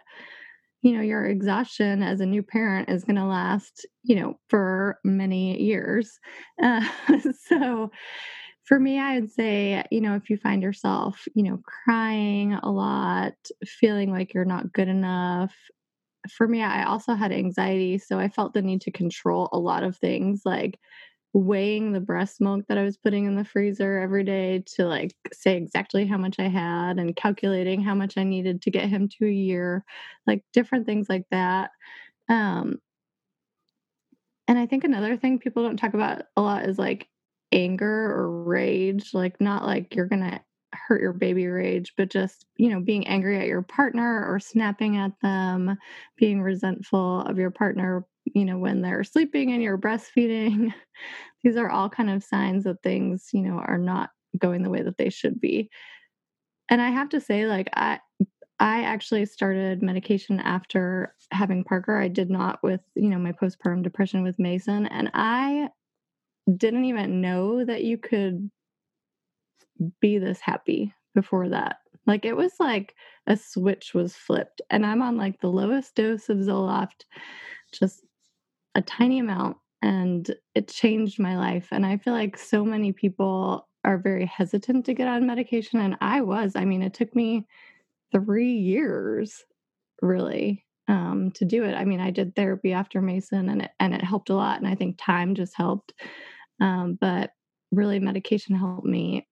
you 0.84 0.94
know 0.94 1.02
your 1.02 1.26
exhaustion 1.26 2.04
as 2.04 2.22
a 2.22 2.26
new 2.26 2.44
parent 2.44 2.90
is 2.90 3.04
going 3.06 3.16
to 3.18 3.26
last 3.26 3.86
you 4.04 4.16
know 4.16 4.40
for 4.50 5.00
many 5.04 5.62
years 5.62 6.20
uh, 6.64 6.88
so 7.50 7.92
for 8.66 8.80
me 8.80 9.00
i 9.00 9.20
would 9.20 9.32
say 9.32 9.84
you 9.92 10.02
know 10.02 10.16
if 10.16 10.30
you 10.30 10.38
find 10.38 10.64
yourself 10.64 11.26
you 11.36 11.44
know 11.44 11.60
crying 11.66 12.54
a 12.54 12.72
lot 12.72 13.34
feeling 13.66 14.12
like 14.12 14.34
you're 14.34 14.46
not 14.46 14.74
good 14.74 14.88
enough 14.88 15.54
for 16.30 16.48
me 16.48 16.62
i 16.62 16.84
also 16.84 17.14
had 17.14 17.32
anxiety 17.32 17.98
so 17.98 18.20
i 18.20 18.28
felt 18.30 18.54
the 18.54 18.62
need 18.62 18.82
to 18.82 18.92
control 18.92 19.50
a 19.52 19.60
lot 19.60 19.84
of 19.84 19.98
things 19.98 20.42
like 20.46 20.80
weighing 21.34 21.92
the 21.92 22.00
breast 22.00 22.40
milk 22.40 22.64
that 22.70 22.78
I 22.78 22.84
was 22.84 22.96
putting 22.96 23.26
in 23.26 23.36
the 23.36 23.44
freezer 23.44 23.98
every 23.98 24.24
day 24.24 24.64
to 24.76 24.86
like 24.86 25.14
say 25.34 25.58
exactly 25.58 26.06
how 26.06 26.18
much 26.18 26.40
I 26.40 26.48
had 26.48 27.00
and 27.00 27.16
calculating 27.16 27.82
how 27.82 27.96
much 27.96 28.18
I 28.18 28.24
needed 28.24 28.62
to 28.62 28.72
get 28.72 28.88
him 28.88 29.10
to 29.18 29.26
a 29.26 29.32
year, 29.32 29.84
like 30.28 30.44
different 30.54 30.86
things 30.86 31.08
like 31.10 31.26
that. 31.32 31.72
Um, 32.30 32.80
and 34.48 34.60
I 34.60 34.66
think 34.68 34.84
another 34.84 35.18
thing 35.18 35.40
people 35.40 35.64
don't 35.64 35.78
talk 35.78 35.94
about 35.96 36.24
a 36.38 36.42
lot 36.42 36.66
is 36.66 36.78
like 36.78 37.08
anger 37.52 38.12
or 38.12 38.44
rage, 38.44 39.14
like 39.14 39.40
not 39.42 39.66
like 39.66 39.96
you're 39.96 40.08
going 40.08 40.22
to 40.30 40.42
hurt 40.74 41.02
your 41.02 41.14
baby 41.14 41.48
rage, 41.48 41.94
but 41.98 42.10
just, 42.10 42.46
you 42.58 42.70
know, 42.70 42.80
being 42.80 43.08
angry 43.08 43.40
at 43.40 43.48
your 43.48 43.62
partner 43.62 44.26
or 44.28 44.40
snapping 44.40 44.98
at 44.98 45.12
them, 45.22 45.78
being 46.18 46.42
resentful 46.42 47.22
of 47.22 47.38
your 47.38 47.52
partner 47.52 48.06
you 48.26 48.46
know, 48.46 48.58
when 48.58 48.82
they're 48.82 49.04
sleeping 49.04 49.52
and 49.52 49.62
you're 49.62 49.78
breastfeeding. 49.78 50.74
These 51.44 51.58
are 51.58 51.70
all 51.70 51.90
kind 51.90 52.10
of 52.10 52.24
signs 52.24 52.64
that 52.64 52.82
things, 52.82 53.30
you 53.34 53.42
know, 53.42 53.58
are 53.58 53.78
not 53.78 54.12
going 54.38 54.64
the 54.64 54.70
way 54.70 54.82
that 54.82 54.98
they 54.98 55.10
should 55.10 55.40
be. 55.40 55.70
And 56.70 56.82
I 56.82 56.90
have 56.90 57.10
to 57.10 57.22
say, 57.22 57.46
like, 57.46 57.70
I, 57.74 58.00
I 58.60 58.84
actually 58.84 59.26
started 59.26 59.82
medication 59.82 60.40
after 60.40 61.14
having 61.32 61.64
Parker. 61.64 61.98
I 61.98 62.08
did 62.08 62.30
not 62.30 62.64
with, 62.64 62.80
you 62.96 63.10
know, 63.10 63.20
my 63.20 63.34
postpartum 63.34 63.84
depression 63.84 64.24
with 64.24 64.40
Mason. 64.40 64.88
And 64.88 65.12
I 65.14 65.70
didn't 66.58 66.86
even 66.86 67.20
know 67.20 67.66
that 67.66 67.84
you 67.84 67.98
could 67.98 68.50
be 70.00 70.18
this 70.18 70.40
happy 70.40 70.94
before 71.16 71.50
that. 71.50 71.78
Like 72.06 72.26
it 72.26 72.36
was 72.36 72.54
like 72.60 72.96
a 73.28 73.38
switch 73.38 73.94
was 73.94 74.16
flipped. 74.16 74.62
And 74.70 74.86
I'm 74.86 75.02
on 75.02 75.18
like 75.18 75.40
the 75.40 75.48
lowest 75.48 75.96
dose 75.96 76.30
of 76.30 76.38
Zoloft, 76.38 77.06
just 77.72 78.02
a 78.76 78.82
tiny 78.82 79.20
amount 79.20 79.58
and 79.82 80.34
it 80.56 80.68
changed 80.70 81.20
my 81.20 81.38
life. 81.38 81.68
And 81.72 81.86
I 81.86 81.98
feel 81.98 82.14
like 82.14 82.38
so 82.38 82.64
many 82.64 82.94
people 82.94 83.68
are 83.84 83.98
very 83.98 84.26
hesitant 84.26 84.86
to 84.86 84.94
get 84.94 85.10
on 85.10 85.28
medication. 85.28 85.82
And 85.82 85.98
I 86.00 86.22
was, 86.22 86.56
I 86.56 86.64
mean, 86.64 86.82
it 86.82 86.94
took 86.94 87.14
me 87.16 87.46
three 88.14 88.54
years 88.54 89.44
really 90.02 90.66
um, 90.88 91.32
to 91.32 91.44
do 91.46 91.66
it. 91.66 91.74
I 91.74 91.84
mean, 91.84 92.00
I 92.00 92.12
did 92.12 92.36
therapy 92.36 92.72
after 92.72 93.02
Mason 93.02 93.50
and 93.50 93.64
it, 93.64 93.72
and 93.80 93.94
it 93.94 94.04
helped 94.04 94.30
a 94.30 94.36
lot. 94.36 94.58
And 94.58 94.68
I 94.68 94.76
think 94.76 94.98
time 94.98 95.36
just 95.36 95.56
helped. 95.56 95.94
Um, 96.62 96.98
but 97.00 97.32
really, 97.72 98.00
medication 98.00 98.56
helped 98.56 98.86
me 98.86 99.28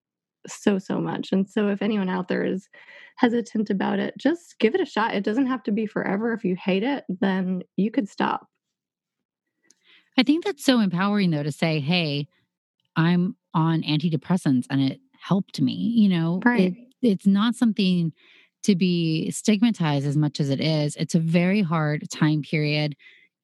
so 0.47 0.79
so 0.79 0.99
much. 0.99 1.31
And 1.31 1.49
so 1.49 1.67
if 1.67 1.81
anyone 1.81 2.09
out 2.09 2.27
there 2.27 2.43
is 2.43 2.69
hesitant 3.17 3.69
about 3.69 3.99
it, 3.99 4.15
just 4.17 4.57
give 4.59 4.75
it 4.75 4.81
a 4.81 4.85
shot. 4.85 5.15
It 5.15 5.23
doesn't 5.23 5.47
have 5.47 5.63
to 5.63 5.71
be 5.71 5.85
forever. 5.85 6.33
If 6.33 6.43
you 6.43 6.55
hate 6.55 6.83
it, 6.83 7.03
then 7.09 7.63
you 7.77 7.91
could 7.91 8.09
stop. 8.09 8.47
I 10.17 10.23
think 10.23 10.43
that's 10.43 10.65
so 10.65 10.79
empowering 10.79 11.31
though 11.31 11.43
to 11.43 11.51
say, 11.51 11.79
"Hey, 11.79 12.27
I'm 12.95 13.35
on 13.53 13.81
antidepressants 13.83 14.65
and 14.69 14.81
it 14.81 14.99
helped 15.19 15.61
me." 15.61 15.73
You 15.73 16.09
know, 16.09 16.41
right. 16.43 16.73
It, 16.73 16.75
it's 17.01 17.27
not 17.27 17.55
something 17.55 18.13
to 18.63 18.75
be 18.75 19.31
stigmatized 19.31 20.05
as 20.05 20.15
much 20.15 20.39
as 20.39 20.49
it 20.49 20.61
is. 20.61 20.95
It's 20.95 21.15
a 21.15 21.19
very 21.19 21.61
hard 21.61 22.09
time 22.11 22.43
period 22.43 22.95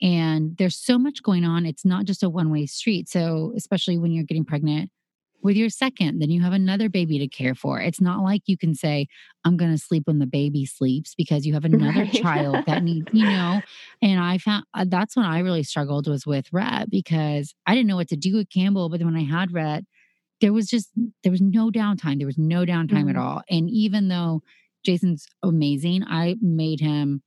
and 0.01 0.55
there's 0.57 0.77
so 0.77 0.99
much 0.99 1.23
going 1.23 1.43
on. 1.43 1.65
It's 1.65 1.85
not 1.85 2.05
just 2.05 2.23
a 2.23 2.29
one 2.29 2.51
way 2.51 2.65
street. 2.65 3.09
So, 3.09 3.53
especially 3.55 3.97
when 3.97 4.11
you're 4.11 4.23
getting 4.23 4.45
pregnant 4.45 4.91
with 5.47 5.55
your 5.55 5.69
second, 5.69 6.19
then 6.19 6.29
you 6.29 6.41
have 6.41 6.51
another 6.51 6.89
baby 6.89 7.17
to 7.19 7.27
care 7.29 7.55
for. 7.55 7.79
It's 7.79 8.01
not 8.01 8.21
like 8.21 8.41
you 8.47 8.57
can 8.57 8.75
say, 8.75 9.07
I'm 9.45 9.55
going 9.55 9.71
to 9.71 9.77
sleep 9.77 10.03
when 10.05 10.19
the 10.19 10.25
baby 10.25 10.65
sleeps 10.65 11.15
because 11.15 11.45
you 11.45 11.53
have 11.53 11.63
another 11.63 12.01
right. 12.01 12.11
child 12.11 12.65
that 12.67 12.83
needs, 12.83 13.07
you 13.13 13.23
know. 13.23 13.61
And 14.01 14.19
I 14.19 14.39
found 14.39 14.65
uh, 14.73 14.83
that's 14.85 15.15
when 15.15 15.25
I 15.25 15.39
really 15.39 15.63
struggled 15.63 16.05
was 16.05 16.27
with 16.27 16.51
Rhett 16.51 16.89
because 16.89 17.55
I 17.65 17.75
didn't 17.75 17.87
know 17.87 17.95
what 17.95 18.09
to 18.09 18.17
do 18.17 18.35
with 18.35 18.49
Campbell. 18.49 18.89
But 18.89 18.99
then 18.99 19.07
when 19.07 19.15
I 19.15 19.23
had 19.23 19.53
Rhett, 19.53 19.85
there 20.41 20.51
was 20.51 20.67
just, 20.67 20.89
there 21.23 21.31
was 21.31 21.41
no 21.41 21.71
downtime. 21.71 22.17
There 22.17 22.27
was 22.27 22.37
no 22.37 22.65
downtime 22.65 23.05
mm-hmm. 23.05 23.09
at 23.11 23.15
all. 23.15 23.41
And 23.49 23.69
even 23.69 24.09
though 24.09 24.43
Jason's 24.83 25.27
amazing, 25.41 26.03
I 26.03 26.35
made 26.41 26.81
him 26.81 27.23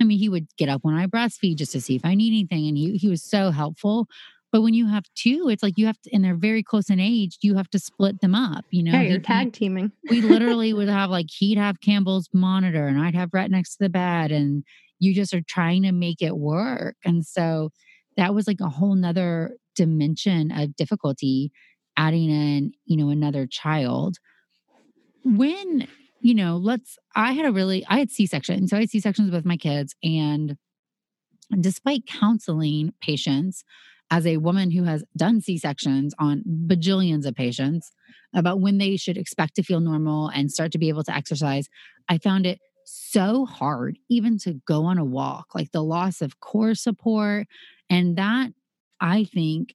I 0.00 0.04
mean, 0.04 0.18
he 0.18 0.28
would 0.28 0.48
get 0.56 0.68
up 0.68 0.82
when 0.82 0.94
I 0.94 1.06
breastfeed 1.06 1.56
just 1.56 1.72
to 1.72 1.80
see 1.80 1.94
if 1.94 2.04
I 2.04 2.14
need 2.14 2.32
anything. 2.32 2.66
And 2.66 2.76
he, 2.76 2.96
he 2.96 3.08
was 3.08 3.22
so 3.22 3.50
helpful. 3.50 4.08
But 4.54 4.62
when 4.62 4.72
you 4.72 4.86
have 4.86 5.02
two, 5.16 5.48
it's 5.48 5.64
like 5.64 5.76
you 5.76 5.86
have 5.86 6.00
to, 6.02 6.10
and 6.12 6.24
they're 6.24 6.36
very 6.36 6.62
close 6.62 6.88
in 6.88 7.00
age, 7.00 7.38
you 7.40 7.56
have 7.56 7.68
to 7.70 7.78
split 7.80 8.20
them 8.20 8.36
up, 8.36 8.64
you 8.70 8.84
know? 8.84 8.92
Yeah, 8.92 9.02
you're 9.02 9.18
tag 9.18 9.52
teaming. 9.52 9.90
we 10.08 10.20
literally 10.22 10.72
would 10.72 10.88
have 10.88 11.10
like, 11.10 11.26
he'd 11.28 11.58
have 11.58 11.80
Campbell's 11.80 12.28
monitor 12.32 12.86
and 12.86 13.00
I'd 13.00 13.16
have 13.16 13.30
Rhett 13.32 13.50
next 13.50 13.70
to 13.72 13.76
the 13.80 13.88
bed. 13.88 14.30
And 14.30 14.62
you 15.00 15.12
just 15.12 15.34
are 15.34 15.42
trying 15.42 15.82
to 15.82 15.90
make 15.90 16.22
it 16.22 16.36
work. 16.36 16.94
And 17.04 17.26
so 17.26 17.70
that 18.16 18.32
was 18.32 18.46
like 18.46 18.60
a 18.60 18.68
whole 18.68 18.94
nother 18.94 19.56
dimension 19.74 20.52
of 20.52 20.76
difficulty 20.76 21.50
adding 21.96 22.30
in, 22.30 22.74
you 22.84 22.96
know, 22.96 23.10
another 23.10 23.48
child. 23.50 24.18
When 25.24 25.88
you 26.20 26.34
know, 26.36 26.58
let's, 26.58 26.96
I 27.16 27.32
had 27.32 27.44
a 27.44 27.50
really, 27.50 27.84
I 27.88 27.98
had 27.98 28.12
C 28.12 28.26
section. 28.26 28.68
So 28.68 28.76
I 28.76 28.80
had 28.80 28.90
C 28.90 29.00
sections 29.00 29.32
with 29.32 29.44
my 29.44 29.56
kids. 29.56 29.96
And 30.04 30.56
despite 31.60 32.06
counseling 32.06 32.94
patients, 33.02 33.64
as 34.10 34.26
a 34.26 34.36
woman 34.36 34.70
who 34.70 34.84
has 34.84 35.04
done 35.16 35.40
C 35.40 35.58
sections 35.58 36.14
on 36.18 36.42
bajillions 36.66 37.26
of 37.26 37.34
patients 37.34 37.90
about 38.34 38.60
when 38.60 38.78
they 38.78 38.96
should 38.96 39.16
expect 39.16 39.56
to 39.56 39.62
feel 39.62 39.80
normal 39.80 40.28
and 40.28 40.50
start 40.50 40.72
to 40.72 40.78
be 40.78 40.88
able 40.88 41.04
to 41.04 41.14
exercise, 41.14 41.68
I 42.08 42.18
found 42.18 42.46
it 42.46 42.60
so 42.84 43.46
hard 43.46 43.98
even 44.10 44.38
to 44.38 44.60
go 44.66 44.84
on 44.84 44.98
a 44.98 45.04
walk, 45.04 45.54
like 45.54 45.72
the 45.72 45.82
loss 45.82 46.20
of 46.20 46.40
core 46.40 46.74
support. 46.74 47.46
And 47.88 48.16
that 48.16 48.50
I 49.00 49.24
think 49.24 49.74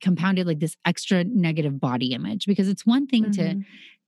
compounded 0.00 0.46
like 0.46 0.60
this 0.60 0.76
extra 0.84 1.24
negative 1.24 1.80
body 1.80 2.12
image 2.12 2.46
because 2.46 2.68
it's 2.68 2.86
one 2.86 3.06
thing 3.06 3.26
mm-hmm. 3.26 3.60
to 3.60 3.64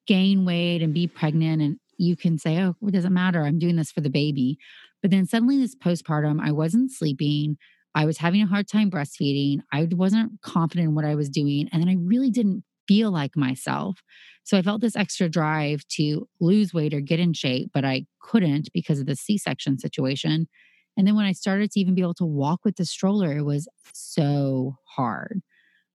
gain 0.06 0.44
weight 0.44 0.82
and 0.82 0.94
be 0.94 1.06
pregnant 1.06 1.62
and 1.62 1.78
you 2.00 2.16
can 2.16 2.38
say, 2.38 2.58
oh, 2.58 2.74
it 2.86 2.92
doesn't 2.92 3.12
matter. 3.12 3.42
I'm 3.42 3.58
doing 3.58 3.76
this 3.76 3.92
for 3.92 4.00
the 4.00 4.08
baby. 4.08 4.58
But 5.02 5.10
then 5.10 5.26
suddenly, 5.26 5.58
this 5.58 5.74
postpartum, 5.76 6.40
I 6.42 6.50
wasn't 6.50 6.90
sleeping. 6.90 7.58
I 7.95 8.05
was 8.05 8.18
having 8.18 8.43
a 8.43 8.47
hard 8.47 8.68
time 8.68 8.91
breastfeeding. 8.91 9.61
I 9.72 9.88
wasn't 9.91 10.41
confident 10.43 10.88
in 10.88 10.95
what 10.95 11.05
I 11.05 11.14
was 11.14 11.28
doing. 11.28 11.68
And 11.72 11.82
then 11.82 11.88
I 11.88 11.97
really 11.99 12.30
didn't 12.30 12.64
feel 12.86 13.11
like 13.11 13.36
myself. 13.36 14.01
So 14.45 14.59
I 14.59 14.62
felt 14.62 14.80
this 14.80 14.97
extra 14.97 15.28
drive 15.28 15.86
to 15.93 16.28
lose 16.41 16.74
weight 16.74 16.95
or 16.95 17.01
get 17.01 17.20
in 17.20 17.32
shape, 17.32 17.70
but 17.72 17.84
I 17.84 18.07
couldn't 18.20 18.68
because 18.72 19.01
of 19.01 19.07
the 19.07 19.16
C 19.16 19.38
section 19.38 19.78
situation. 19.78 20.49
And 20.97 21.07
then 21.07 21.14
when 21.14 21.24
I 21.24 21.32
started 21.32 21.70
to 21.72 21.80
even 21.80 21.95
be 21.95 22.03
able 22.03 22.14
to 22.14 22.24
walk 22.24 22.61
with 22.64 22.76
the 22.76 22.84
stroller, 22.84 23.36
it 23.36 23.45
was 23.45 23.68
so 23.93 24.76
hard. 24.84 25.41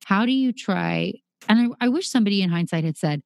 How 0.05 0.25
do 0.25 0.31
you 0.31 0.53
try? 0.53 1.13
And 1.49 1.73
I, 1.81 1.85
I 1.85 1.89
wish 1.89 2.09
somebody 2.09 2.41
in 2.41 2.49
hindsight 2.49 2.83
had 2.83 2.97
said, 2.97 3.21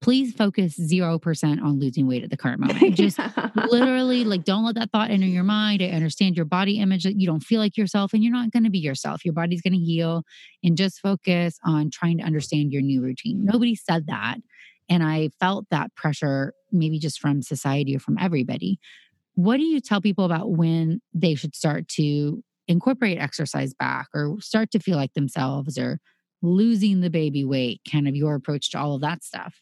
please 0.00 0.34
focus 0.34 0.78
0% 0.78 1.62
on 1.62 1.78
losing 1.78 2.06
weight 2.06 2.24
at 2.24 2.30
the 2.30 2.36
current 2.36 2.60
moment. 2.60 2.94
Just 2.94 3.18
literally 3.70 4.24
like 4.24 4.44
don't 4.44 4.64
let 4.64 4.74
that 4.74 4.90
thought 4.90 5.10
enter 5.10 5.26
your 5.26 5.44
mind. 5.44 5.82
I 5.82 5.86
understand 5.86 6.36
your 6.36 6.44
body 6.44 6.78
image 6.78 7.04
that 7.04 7.18
you 7.18 7.26
don't 7.26 7.42
feel 7.42 7.60
like 7.60 7.76
yourself 7.76 8.12
and 8.12 8.22
you're 8.22 8.32
not 8.32 8.50
going 8.50 8.64
to 8.64 8.70
be 8.70 8.78
yourself. 8.78 9.24
Your 9.24 9.34
body's 9.34 9.62
going 9.62 9.72
to 9.72 9.78
heal 9.78 10.22
and 10.62 10.76
just 10.76 11.00
focus 11.00 11.58
on 11.64 11.90
trying 11.90 12.18
to 12.18 12.24
understand 12.24 12.72
your 12.72 12.82
new 12.82 13.02
routine. 13.02 13.44
Nobody 13.44 13.74
said 13.74 14.06
that. 14.06 14.36
And 14.88 15.02
I 15.02 15.30
felt 15.40 15.66
that 15.70 15.94
pressure 15.94 16.52
maybe 16.70 16.98
just 16.98 17.20
from 17.20 17.42
society 17.42 17.96
or 17.96 18.00
from 18.00 18.18
everybody. 18.18 18.78
What 19.34 19.56
do 19.56 19.64
you 19.64 19.80
tell 19.80 20.00
people 20.00 20.24
about 20.24 20.52
when 20.52 21.00
they 21.12 21.34
should 21.34 21.54
start 21.54 21.88
to 21.88 22.42
incorporate 22.68 23.18
exercise 23.18 23.74
back 23.74 24.08
or 24.14 24.36
start 24.40 24.70
to 24.72 24.78
feel 24.78 24.96
like 24.96 25.14
themselves 25.14 25.78
or 25.78 25.98
losing 26.42 27.00
the 27.00 27.10
baby 27.10 27.44
weight, 27.44 27.80
kind 27.90 28.06
of 28.06 28.14
your 28.14 28.34
approach 28.34 28.70
to 28.70 28.78
all 28.78 28.94
of 28.94 29.00
that 29.00 29.24
stuff? 29.24 29.60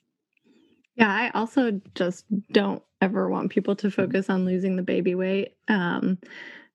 Yeah, 0.96 1.10
I 1.10 1.30
also 1.38 1.80
just 1.94 2.24
don't 2.52 2.82
ever 3.00 3.28
want 3.28 3.50
people 3.50 3.74
to 3.76 3.90
focus 3.90 4.28
on 4.28 4.44
losing 4.44 4.76
the 4.76 4.82
baby 4.82 5.14
weight. 5.14 5.54
Um, 5.68 6.18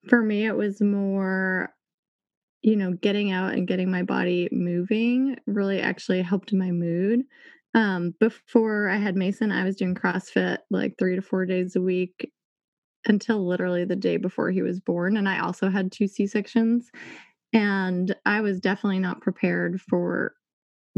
for 0.08 0.22
me, 0.22 0.46
it 0.46 0.56
was 0.56 0.82
more, 0.82 1.74
you 2.64 2.76
know, 2.76 2.94
getting 2.94 3.32
out 3.32 3.54
and 3.54 3.68
getting 3.68 3.92
my 3.92 4.04
body 4.04 4.50
moving 4.52 5.38
really 5.48 5.82
actually 5.82 6.22
helped 6.22 6.54
my 6.54 6.72
mood. 6.72 7.24
Um, 7.76 8.16
before 8.20 8.90
I 8.90 8.98
had 8.98 9.16
Mason, 9.18 9.52
I 9.52 9.64
was 9.66 9.78
doing 9.78 9.96
CrossFit 9.96 10.60
like 10.72 10.96
three 11.00 11.16
to 11.16 11.22
four 11.24 11.46
days 11.46 11.76
a 11.76 11.82
week 11.82 12.32
until 13.06 13.46
literally 13.48 13.86
the 13.86 13.96
day 13.96 14.18
before 14.18 14.52
he 14.52 14.62
was 14.62 14.80
born. 14.80 15.18
And 15.18 15.30
I 15.30 15.40
also 15.40 15.70
had 15.70 15.92
two 15.92 16.08
C 16.08 16.28
sections. 16.28 16.92
And 17.54 18.16
I 18.26 18.42
was 18.42 18.62
definitely 18.62 19.00
not 19.00 19.22
prepared 19.22 19.82
for 19.82 20.34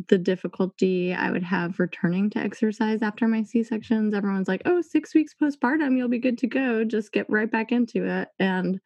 the 0.08 0.18
difficulty 0.18 1.14
I 1.14 1.32
would 1.32 1.44
have 1.44 1.80
returning 1.80 2.30
to 2.32 2.40
exercise 2.40 3.02
after 3.02 3.28
my 3.28 3.44
C 3.44 3.64
sections. 3.64 4.14
Everyone's 4.14 4.48
like, 4.48 4.62
oh, 4.66 4.82
six 4.82 5.14
weeks 5.14 5.36
postpartum, 5.40 5.98
you'll 5.98 6.08
be 6.08 6.20
good 6.20 6.38
to 6.40 6.48
go. 6.48 6.84
Just 6.84 7.12
get 7.12 7.30
right 7.30 7.50
back 7.50 7.72
into 7.72 8.06
it. 8.06 8.30
And 8.40 8.80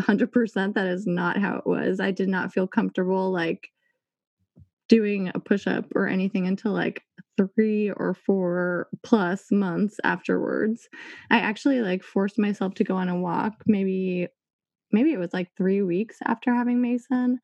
100% 0.00 0.74
that 0.74 0.86
is 0.86 1.06
not 1.06 1.38
how 1.38 1.56
it 1.56 1.66
was. 1.66 2.00
I 2.00 2.10
did 2.10 2.28
not 2.28 2.52
feel 2.52 2.66
comfortable 2.66 3.30
like 3.32 3.70
doing 4.88 5.30
a 5.34 5.40
push 5.40 5.66
up 5.66 5.84
or 5.94 6.08
anything 6.08 6.46
until 6.46 6.72
like 6.72 7.02
three 7.36 7.90
or 7.90 8.14
four 8.14 8.88
plus 9.02 9.46
months 9.50 10.00
afterwards. 10.02 10.88
I 11.30 11.38
actually 11.38 11.82
like 11.82 12.02
forced 12.02 12.38
myself 12.38 12.74
to 12.74 12.84
go 12.84 12.96
on 12.96 13.08
a 13.08 13.16
walk 13.16 13.62
maybe 13.66 14.28
maybe 14.92 15.12
it 15.12 15.18
was 15.18 15.32
like 15.32 15.50
three 15.56 15.82
weeks 15.82 16.18
after 16.24 16.54
having 16.54 16.80
Mason. 16.80 17.40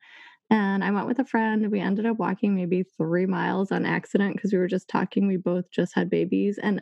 And 0.49 0.83
I 0.83 0.91
went 0.91 1.07
with 1.07 1.19
a 1.19 1.25
friend. 1.25 1.71
We 1.71 1.79
ended 1.79 2.05
up 2.05 2.17
walking 2.17 2.55
maybe 2.55 2.83
three 2.83 3.25
miles 3.25 3.71
on 3.71 3.85
accident 3.85 4.35
because 4.35 4.53
we 4.53 4.59
were 4.59 4.67
just 4.67 4.87
talking. 4.87 5.27
We 5.27 5.37
both 5.37 5.71
just 5.71 5.95
had 5.95 6.09
babies. 6.09 6.59
And 6.61 6.81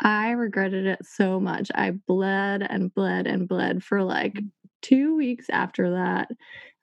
I 0.00 0.30
regretted 0.30 0.86
it 0.86 1.04
so 1.04 1.40
much. 1.40 1.70
I 1.74 1.92
bled 1.92 2.66
and 2.68 2.92
bled 2.94 3.26
and 3.26 3.48
bled 3.48 3.82
for 3.82 4.02
like 4.02 4.34
mm. 4.34 4.48
two 4.82 5.16
weeks 5.16 5.46
after 5.50 5.90
that. 5.90 6.30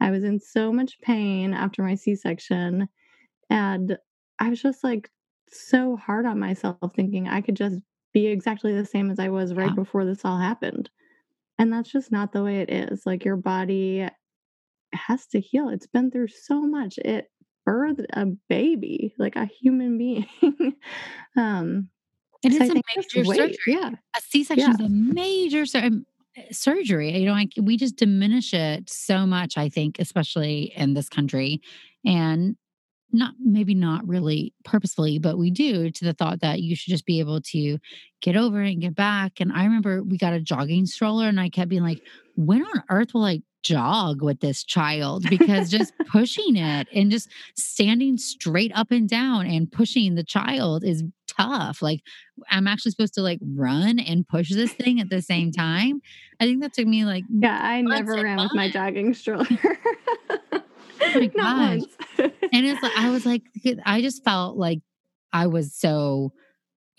I 0.01 0.11
was 0.11 0.23
in 0.23 0.39
so 0.39 0.71
much 0.71 0.99
pain 1.01 1.53
after 1.53 1.83
my 1.83 1.95
C 1.95 2.15
section. 2.15 2.87
And 3.49 3.97
I 4.39 4.49
was 4.49 4.61
just 4.61 4.83
like 4.83 5.09
so 5.49 5.95
hard 5.97 6.25
on 6.25 6.39
myself, 6.39 6.77
thinking 6.95 7.27
I 7.27 7.41
could 7.41 7.55
just 7.55 7.79
be 8.13 8.27
exactly 8.27 8.73
the 8.73 8.85
same 8.85 9.09
as 9.11 9.19
I 9.19 9.29
was 9.29 9.53
right 9.53 9.73
before 9.75 10.05
this 10.05 10.25
all 10.25 10.37
happened. 10.37 10.89
And 11.57 11.73
that's 11.73 11.91
just 11.91 12.11
not 12.11 12.31
the 12.31 12.43
way 12.43 12.61
it 12.61 12.71
is. 12.71 13.05
Like 13.05 13.25
your 13.25 13.35
body 13.35 14.07
has 14.93 15.25
to 15.27 15.39
heal. 15.39 15.69
It's 15.69 15.87
been 15.87 16.11
through 16.11 16.29
so 16.29 16.61
much. 16.61 16.97
It 16.99 17.29
birthed 17.67 18.05
a 18.13 18.25
baby, 18.47 19.13
like 19.17 19.35
a 19.35 19.45
human 19.45 19.97
being. 19.97 20.27
um, 21.37 21.89
it 22.43 22.53
is 22.53 22.69
a 22.69 22.81
major 22.95 23.25
surgery. 23.25 23.57
Yeah. 23.67 23.91
A 24.15 24.21
C 24.21 24.43
section 24.43 24.71
is 24.71 24.79
a 24.79 24.89
major 24.89 25.65
sur- 25.65 25.83
um, 25.83 26.05
surgery. 26.51 27.17
You 27.17 27.25
know, 27.27 27.33
like 27.33 27.51
we 27.61 27.75
just 27.75 27.97
diminish 27.97 28.53
it 28.53 28.89
so 28.89 29.25
much, 29.25 29.57
I 29.57 29.69
think, 29.69 29.99
especially 29.99 30.71
in 30.75 30.93
this 30.93 31.09
country. 31.09 31.61
And 32.05 32.55
not 33.11 33.33
maybe 33.43 33.73
not 33.73 34.07
really 34.07 34.53
purposefully, 34.63 35.17
but 35.17 35.37
we 35.37 35.49
do 35.49 35.89
to 35.89 36.05
the 36.05 36.13
thought 36.13 36.41
that 36.41 36.61
you 36.61 36.75
should 36.75 36.91
just 36.91 37.05
be 37.05 37.19
able 37.19 37.41
to 37.41 37.79
get 38.21 38.37
over 38.37 38.61
it 38.61 38.73
and 38.73 38.81
get 38.81 38.95
back. 38.95 39.39
And 39.39 39.51
I 39.51 39.63
remember 39.63 40.03
we 40.03 40.17
got 40.17 40.33
a 40.33 40.39
jogging 40.39 40.85
stroller 40.85 41.27
and 41.27 41.39
I 41.39 41.49
kept 41.49 41.69
being 41.69 41.83
like, 41.83 42.01
when 42.35 42.63
on 42.63 42.83
earth 42.89 43.13
will 43.13 43.25
I 43.25 43.41
jog 43.63 44.21
with 44.21 44.39
this 44.39 44.63
child? 44.63 45.25
Because 45.29 45.69
just 45.77 45.93
pushing 46.11 46.55
it 46.55 46.87
and 46.93 47.11
just 47.11 47.29
standing 47.57 48.17
straight 48.17 48.71
up 48.75 48.91
and 48.91 49.07
down 49.09 49.45
and 49.45 49.71
pushing 49.71 50.15
the 50.15 50.23
child 50.23 50.83
is 50.83 51.03
tough. 51.27 51.81
Like 51.81 52.01
I'm 52.49 52.67
actually 52.67 52.91
supposed 52.91 53.13
to 53.15 53.21
like 53.21 53.39
run 53.55 53.99
and 53.99 54.27
push 54.27 54.49
this 54.53 54.73
thing 54.73 54.99
at 54.99 55.09
the 55.09 55.21
same 55.21 55.51
time. 55.51 56.01
I 56.39 56.45
think 56.45 56.61
that 56.61 56.73
took 56.73 56.87
me 56.87 57.05
like 57.05 57.23
Yeah, 57.29 57.57
I 57.61 57.81
never 57.81 58.13
ran 58.13 58.37
months. 58.37 58.53
with 58.53 58.57
my 58.57 58.69
jogging 58.69 59.13
stroller. 59.13 59.47
oh 60.51 60.61
my 61.15 61.25
gosh. 61.35 61.81
and 62.17 62.65
it's 62.65 62.81
like 62.81 62.97
I 62.97 63.09
was 63.09 63.25
like 63.25 63.43
I 63.85 64.01
just 64.01 64.23
felt 64.23 64.57
like 64.57 64.79
I 65.31 65.47
was 65.47 65.73
so 65.75 66.33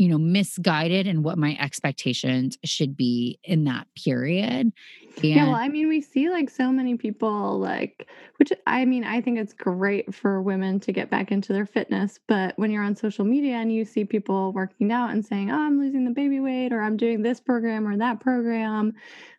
you 0.01 0.09
know, 0.09 0.17
misguided 0.17 1.07
and 1.07 1.23
what 1.23 1.37
my 1.37 1.55
expectations 1.61 2.57
should 2.65 2.97
be 2.97 3.39
in 3.45 3.65
that 3.65 3.87
period. 4.03 4.49
And 4.49 4.73
yeah, 5.21 5.45
well, 5.45 5.57
I 5.57 5.69
mean, 5.69 5.89
we 5.89 6.01
see 6.01 6.31
like 6.31 6.49
so 6.49 6.73
many 6.73 6.97
people, 6.97 7.59
like, 7.59 8.09
which 8.39 8.51
I 8.67 8.87
mean, 8.87 9.05
I 9.05 9.21
think 9.21 9.39
it's 9.39 9.53
great 9.53 10.15
for 10.15 10.41
women 10.41 10.81
to 10.81 10.93
get 10.93 11.11
back 11.11 11.31
into 11.31 11.53
their 11.53 11.67
fitness. 11.67 12.19
But 12.27 12.55
when 12.57 12.71
you're 12.71 12.83
on 12.83 12.97
social 12.97 13.27
media 13.27 13.57
and 13.57 13.71
you 13.71 13.85
see 13.85 14.07
people 14.07 14.55
working 14.55 14.91
out 14.91 15.11
and 15.11 15.23
saying, 15.23 15.51
oh, 15.51 15.59
I'm 15.59 15.79
losing 15.79 16.07
the 16.07 16.13
baby 16.13 16.41
weight 16.41 16.73
or 16.73 16.81
I'm 16.81 16.97
doing 16.97 17.21
this 17.21 17.39
program 17.39 17.87
or 17.87 17.99
that 17.99 18.21
program, 18.21 18.95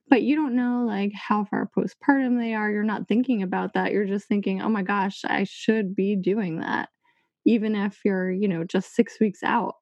but 0.09 0.21
you 0.21 0.35
don't 0.35 0.55
know 0.55 0.85
like 0.85 1.11
how 1.15 1.43
far 1.43 1.71
postpartum 1.75 2.37
they 2.37 2.53
are, 2.53 2.69
you're 2.69 2.83
not 2.83 3.07
thinking 3.07 3.41
about 3.41 3.73
that. 3.73 3.93
You're 3.93 4.05
just 4.05 4.27
thinking, 4.27 4.61
oh 4.61 4.69
my 4.69 4.83
gosh, 4.83 5.21
I 5.25 5.43
should 5.45 5.95
be 5.95 6.15
doing 6.15 6.59
that, 6.59 6.89
even 7.47 7.75
if 7.75 7.97
you're, 8.05 8.29
you 8.29 8.47
know, 8.47 8.63
just 8.63 8.93
six 8.93 9.19
weeks 9.19 9.41
out 9.41 9.73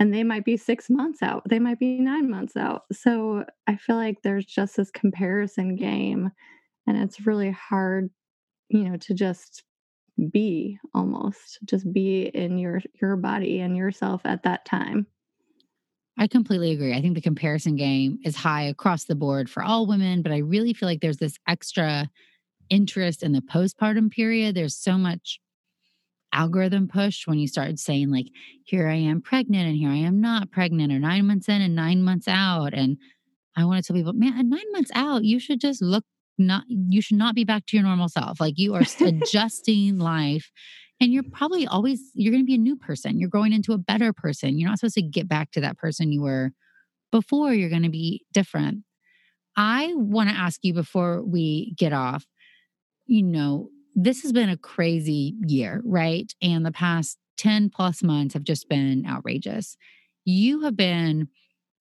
and 0.00 0.12
they 0.12 0.24
might 0.24 0.44
be 0.44 0.56
six 0.56 0.90
months 0.90 1.22
out 1.22 1.42
they 1.48 1.58
might 1.58 1.78
be 1.78 1.98
nine 1.98 2.30
months 2.30 2.56
out 2.56 2.82
so 2.92 3.44
i 3.66 3.76
feel 3.76 3.96
like 3.96 4.22
there's 4.22 4.46
just 4.46 4.76
this 4.76 4.90
comparison 4.90 5.76
game 5.76 6.30
and 6.86 6.96
it's 6.96 7.26
really 7.26 7.50
hard 7.50 8.10
you 8.68 8.88
know 8.88 8.96
to 8.96 9.14
just 9.14 9.62
be 10.30 10.78
almost 10.94 11.58
just 11.64 11.90
be 11.92 12.30
in 12.34 12.58
your 12.58 12.80
your 13.00 13.16
body 13.16 13.60
and 13.60 13.76
yourself 13.76 14.22
at 14.24 14.42
that 14.42 14.64
time 14.64 15.06
I 16.16 16.28
completely 16.28 16.70
agree. 16.70 16.94
I 16.94 17.00
think 17.00 17.16
the 17.16 17.20
comparison 17.20 17.76
game 17.76 18.18
is 18.24 18.36
high 18.36 18.62
across 18.62 19.04
the 19.04 19.16
board 19.16 19.50
for 19.50 19.64
all 19.64 19.86
women, 19.86 20.22
but 20.22 20.30
I 20.30 20.38
really 20.38 20.72
feel 20.72 20.88
like 20.88 21.00
there's 21.00 21.16
this 21.16 21.38
extra 21.48 22.08
interest 22.70 23.22
in 23.22 23.32
the 23.32 23.40
postpartum 23.40 24.10
period. 24.12 24.54
There's 24.54 24.76
so 24.76 24.96
much 24.96 25.40
algorithm 26.34 26.88
push 26.88 27.26
when 27.26 27.38
you 27.38 27.46
started 27.46 27.78
saying 27.78 28.10
like 28.10 28.26
here 28.64 28.88
i 28.88 28.94
am 28.94 29.22
pregnant 29.22 29.68
and 29.68 29.76
here 29.76 29.90
i 29.90 29.96
am 29.96 30.20
not 30.20 30.50
pregnant 30.50 30.92
or 30.92 30.98
nine 30.98 31.26
months 31.26 31.48
in 31.48 31.62
and 31.62 31.74
nine 31.74 32.02
months 32.02 32.26
out 32.28 32.74
and 32.74 32.98
i 33.56 33.64
want 33.64 33.82
to 33.82 33.86
tell 33.86 33.96
people 33.96 34.12
man 34.12 34.38
at 34.38 34.44
nine 34.44 34.72
months 34.72 34.90
out 34.94 35.24
you 35.24 35.38
should 35.38 35.60
just 35.60 35.80
look 35.80 36.04
not 36.38 36.64
you 36.68 37.00
should 37.00 37.16
not 37.16 37.34
be 37.34 37.44
back 37.44 37.66
to 37.66 37.76
your 37.76 37.84
normal 37.84 38.08
self. 38.08 38.40
Like 38.40 38.54
you 38.56 38.74
are 38.74 38.82
adjusting 39.00 39.98
life 39.98 40.50
and 41.00 41.12
you're 41.12 41.24
probably 41.32 41.66
always 41.66 42.00
you're 42.14 42.32
going 42.32 42.42
to 42.42 42.46
be 42.46 42.54
a 42.54 42.58
new 42.58 42.76
person. 42.76 43.18
You're 43.18 43.30
growing 43.30 43.52
into 43.52 43.72
a 43.72 43.78
better 43.78 44.12
person. 44.12 44.58
You're 44.58 44.68
not 44.68 44.78
supposed 44.78 44.94
to 44.96 45.02
get 45.02 45.28
back 45.28 45.50
to 45.52 45.60
that 45.60 45.78
person 45.78 46.12
you 46.12 46.22
were 46.22 46.50
before. 47.12 47.52
You're 47.52 47.70
going 47.70 47.82
to 47.82 47.90
be 47.90 48.24
different. 48.32 48.84
I 49.56 49.92
want 49.94 50.30
to 50.30 50.36
ask 50.36 50.60
you 50.62 50.74
before 50.74 51.22
we 51.22 51.74
get 51.76 51.92
off 51.92 52.24
you 53.06 53.22
know 53.22 53.68
this 53.94 54.22
has 54.22 54.32
been 54.32 54.48
a 54.48 54.56
crazy 54.56 55.34
year, 55.46 55.80
right? 55.84 56.32
And 56.42 56.64
the 56.64 56.72
past 56.72 57.18
10 57.38 57.70
plus 57.70 58.02
months 58.02 58.34
have 58.34 58.44
just 58.44 58.68
been 58.68 59.04
outrageous. 59.06 59.76
You 60.24 60.62
have 60.62 60.76
been 60.76 61.28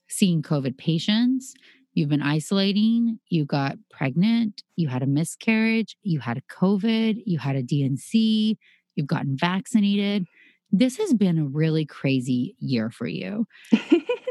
seeing 0.07 0.41
COVID 0.41 0.77
patients, 0.77 1.53
you've 1.93 2.09
been 2.09 2.21
isolating, 2.21 3.19
you 3.29 3.45
got 3.45 3.77
pregnant, 3.89 4.63
you 4.75 4.87
had 4.87 5.01
a 5.01 5.07
miscarriage, 5.07 5.95
you 6.03 6.19
had 6.19 6.37
a 6.37 6.41
COVID, 6.41 7.23
you 7.25 7.39
had 7.39 7.55
a 7.55 7.63
D&C, 7.63 8.57
you've 8.95 9.07
gotten 9.07 9.37
vaccinated. 9.37 10.25
This 10.71 10.97
has 10.97 11.13
been 11.13 11.37
a 11.37 11.45
really 11.45 11.85
crazy 11.85 12.55
year 12.59 12.89
for 12.89 13.07
you. 13.07 13.47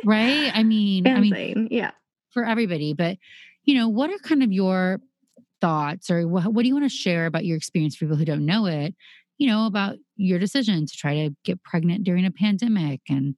right? 0.05 0.51
I 0.55 0.63
mean, 0.65 1.07
I 1.07 1.21
mean, 1.21 1.69
yeah. 1.71 1.93
For 2.31 2.45
everybody, 2.45 2.95
but 2.95 3.19
you 3.65 3.75
know, 3.75 3.89
what 3.89 4.11
are 4.11 4.19
kind 4.19 4.43
of 4.43 4.53
your 4.53 5.01
thoughts 5.63 6.11
or 6.11 6.29
what, 6.29 6.53
what 6.53 6.63
do 6.63 6.69
you 6.69 6.75
want 6.75 6.85
to 6.85 6.95
share 6.95 7.25
about 7.25 7.47
your 7.47 7.57
experience 7.57 7.97
for 7.97 8.05
people 8.05 8.19
who 8.19 8.27
don't 8.27 8.45
know 8.45 8.67
it 8.67 8.95
you 9.39 9.49
know 9.49 9.67
about 9.67 9.97
your 10.17 10.39
decision 10.39 10.87
to 10.87 10.97
try 10.97 11.15
to 11.15 11.35
get 11.45 11.63
pregnant 11.65 12.05
during 12.05 12.25
a 12.25 12.31
pandemic 12.31 13.01
and 13.09 13.35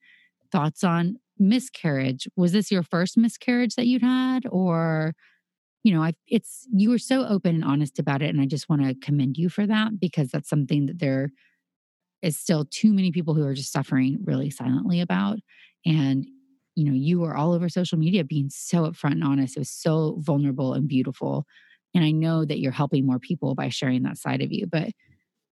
thoughts 0.53 0.85
on 0.85 1.17
miscarriage? 1.39 2.29
Was 2.37 2.53
this 2.53 2.71
your 2.71 2.83
first 2.83 3.17
miscarriage 3.17 3.75
that 3.77 3.87
you'd 3.87 4.03
had? 4.03 4.45
Or 4.51 5.15
you 5.83 5.95
know 5.95 6.03
I, 6.03 6.13
it's 6.27 6.67
you 6.73 6.91
were 6.91 6.99
so 6.99 7.27
open 7.27 7.55
and 7.55 7.65
honest 7.65 7.99
about 7.99 8.23
it 8.23 8.31
and 8.31 8.41
i 8.41 8.47
just 8.47 8.71
want 8.71 8.83
to 8.83 8.95
commend 8.95 9.37
you 9.37 9.51
for 9.51 9.67
that 9.67 10.01
because 10.01 10.31
that's 10.31 10.49
something 10.49 10.87
that 10.87 10.99
there 10.99 11.31
is 12.23 12.39
still 12.39 12.65
too 12.65 12.93
many 12.95 13.13
people 13.13 13.35
who 13.35 13.47
are 13.47 13.53
just 13.53 13.71
suffering 13.71 14.19
really 14.25 14.49
silently 14.49 15.01
about. 15.03 15.39
And 15.85 16.27
you 16.75 16.85
know 16.85 16.95
you 16.95 17.21
were 17.21 17.37
all 17.37 17.53
over 17.53 17.69
social 17.69 17.99
media 17.99 18.25
being 18.25 18.49
so 18.51 18.91
upfront 18.91 19.13
and 19.13 19.25
honest. 19.25 19.57
It 19.57 19.61
was 19.61 19.71
so 19.71 20.17
vulnerable 20.21 20.75
and 20.75 20.89
beautiful 20.89 21.47
and 21.95 22.05
I 22.05 22.11
know 22.11 22.45
that 22.45 22.59
you're 22.59 22.73
helping 22.73 23.07
more 23.07 23.19
people 23.19 23.55
by 23.55 23.69
sharing 23.69 24.03
that 24.03 24.19
side 24.19 24.43
of 24.43 24.53
you. 24.53 24.67
But 24.67 24.91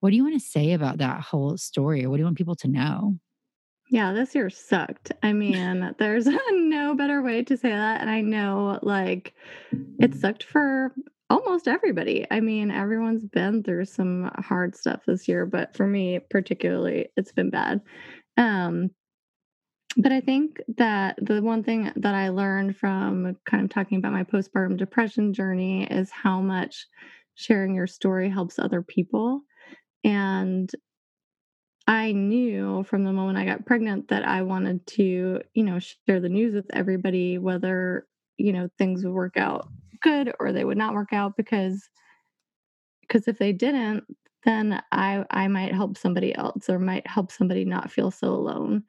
what 0.00 0.10
do 0.10 0.16
you 0.16 0.24
want 0.24 0.34
to 0.34 0.46
say 0.46 0.72
about 0.72 0.98
that 0.98 1.20
whole 1.20 1.56
story 1.56 2.04
or 2.04 2.10
what 2.10 2.16
do 2.16 2.22
you 2.22 2.26
want 2.26 2.36
people 2.36 2.56
to 2.56 2.68
know? 2.68 3.18
Yeah, 3.88 4.12
this 4.12 4.34
year 4.34 4.50
sucked. 4.50 5.12
I 5.22 5.32
mean, 5.32 5.94
there's 5.98 6.26
no 6.50 6.94
better 6.94 7.22
way 7.22 7.44
to 7.44 7.56
say 7.56 7.70
that. 7.70 8.00
And 8.00 8.10
I 8.10 8.20
know 8.20 8.78
like 8.82 9.34
it 9.98 10.14
sucked 10.14 10.44
for 10.44 10.94
almost 11.30 11.68
everybody. 11.68 12.26
I 12.30 12.40
mean, 12.40 12.70
everyone's 12.70 13.24
been 13.24 13.62
through 13.62 13.84
some 13.84 14.30
hard 14.38 14.74
stuff 14.76 15.02
this 15.06 15.28
year, 15.28 15.46
but 15.46 15.76
for 15.76 15.86
me 15.86 16.20
particularly, 16.30 17.08
it's 17.16 17.32
been 17.32 17.50
bad. 17.50 17.80
Um, 18.36 18.90
but 19.96 20.12
I 20.12 20.20
think 20.20 20.60
that 20.76 21.18
the 21.20 21.42
one 21.42 21.62
thing 21.62 21.92
that 21.96 22.14
I 22.14 22.30
learned 22.30 22.76
from 22.76 23.36
kind 23.44 23.64
of 23.64 23.70
talking 23.70 23.98
about 23.98 24.12
my 24.12 24.24
postpartum 24.24 24.76
depression 24.76 25.34
journey 25.34 25.84
is 25.84 26.10
how 26.10 26.40
much 26.40 26.86
sharing 27.34 27.74
your 27.74 27.86
story 27.86 28.30
helps 28.30 28.58
other 28.58 28.82
people. 28.82 29.42
And 30.04 30.70
I 31.86 32.12
knew 32.12 32.84
from 32.84 33.04
the 33.04 33.12
moment 33.12 33.38
I 33.38 33.44
got 33.44 33.66
pregnant 33.66 34.08
that 34.08 34.26
I 34.26 34.42
wanted 34.42 34.86
to, 34.88 35.40
you 35.54 35.64
know, 35.64 35.78
share 35.80 36.20
the 36.20 36.28
news 36.28 36.54
with 36.54 36.66
everybody, 36.72 37.38
whether, 37.38 38.06
you 38.36 38.52
know, 38.52 38.68
things 38.78 39.04
would 39.04 39.12
work 39.12 39.36
out 39.36 39.68
good 40.00 40.32
or 40.40 40.52
they 40.52 40.64
would 40.64 40.78
not 40.78 40.94
work 40.94 41.12
out 41.12 41.36
because 41.36 41.88
because 43.02 43.28
if 43.28 43.38
they 43.38 43.52
didn't, 43.52 44.04
then 44.44 44.80
I 44.90 45.24
I 45.30 45.48
might 45.48 45.74
help 45.74 45.96
somebody 45.96 46.34
else 46.34 46.68
or 46.68 46.78
might 46.78 47.06
help 47.06 47.30
somebody 47.30 47.64
not 47.64 47.90
feel 47.90 48.10
so 48.10 48.28
alone. 48.28 48.84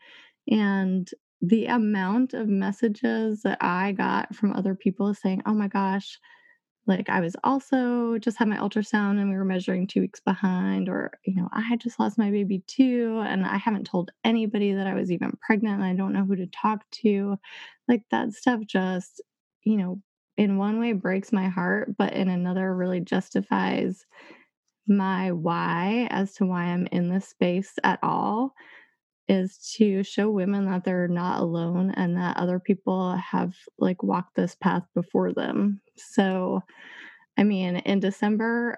And 0.49 1.09
the 1.41 1.65
amount 1.65 2.33
of 2.33 2.47
messages 2.47 3.41
that 3.43 3.57
I 3.61 3.91
got 3.91 4.33
from 4.35 4.53
other 4.53 4.75
people 4.75 5.13
saying, 5.13 5.41
oh 5.45 5.53
my 5.53 5.67
gosh, 5.67 6.19
like 6.85 7.09
I 7.09 7.21
was 7.21 7.35
also 7.43 8.17
just 8.17 8.37
had 8.37 8.49
my 8.49 8.57
ultrasound 8.57 9.19
and 9.19 9.29
we 9.29 9.35
were 9.35 9.45
measuring 9.45 9.87
two 9.87 10.01
weeks 10.01 10.19
behind, 10.19 10.89
or, 10.89 11.11
you 11.25 11.35
know, 11.35 11.47
I 11.53 11.61
had 11.61 11.79
just 11.79 11.99
lost 11.99 12.17
my 12.17 12.29
baby 12.29 12.63
too. 12.67 13.21
And 13.25 13.45
I 13.45 13.57
haven't 13.57 13.85
told 13.85 14.11
anybody 14.23 14.73
that 14.73 14.87
I 14.87 14.93
was 14.93 15.11
even 15.11 15.37
pregnant 15.45 15.75
and 15.75 15.85
I 15.85 15.93
don't 15.93 16.13
know 16.13 16.25
who 16.25 16.35
to 16.35 16.47
talk 16.47 16.83
to. 17.03 17.37
Like 17.87 18.03
that 18.11 18.33
stuff 18.33 18.61
just, 18.65 19.21
you 19.63 19.77
know, 19.77 20.01
in 20.37 20.57
one 20.57 20.79
way 20.79 20.93
breaks 20.93 21.31
my 21.31 21.47
heart, 21.47 21.95
but 21.97 22.13
in 22.13 22.27
another 22.27 22.75
really 22.75 22.99
justifies 22.99 24.05
my 24.87 25.31
why 25.31 26.07
as 26.11 26.33
to 26.33 26.45
why 26.45 26.63
I'm 26.63 26.87
in 26.91 27.09
this 27.09 27.29
space 27.29 27.73
at 27.83 27.99
all 28.03 28.53
is 29.33 29.57
to 29.77 30.03
show 30.03 30.29
women 30.29 30.65
that 30.65 30.83
they're 30.83 31.07
not 31.07 31.41
alone 31.41 31.91
and 31.91 32.15
that 32.17 32.37
other 32.37 32.59
people 32.59 33.15
have 33.15 33.55
like 33.79 34.03
walked 34.03 34.35
this 34.35 34.55
path 34.55 34.83
before 34.93 35.33
them. 35.33 35.81
So, 35.97 36.61
I 37.37 37.43
mean, 37.43 37.77
in 37.77 37.99
December, 37.99 38.77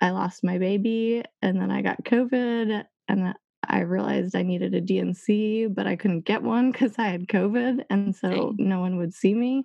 I 0.00 0.10
lost 0.10 0.42
my 0.42 0.58
baby 0.58 1.22
and 1.42 1.60
then 1.60 1.70
I 1.70 1.82
got 1.82 2.04
COVID 2.04 2.84
and 3.08 3.34
I 3.68 3.80
realized 3.80 4.34
I 4.34 4.42
needed 4.42 4.74
a 4.74 4.80
D&C, 4.80 5.66
but 5.66 5.86
I 5.86 5.96
couldn't 5.96 6.24
get 6.24 6.42
one 6.42 6.72
because 6.72 6.94
I 6.98 7.08
had 7.08 7.28
COVID. 7.28 7.84
And 7.90 8.16
so 8.16 8.54
no 8.58 8.80
one 8.80 8.96
would 8.96 9.14
see 9.14 9.34
me. 9.34 9.64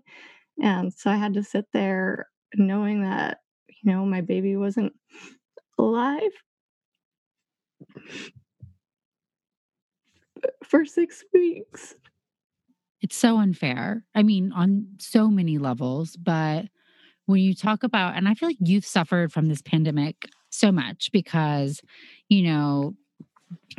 And 0.61 0.93
so 0.93 1.09
I 1.09 1.15
had 1.15 1.33
to 1.35 1.43
sit 1.43 1.65
there 1.73 2.27
knowing 2.55 3.01
that, 3.01 3.39
you 3.67 3.91
know, 3.91 4.05
my 4.05 4.21
baby 4.21 4.57
wasn't 4.57 4.93
alive 5.79 6.31
for 10.63 10.85
six 10.85 11.23
weeks. 11.33 11.95
It's 13.01 13.15
so 13.15 13.37
unfair. 13.37 14.03
I 14.15 14.23
mean, 14.23 14.51
on 14.51 14.87
so 14.99 15.27
many 15.27 15.57
levels, 15.57 16.15
but 16.15 16.65
when 17.25 17.41
you 17.41 17.53
talk 17.53 17.83
about, 17.83 18.15
and 18.15 18.27
I 18.27 18.33
feel 18.33 18.49
like 18.49 18.57
you've 18.59 18.85
suffered 18.85 19.31
from 19.31 19.47
this 19.47 19.61
pandemic 19.61 20.29
so 20.49 20.71
much 20.71 21.09
because, 21.11 21.81
you 22.29 22.43
know, 22.43 22.95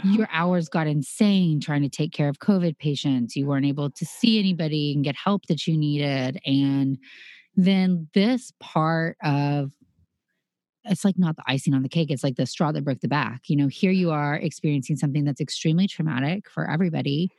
your 0.04 0.28
hours 0.32 0.68
got 0.68 0.86
insane 0.86 1.61
trying 1.61 1.82
to 1.82 1.88
take 1.88 2.12
care 2.12 2.28
of 2.28 2.38
COVID 2.38 2.78
patients. 2.78 3.36
You 3.36 3.46
weren't 3.46 3.66
able 3.66 3.90
to 3.90 4.04
see 4.04 4.38
anybody 4.38 4.92
and 4.94 5.04
get 5.04 5.16
help 5.16 5.46
that 5.46 5.66
you 5.66 5.76
needed. 5.76 6.38
And 6.46 6.98
then 7.56 8.09
this 8.14 8.52
part 8.61 9.16
of 9.22 9.72
it's 10.85 11.05
like 11.05 11.18
not 11.18 11.37
the 11.37 11.43
icing 11.47 11.74
on 11.74 11.83
the 11.83 11.89
cake 11.89 12.11
it's 12.11 12.24
like 12.24 12.37
the 12.37 12.47
straw 12.47 12.72
that 12.72 12.85
broke 12.85 13.01
the 13.01 13.09
back 13.09 13.43
you 13.49 13.57
know 13.57 13.68
here 13.68 13.91
you 13.91 14.11
are 14.11 14.35
experiencing 14.35 14.97
something 14.97 15.24
that's 15.24 15.41
extremely 15.41 15.87
traumatic 15.87 16.49
for 16.49 16.70
everybody 16.70 17.31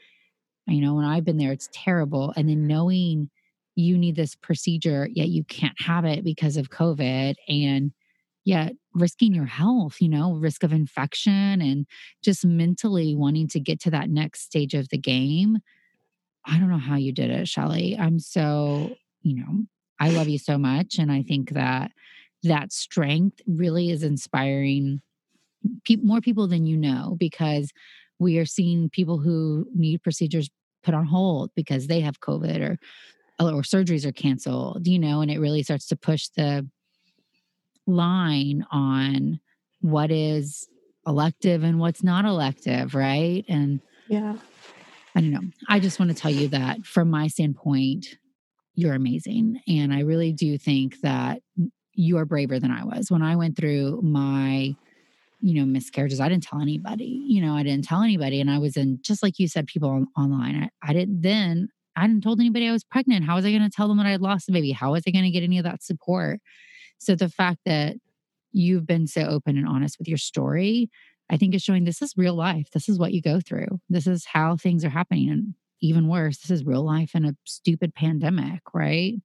you 0.67 0.81
know 0.81 0.93
when 0.93 1.05
i've 1.05 1.25
been 1.25 1.37
there 1.37 1.51
it's 1.51 1.69
terrible 1.73 2.33
and 2.35 2.49
then 2.49 2.67
knowing 2.67 3.29
you 3.75 3.97
need 3.97 4.15
this 4.15 4.35
procedure 4.35 5.07
yet 5.13 5.29
you 5.29 5.43
can't 5.45 5.79
have 5.81 6.05
it 6.05 6.23
because 6.23 6.57
of 6.57 6.69
covid 6.69 7.35
and 7.47 7.91
yet 8.45 8.73
risking 8.93 9.33
your 9.33 9.45
health, 9.45 9.97
you 9.99 10.09
know, 10.09 10.33
risk 10.33 10.63
of 10.63 10.73
infection 10.73 11.61
and 11.61 11.85
just 12.23 12.43
mentally 12.45 13.15
wanting 13.15 13.47
to 13.47 13.59
get 13.59 13.79
to 13.81 13.91
that 13.91 14.09
next 14.09 14.41
stage 14.41 14.73
of 14.73 14.89
the 14.89 14.97
game. 14.97 15.59
I 16.45 16.57
don't 16.57 16.69
know 16.69 16.77
how 16.77 16.95
you 16.95 17.11
did 17.11 17.29
it, 17.29 17.47
Shelly. 17.47 17.95
I'm 17.97 18.19
so, 18.19 18.95
you 19.21 19.35
know, 19.35 19.63
I 19.99 20.09
love 20.09 20.27
you 20.27 20.39
so 20.39 20.57
much. 20.57 20.97
And 20.97 21.11
I 21.11 21.21
think 21.21 21.51
that 21.51 21.91
that 22.43 22.71
strength 22.71 23.41
really 23.47 23.89
is 23.89 24.03
inspiring 24.03 25.01
pe- 25.85 25.97
more 25.97 26.21
people 26.21 26.47
than 26.47 26.65
you 26.65 26.77
know 26.77 27.15
because 27.19 27.71
we 28.19 28.37
are 28.37 28.45
seeing 28.45 28.89
people 28.89 29.17
who 29.17 29.67
need 29.73 30.03
procedures 30.03 30.49
put 30.83 30.93
on 30.93 31.05
hold 31.05 31.51
because 31.55 31.87
they 31.87 32.01
have 32.01 32.19
COVID 32.19 32.61
or 32.61 32.79
uh, 33.39 33.53
or 33.53 33.61
surgeries 33.61 34.05
are 34.05 34.11
canceled, 34.11 34.85
you 34.85 34.99
know, 34.99 35.21
and 35.21 35.31
it 35.31 35.39
really 35.39 35.63
starts 35.63 35.87
to 35.87 35.95
push 35.95 36.27
the 36.35 36.67
line 37.87 38.65
on 38.71 39.39
what 39.81 40.11
is 40.11 40.67
elective 41.07 41.63
and 41.63 41.79
what's 41.79 42.03
not 42.03 42.25
elective, 42.25 42.93
right? 42.93 43.45
And 43.47 43.79
yeah. 44.09 44.35
I 45.15 45.21
don't 45.21 45.31
know. 45.31 45.41
I 45.67 45.79
just 45.79 45.99
want 45.99 46.11
to 46.11 46.17
tell 46.17 46.31
you 46.31 46.49
that 46.49 46.85
from 46.85 47.09
my 47.09 47.27
standpoint, 47.27 48.17
you're 48.75 48.93
amazing. 48.93 49.61
And 49.67 49.93
I 49.93 50.01
really 50.01 50.33
do 50.33 50.57
think 50.57 51.01
that 51.01 51.41
you're 51.93 52.25
braver 52.25 52.59
than 52.59 52.71
I 52.71 52.83
was. 52.83 53.11
When 53.11 53.21
I 53.21 53.35
went 53.35 53.57
through 53.57 54.01
my 54.01 54.75
you 55.41 55.53
know, 55.53 55.65
miscarriages. 55.65 56.19
I 56.19 56.27
didn't 56.27 56.43
tell 56.43 56.61
anybody, 56.61 57.23
you 57.25 57.41
know, 57.41 57.55
I 57.55 57.63
didn't 57.63 57.85
tell 57.85 58.01
anybody. 58.01 58.41
And 58.41 58.51
I 58.51 58.57
was 58.57 58.75
in, 58.75 58.99
just 59.01 59.23
like 59.23 59.39
you 59.39 59.47
said, 59.47 59.67
people 59.67 59.89
on, 59.89 60.07
online. 60.17 60.63
I, 60.63 60.89
I 60.89 60.93
didn't 60.93 61.21
then, 61.21 61.69
I 61.95 62.07
didn't 62.07 62.23
told 62.23 62.39
anybody 62.39 62.67
I 62.67 62.71
was 62.71 62.83
pregnant. 62.83 63.25
How 63.25 63.35
was 63.35 63.45
I 63.45 63.51
going 63.51 63.63
to 63.63 63.69
tell 63.69 63.87
them 63.87 63.97
that 63.97 64.05
I 64.05 64.17
lost 64.17 64.47
the 64.47 64.53
baby? 64.53 64.71
How 64.71 64.91
was 64.91 65.03
I 65.07 65.11
going 65.11 65.23
to 65.23 65.31
get 65.31 65.43
any 65.43 65.57
of 65.57 65.63
that 65.63 65.83
support? 65.83 66.41
So 66.97 67.15
the 67.15 67.29
fact 67.29 67.59
that 67.65 67.95
you've 68.51 68.85
been 68.85 69.07
so 69.07 69.21
open 69.21 69.57
and 69.57 69.67
honest 69.67 69.97
with 69.97 70.07
your 70.07 70.17
story, 70.17 70.89
I 71.29 71.37
think 71.37 71.55
is 71.55 71.63
showing 71.63 71.85
this 71.85 72.01
is 72.01 72.17
real 72.17 72.35
life. 72.35 72.69
This 72.73 72.89
is 72.89 72.99
what 72.99 73.13
you 73.13 73.21
go 73.21 73.39
through. 73.39 73.79
This 73.89 74.07
is 74.07 74.25
how 74.25 74.57
things 74.57 74.83
are 74.83 74.89
happening. 74.89 75.29
And 75.29 75.53
even 75.81 76.09
worse, 76.09 76.39
this 76.39 76.51
is 76.51 76.65
real 76.65 76.83
life 76.83 77.15
in 77.15 77.23
a 77.23 77.35
stupid 77.45 77.95
pandemic, 77.95 78.61
right? 78.73 79.15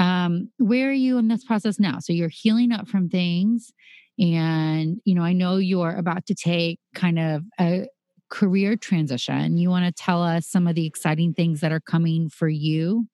Um, 0.00 0.50
where 0.58 0.90
are 0.90 0.94
you 0.94 1.18
in 1.18 1.28
this 1.28 1.44
process 1.44 1.80
now? 1.80 2.00
So 2.00 2.14
you're 2.14 2.30
healing 2.32 2.72
up 2.72 2.88
from 2.88 3.10
things 3.10 3.72
and, 4.18 4.98
you 5.04 5.14
know, 5.14 5.22
I 5.22 5.34
know 5.34 5.58
you're 5.58 5.96
about 5.96 6.26
to 6.28 6.34
take 6.34 6.80
kind 6.94 7.18
of 7.20 7.44
a 7.60 7.88
career 8.30 8.76
transition. 8.76 9.58
You 9.58 9.70
want 9.70 9.86
to 9.86 9.92
tell 9.92 10.22
us 10.24 10.48
some 10.48 10.66
of 10.68 10.76
the 10.76 10.86
exciting 10.86 11.34
things 11.34 11.60
that 11.60 11.72
are 11.72 11.80
coming 11.80 12.30
for 12.30 12.48
you? 12.48 13.09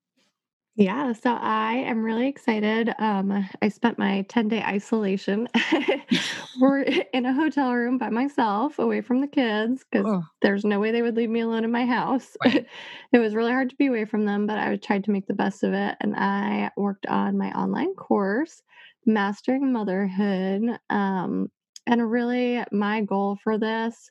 Yeah, 0.79 1.13
so 1.13 1.33
I 1.33 1.73
am 1.73 2.03
really 2.03 2.27
excited. 2.27 2.93
Um, 2.99 3.49
I 3.63 3.67
spent 3.67 3.97
my 3.97 4.21
10 4.29 4.47
day 4.47 4.61
isolation 4.61 5.47
We're 6.61 6.81
in 6.81 7.25
a 7.25 7.33
hotel 7.33 7.73
room 7.73 7.97
by 7.97 8.09
myself, 8.09 8.77
away 8.77 9.01
from 9.01 9.21
the 9.21 9.27
kids, 9.27 9.83
because 9.91 10.05
oh. 10.07 10.23
there's 10.43 10.63
no 10.63 10.79
way 10.79 10.91
they 10.91 11.01
would 11.01 11.15
leave 11.17 11.31
me 11.31 11.41
alone 11.41 11.63
in 11.63 11.71
my 11.71 11.85
house. 11.85 12.37
Right. 12.45 12.67
it 13.11 13.19
was 13.19 13.33
really 13.35 13.51
hard 13.51 13.71
to 13.71 13.75
be 13.75 13.87
away 13.87 14.05
from 14.05 14.25
them, 14.25 14.45
but 14.45 14.59
I 14.59 14.75
tried 14.77 15.03
to 15.05 15.11
make 15.11 15.25
the 15.25 15.33
best 15.33 15.63
of 15.63 15.73
it. 15.73 15.97
And 15.99 16.15
I 16.15 16.71
worked 16.77 17.07
on 17.07 17.37
my 17.37 17.51
online 17.53 17.95
course 17.95 18.61
mastering 19.05 19.73
motherhood. 19.73 20.77
Um, 20.91 21.49
and 21.87 22.11
really, 22.11 22.63
my 22.71 23.01
goal 23.01 23.37
for 23.43 23.57
this 23.57 24.09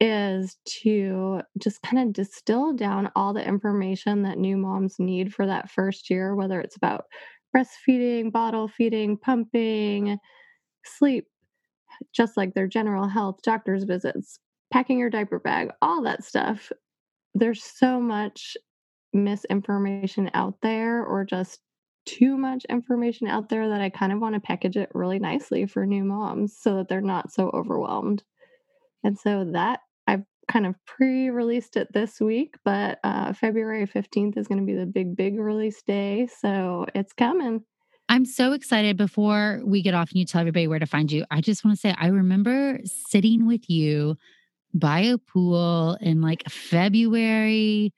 is 0.00 0.56
to 0.64 1.42
just 1.58 1.82
kind 1.82 1.98
of 1.98 2.12
distill 2.14 2.72
down 2.72 3.10
all 3.14 3.34
the 3.34 3.46
information 3.46 4.22
that 4.22 4.38
new 4.38 4.56
moms 4.56 4.96
need 4.98 5.34
for 5.34 5.46
that 5.46 5.70
first 5.70 6.08
year, 6.08 6.34
whether 6.34 6.60
it's 6.60 6.76
about 6.76 7.04
breastfeeding, 7.54 8.32
bottle 8.32 8.68
feeding, 8.68 9.16
pumping, 9.18 10.18
sleep, 10.84 11.26
just 12.14 12.36
like 12.36 12.54
their 12.54 12.66
general 12.66 13.08
health, 13.08 13.40
doctor's 13.42 13.84
visits, 13.84 14.38
packing 14.72 14.98
your 14.98 15.10
diaper 15.10 15.38
bag, 15.38 15.70
all 15.82 16.02
that 16.02 16.24
stuff. 16.24 16.72
There's 17.34 17.62
so 17.62 18.00
much 18.00 18.56
misinformation 19.12 20.30
out 20.34 20.54
there 20.62 21.04
or 21.04 21.24
just 21.24 21.60
too 22.06 22.36
much 22.38 22.64
information 22.66 23.26
out 23.26 23.48
there 23.50 23.68
that 23.68 23.80
I 23.80 23.90
kind 23.90 24.12
of 24.12 24.20
want 24.20 24.34
to 24.34 24.40
package 24.40 24.76
it 24.76 24.90
really 24.94 25.18
nicely 25.18 25.66
for 25.66 25.84
new 25.84 26.04
moms 26.04 26.56
so 26.58 26.76
that 26.76 26.88
they're 26.88 27.00
not 27.00 27.30
so 27.32 27.50
overwhelmed. 27.52 28.22
And 29.04 29.18
so 29.18 29.44
that 29.52 29.80
kind 30.50 30.66
of 30.66 30.74
pre 30.86 31.30
released 31.30 31.76
it 31.76 31.92
this 31.92 32.20
week, 32.20 32.56
but 32.64 32.98
uh, 33.04 33.32
February 33.32 33.86
15th 33.86 34.36
is 34.36 34.48
going 34.48 34.58
to 34.58 34.66
be 34.66 34.74
the 34.74 34.86
big, 34.86 35.16
big 35.16 35.38
release 35.38 35.82
day. 35.82 36.28
So 36.40 36.86
it's 36.94 37.12
coming. 37.12 37.64
I'm 38.08 38.24
so 38.24 38.52
excited. 38.52 38.96
Before 38.96 39.60
we 39.64 39.82
get 39.82 39.94
off 39.94 40.10
and 40.10 40.18
you 40.18 40.26
tell 40.26 40.40
everybody 40.40 40.66
where 40.66 40.80
to 40.80 40.86
find 40.86 41.12
you, 41.12 41.24
I 41.30 41.40
just 41.40 41.64
want 41.64 41.76
to 41.76 41.80
say 41.80 41.94
I 41.96 42.08
remember 42.08 42.80
sitting 42.84 43.46
with 43.46 43.70
you 43.70 44.16
by 44.74 45.00
a 45.00 45.18
pool 45.18 45.96
in 46.00 46.20
like 46.20 46.48
February 46.48 47.92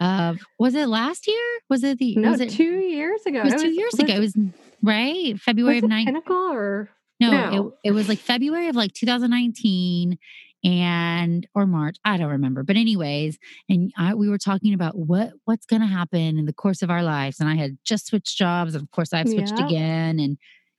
of 0.00 0.38
was 0.58 0.74
it 0.74 0.86
last 0.86 1.26
year? 1.26 1.44
Was 1.68 1.84
it 1.84 1.98
the 1.98 2.16
no 2.16 2.30
was 2.30 2.40
it 2.40 2.50
two 2.50 2.78
years 2.78 3.20
ago? 3.26 3.40
It 3.40 3.44
was, 3.44 3.52
it 3.52 3.56
was 3.56 3.62
two 3.62 3.72
years 3.72 3.92
was, 3.92 4.00
ago. 4.00 4.14
It 4.14 4.20
was 4.20 4.38
right 4.82 5.38
February 5.38 5.76
was 5.76 5.84
of 5.84 5.90
nine. 5.90 6.06
Pinnacle 6.06 6.52
or 6.52 6.90
no, 7.20 7.30
no. 7.30 7.74
It, 7.82 7.88
it 7.88 7.92
was 7.92 8.08
like 8.08 8.18
February 8.18 8.68
of 8.68 8.76
like 8.76 8.92
2019 8.92 10.18
and 10.64 11.46
or 11.54 11.66
March, 11.66 11.96
I 12.04 12.16
don't 12.16 12.30
remember. 12.30 12.62
But 12.62 12.76
anyways, 12.76 13.38
and 13.68 13.92
I, 13.96 14.14
we 14.14 14.28
were 14.28 14.38
talking 14.38 14.74
about 14.74 14.96
what 14.96 15.32
what's 15.44 15.66
going 15.66 15.82
to 15.82 15.88
happen 15.88 16.38
in 16.38 16.46
the 16.46 16.52
course 16.52 16.82
of 16.82 16.90
our 16.90 17.02
lives, 17.02 17.40
and 17.40 17.48
I 17.48 17.56
had 17.56 17.78
just 17.84 18.06
switched 18.06 18.36
jobs, 18.36 18.74
and 18.74 18.82
of 18.82 18.90
course 18.90 19.12
I've 19.12 19.28
switched 19.28 19.58
yeah. 19.58 19.66
again, 19.66 20.18
and 20.18 20.38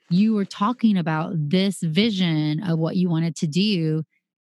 you 0.10 0.34
were 0.34 0.46
talking 0.46 0.98
about 0.98 1.34
this 1.36 1.80
vision 1.82 2.64
of 2.64 2.80
what 2.80 2.96
you 2.96 3.10
wanted 3.10 3.36
to 3.38 3.48
do 3.48 4.04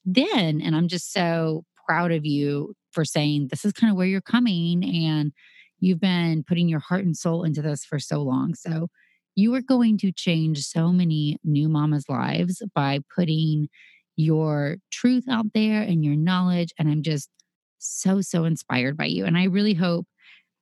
then, 0.05 0.61
and 0.61 0.75
I'm 0.75 0.87
just 0.87 1.11
so 1.11 1.65
proud 1.85 2.11
of 2.11 2.25
you 2.25 2.73
for 2.91 3.03
saying 3.03 3.47
this 3.49 3.65
is 3.65 3.73
kind 3.73 3.91
of 3.91 3.97
where 3.97 4.07
you're 4.07 4.21
coming 4.21 4.83
and 4.83 5.31
you've 5.79 5.99
been 5.99 6.43
putting 6.47 6.67
your 6.69 6.79
heart 6.79 7.05
and 7.05 7.15
soul 7.15 7.43
into 7.43 7.61
this 7.61 7.85
for 7.85 7.99
so 7.99 8.21
long. 8.21 8.55
So 8.55 8.87
you 9.35 9.53
are 9.53 9.61
going 9.61 9.97
to 9.99 10.11
change 10.11 10.63
so 10.63 10.91
many 10.91 11.37
new 11.43 11.69
mamas' 11.69 12.05
lives 12.09 12.63
by 12.73 12.99
putting 13.15 13.69
your 14.17 14.77
truth 14.91 15.23
out 15.29 15.45
there 15.53 15.81
and 15.81 16.03
your 16.03 16.15
knowledge. 16.15 16.73
And 16.77 16.89
I'm 16.89 17.03
just 17.03 17.29
so, 17.77 18.21
so 18.21 18.43
inspired 18.43 18.97
by 18.97 19.05
you. 19.05 19.25
And 19.25 19.37
I 19.37 19.45
really 19.45 19.73
hope 19.73 20.05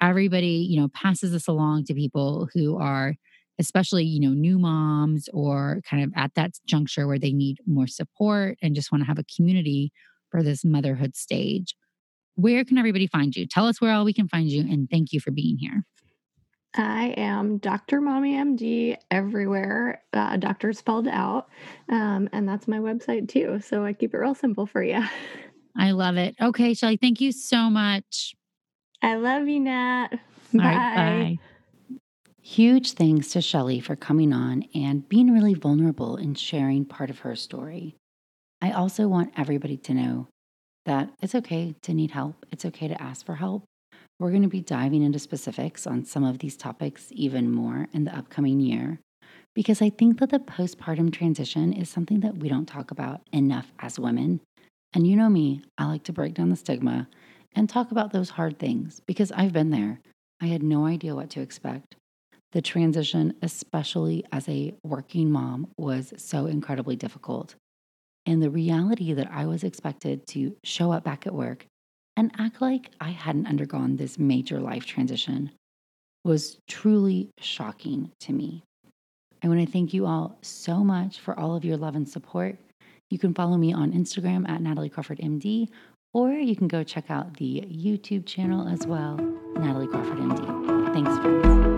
everybody, 0.01 0.67
you 0.69 0.79
know, 0.79 0.89
passes 0.89 1.31
this 1.31 1.47
along 1.47 1.85
to 1.85 1.95
people 1.95 2.47
who 2.53 2.77
are 2.77 3.15
especially, 3.57 4.03
you 4.03 4.19
know, 4.19 4.35
new 4.35 4.59
moms 4.59 5.29
or 5.33 5.81
kind 5.89 6.03
of 6.03 6.11
at 6.15 6.33
that 6.35 6.51
juncture 6.67 7.07
where 7.07 7.17
they 7.17 7.31
need 7.31 7.57
more 7.65 7.87
support 7.87 8.57
and 8.61 8.75
just 8.75 8.91
want 8.91 9.01
to 9.01 9.07
have 9.07 9.17
a 9.17 9.23
community 9.35 9.91
for 10.29 10.43
this 10.43 10.65
motherhood 10.65 11.15
stage 11.15 11.75
where 12.35 12.63
can 12.65 12.77
everybody 12.77 13.07
find 13.07 13.35
you? 13.35 13.47
Tell 13.47 13.67
us 13.67 13.81
where 13.81 13.93
all 13.93 14.05
we 14.05 14.13
can 14.13 14.27
find 14.27 14.49
you, 14.49 14.61
and 14.61 14.89
thank 14.89 15.11
you 15.11 15.19
for 15.19 15.31
being 15.31 15.57
here. 15.57 15.83
I 16.77 17.13
am 17.17 17.57
Dr. 17.57 18.01
Mommy 18.01 18.35
MD 18.35 18.97
everywhere, 19.09 20.03
uh, 20.13 20.37
doctor 20.37 20.73
spelled 20.73 21.07
out. 21.07 21.47
Um, 21.89 22.29
and 22.33 22.47
that's 22.47 22.67
my 22.67 22.79
website 22.79 23.29
too. 23.29 23.59
So 23.61 23.85
I 23.85 23.93
keep 23.93 24.13
it 24.13 24.17
real 24.17 24.35
simple 24.35 24.65
for 24.65 24.83
you. 24.83 25.03
I 25.77 25.91
love 25.91 26.17
it. 26.17 26.35
Okay, 26.41 26.73
Shelly, 26.73 26.97
thank 26.97 27.19
you 27.21 27.31
so 27.31 27.69
much. 27.69 28.33
I 29.01 29.15
love 29.15 29.47
you, 29.47 29.59
Nat. 29.59 30.09
Bye. 30.53 30.63
Right, 30.63 30.95
bye. 30.95 31.37
Huge 32.41 32.91
thanks 32.93 33.29
to 33.29 33.41
Shelly 33.41 33.79
for 33.79 33.95
coming 33.95 34.31
on 34.31 34.63
and 34.73 35.07
being 35.09 35.33
really 35.33 35.53
vulnerable 35.53 36.15
and 36.15 36.37
sharing 36.37 36.85
part 36.85 37.09
of 37.09 37.19
her 37.19 37.35
story. 37.35 37.95
I 38.61 38.71
also 38.71 39.07
want 39.07 39.33
everybody 39.35 39.77
to 39.77 39.93
know 39.93 40.27
that 40.85 41.09
it's 41.21 41.35
okay 41.35 41.75
to 41.81 41.93
need 41.93 42.11
help, 42.11 42.45
it's 42.51 42.65
okay 42.65 42.87
to 42.87 43.01
ask 43.01 43.25
for 43.25 43.35
help. 43.35 43.63
We're 44.19 44.31
going 44.31 44.43
to 44.43 44.47
be 44.47 44.61
diving 44.61 45.03
into 45.03 45.19
specifics 45.19 45.85
on 45.85 46.05
some 46.05 46.23
of 46.23 46.39
these 46.39 46.55
topics 46.55 47.07
even 47.11 47.51
more 47.51 47.87
in 47.91 48.05
the 48.05 48.15
upcoming 48.15 48.61
year 48.61 48.99
because 49.53 49.81
I 49.81 49.89
think 49.89 50.19
that 50.19 50.29
the 50.29 50.39
postpartum 50.39 51.11
transition 51.11 51.73
is 51.73 51.89
something 51.89 52.21
that 52.21 52.37
we 52.37 52.47
don't 52.47 52.65
talk 52.65 52.91
about 52.91 53.21
enough 53.33 53.73
as 53.79 53.99
women. 53.99 54.41
And 54.93 55.05
you 55.07 55.15
know 55.15 55.29
me, 55.29 55.61
I 55.77 55.85
like 55.85 56.03
to 56.03 56.13
break 56.13 56.33
down 56.33 56.49
the 56.49 56.55
stigma 56.55 57.09
and 57.55 57.69
talk 57.69 57.91
about 57.91 58.13
those 58.13 58.29
hard 58.29 58.59
things 58.59 59.01
because 59.05 59.31
I've 59.31 59.53
been 59.53 59.71
there. 59.71 59.99
I 60.41 60.47
had 60.47 60.63
no 60.63 60.85
idea 60.85 61.15
what 61.15 61.29
to 61.31 61.41
expect. 61.41 61.95
The 62.51 62.61
transition, 62.61 63.33
especially 63.41 64.23
as 64.31 64.47
a 64.47 64.75
working 64.83 65.31
mom, 65.31 65.67
was 65.77 66.13
so 66.17 66.45
incredibly 66.45 66.95
difficult. 66.95 67.55
And 68.25 68.41
the 68.41 68.49
reality 68.49 69.13
that 69.13 69.29
I 69.31 69.45
was 69.45 69.63
expected 69.63 70.25
to 70.27 70.55
show 70.63 70.91
up 70.91 71.03
back 71.03 71.27
at 71.27 71.33
work 71.33 71.65
and 72.17 72.31
act 72.37 72.61
like 72.61 72.91
I 72.99 73.09
hadn't 73.09 73.47
undergone 73.47 73.95
this 73.95 74.17
major 74.17 74.59
life 74.59 74.85
transition 74.85 75.51
was 76.23 76.57
truly 76.67 77.29
shocking 77.39 78.11
to 78.21 78.33
me. 78.33 78.63
I 79.43 79.47
want 79.47 79.63
to 79.63 79.71
thank 79.71 79.93
you 79.93 80.05
all 80.05 80.37
so 80.41 80.83
much 80.83 81.19
for 81.19 81.39
all 81.39 81.55
of 81.55 81.63
your 81.63 81.77
love 81.77 81.95
and 81.95 82.07
support. 82.09 82.57
You 83.11 83.19
can 83.19 83.33
follow 83.33 83.57
me 83.57 83.73
on 83.73 83.91
Instagram 83.91 84.49
at 84.49 84.61
Natalie 84.61 84.89
Crawford 84.89 85.19
MD, 85.19 85.67
or 86.13 86.31
you 86.31 86.55
can 86.55 86.67
go 86.67 86.83
check 86.83 87.11
out 87.11 87.37
the 87.37 87.61
YouTube 87.69 88.25
channel 88.25 88.67
as 88.67 88.87
well, 88.87 89.17
Natalie 89.57 89.87
Crawford 89.87 90.17
MD. 90.17 90.93
Thanks, 90.93 91.17
friends. 91.19 91.74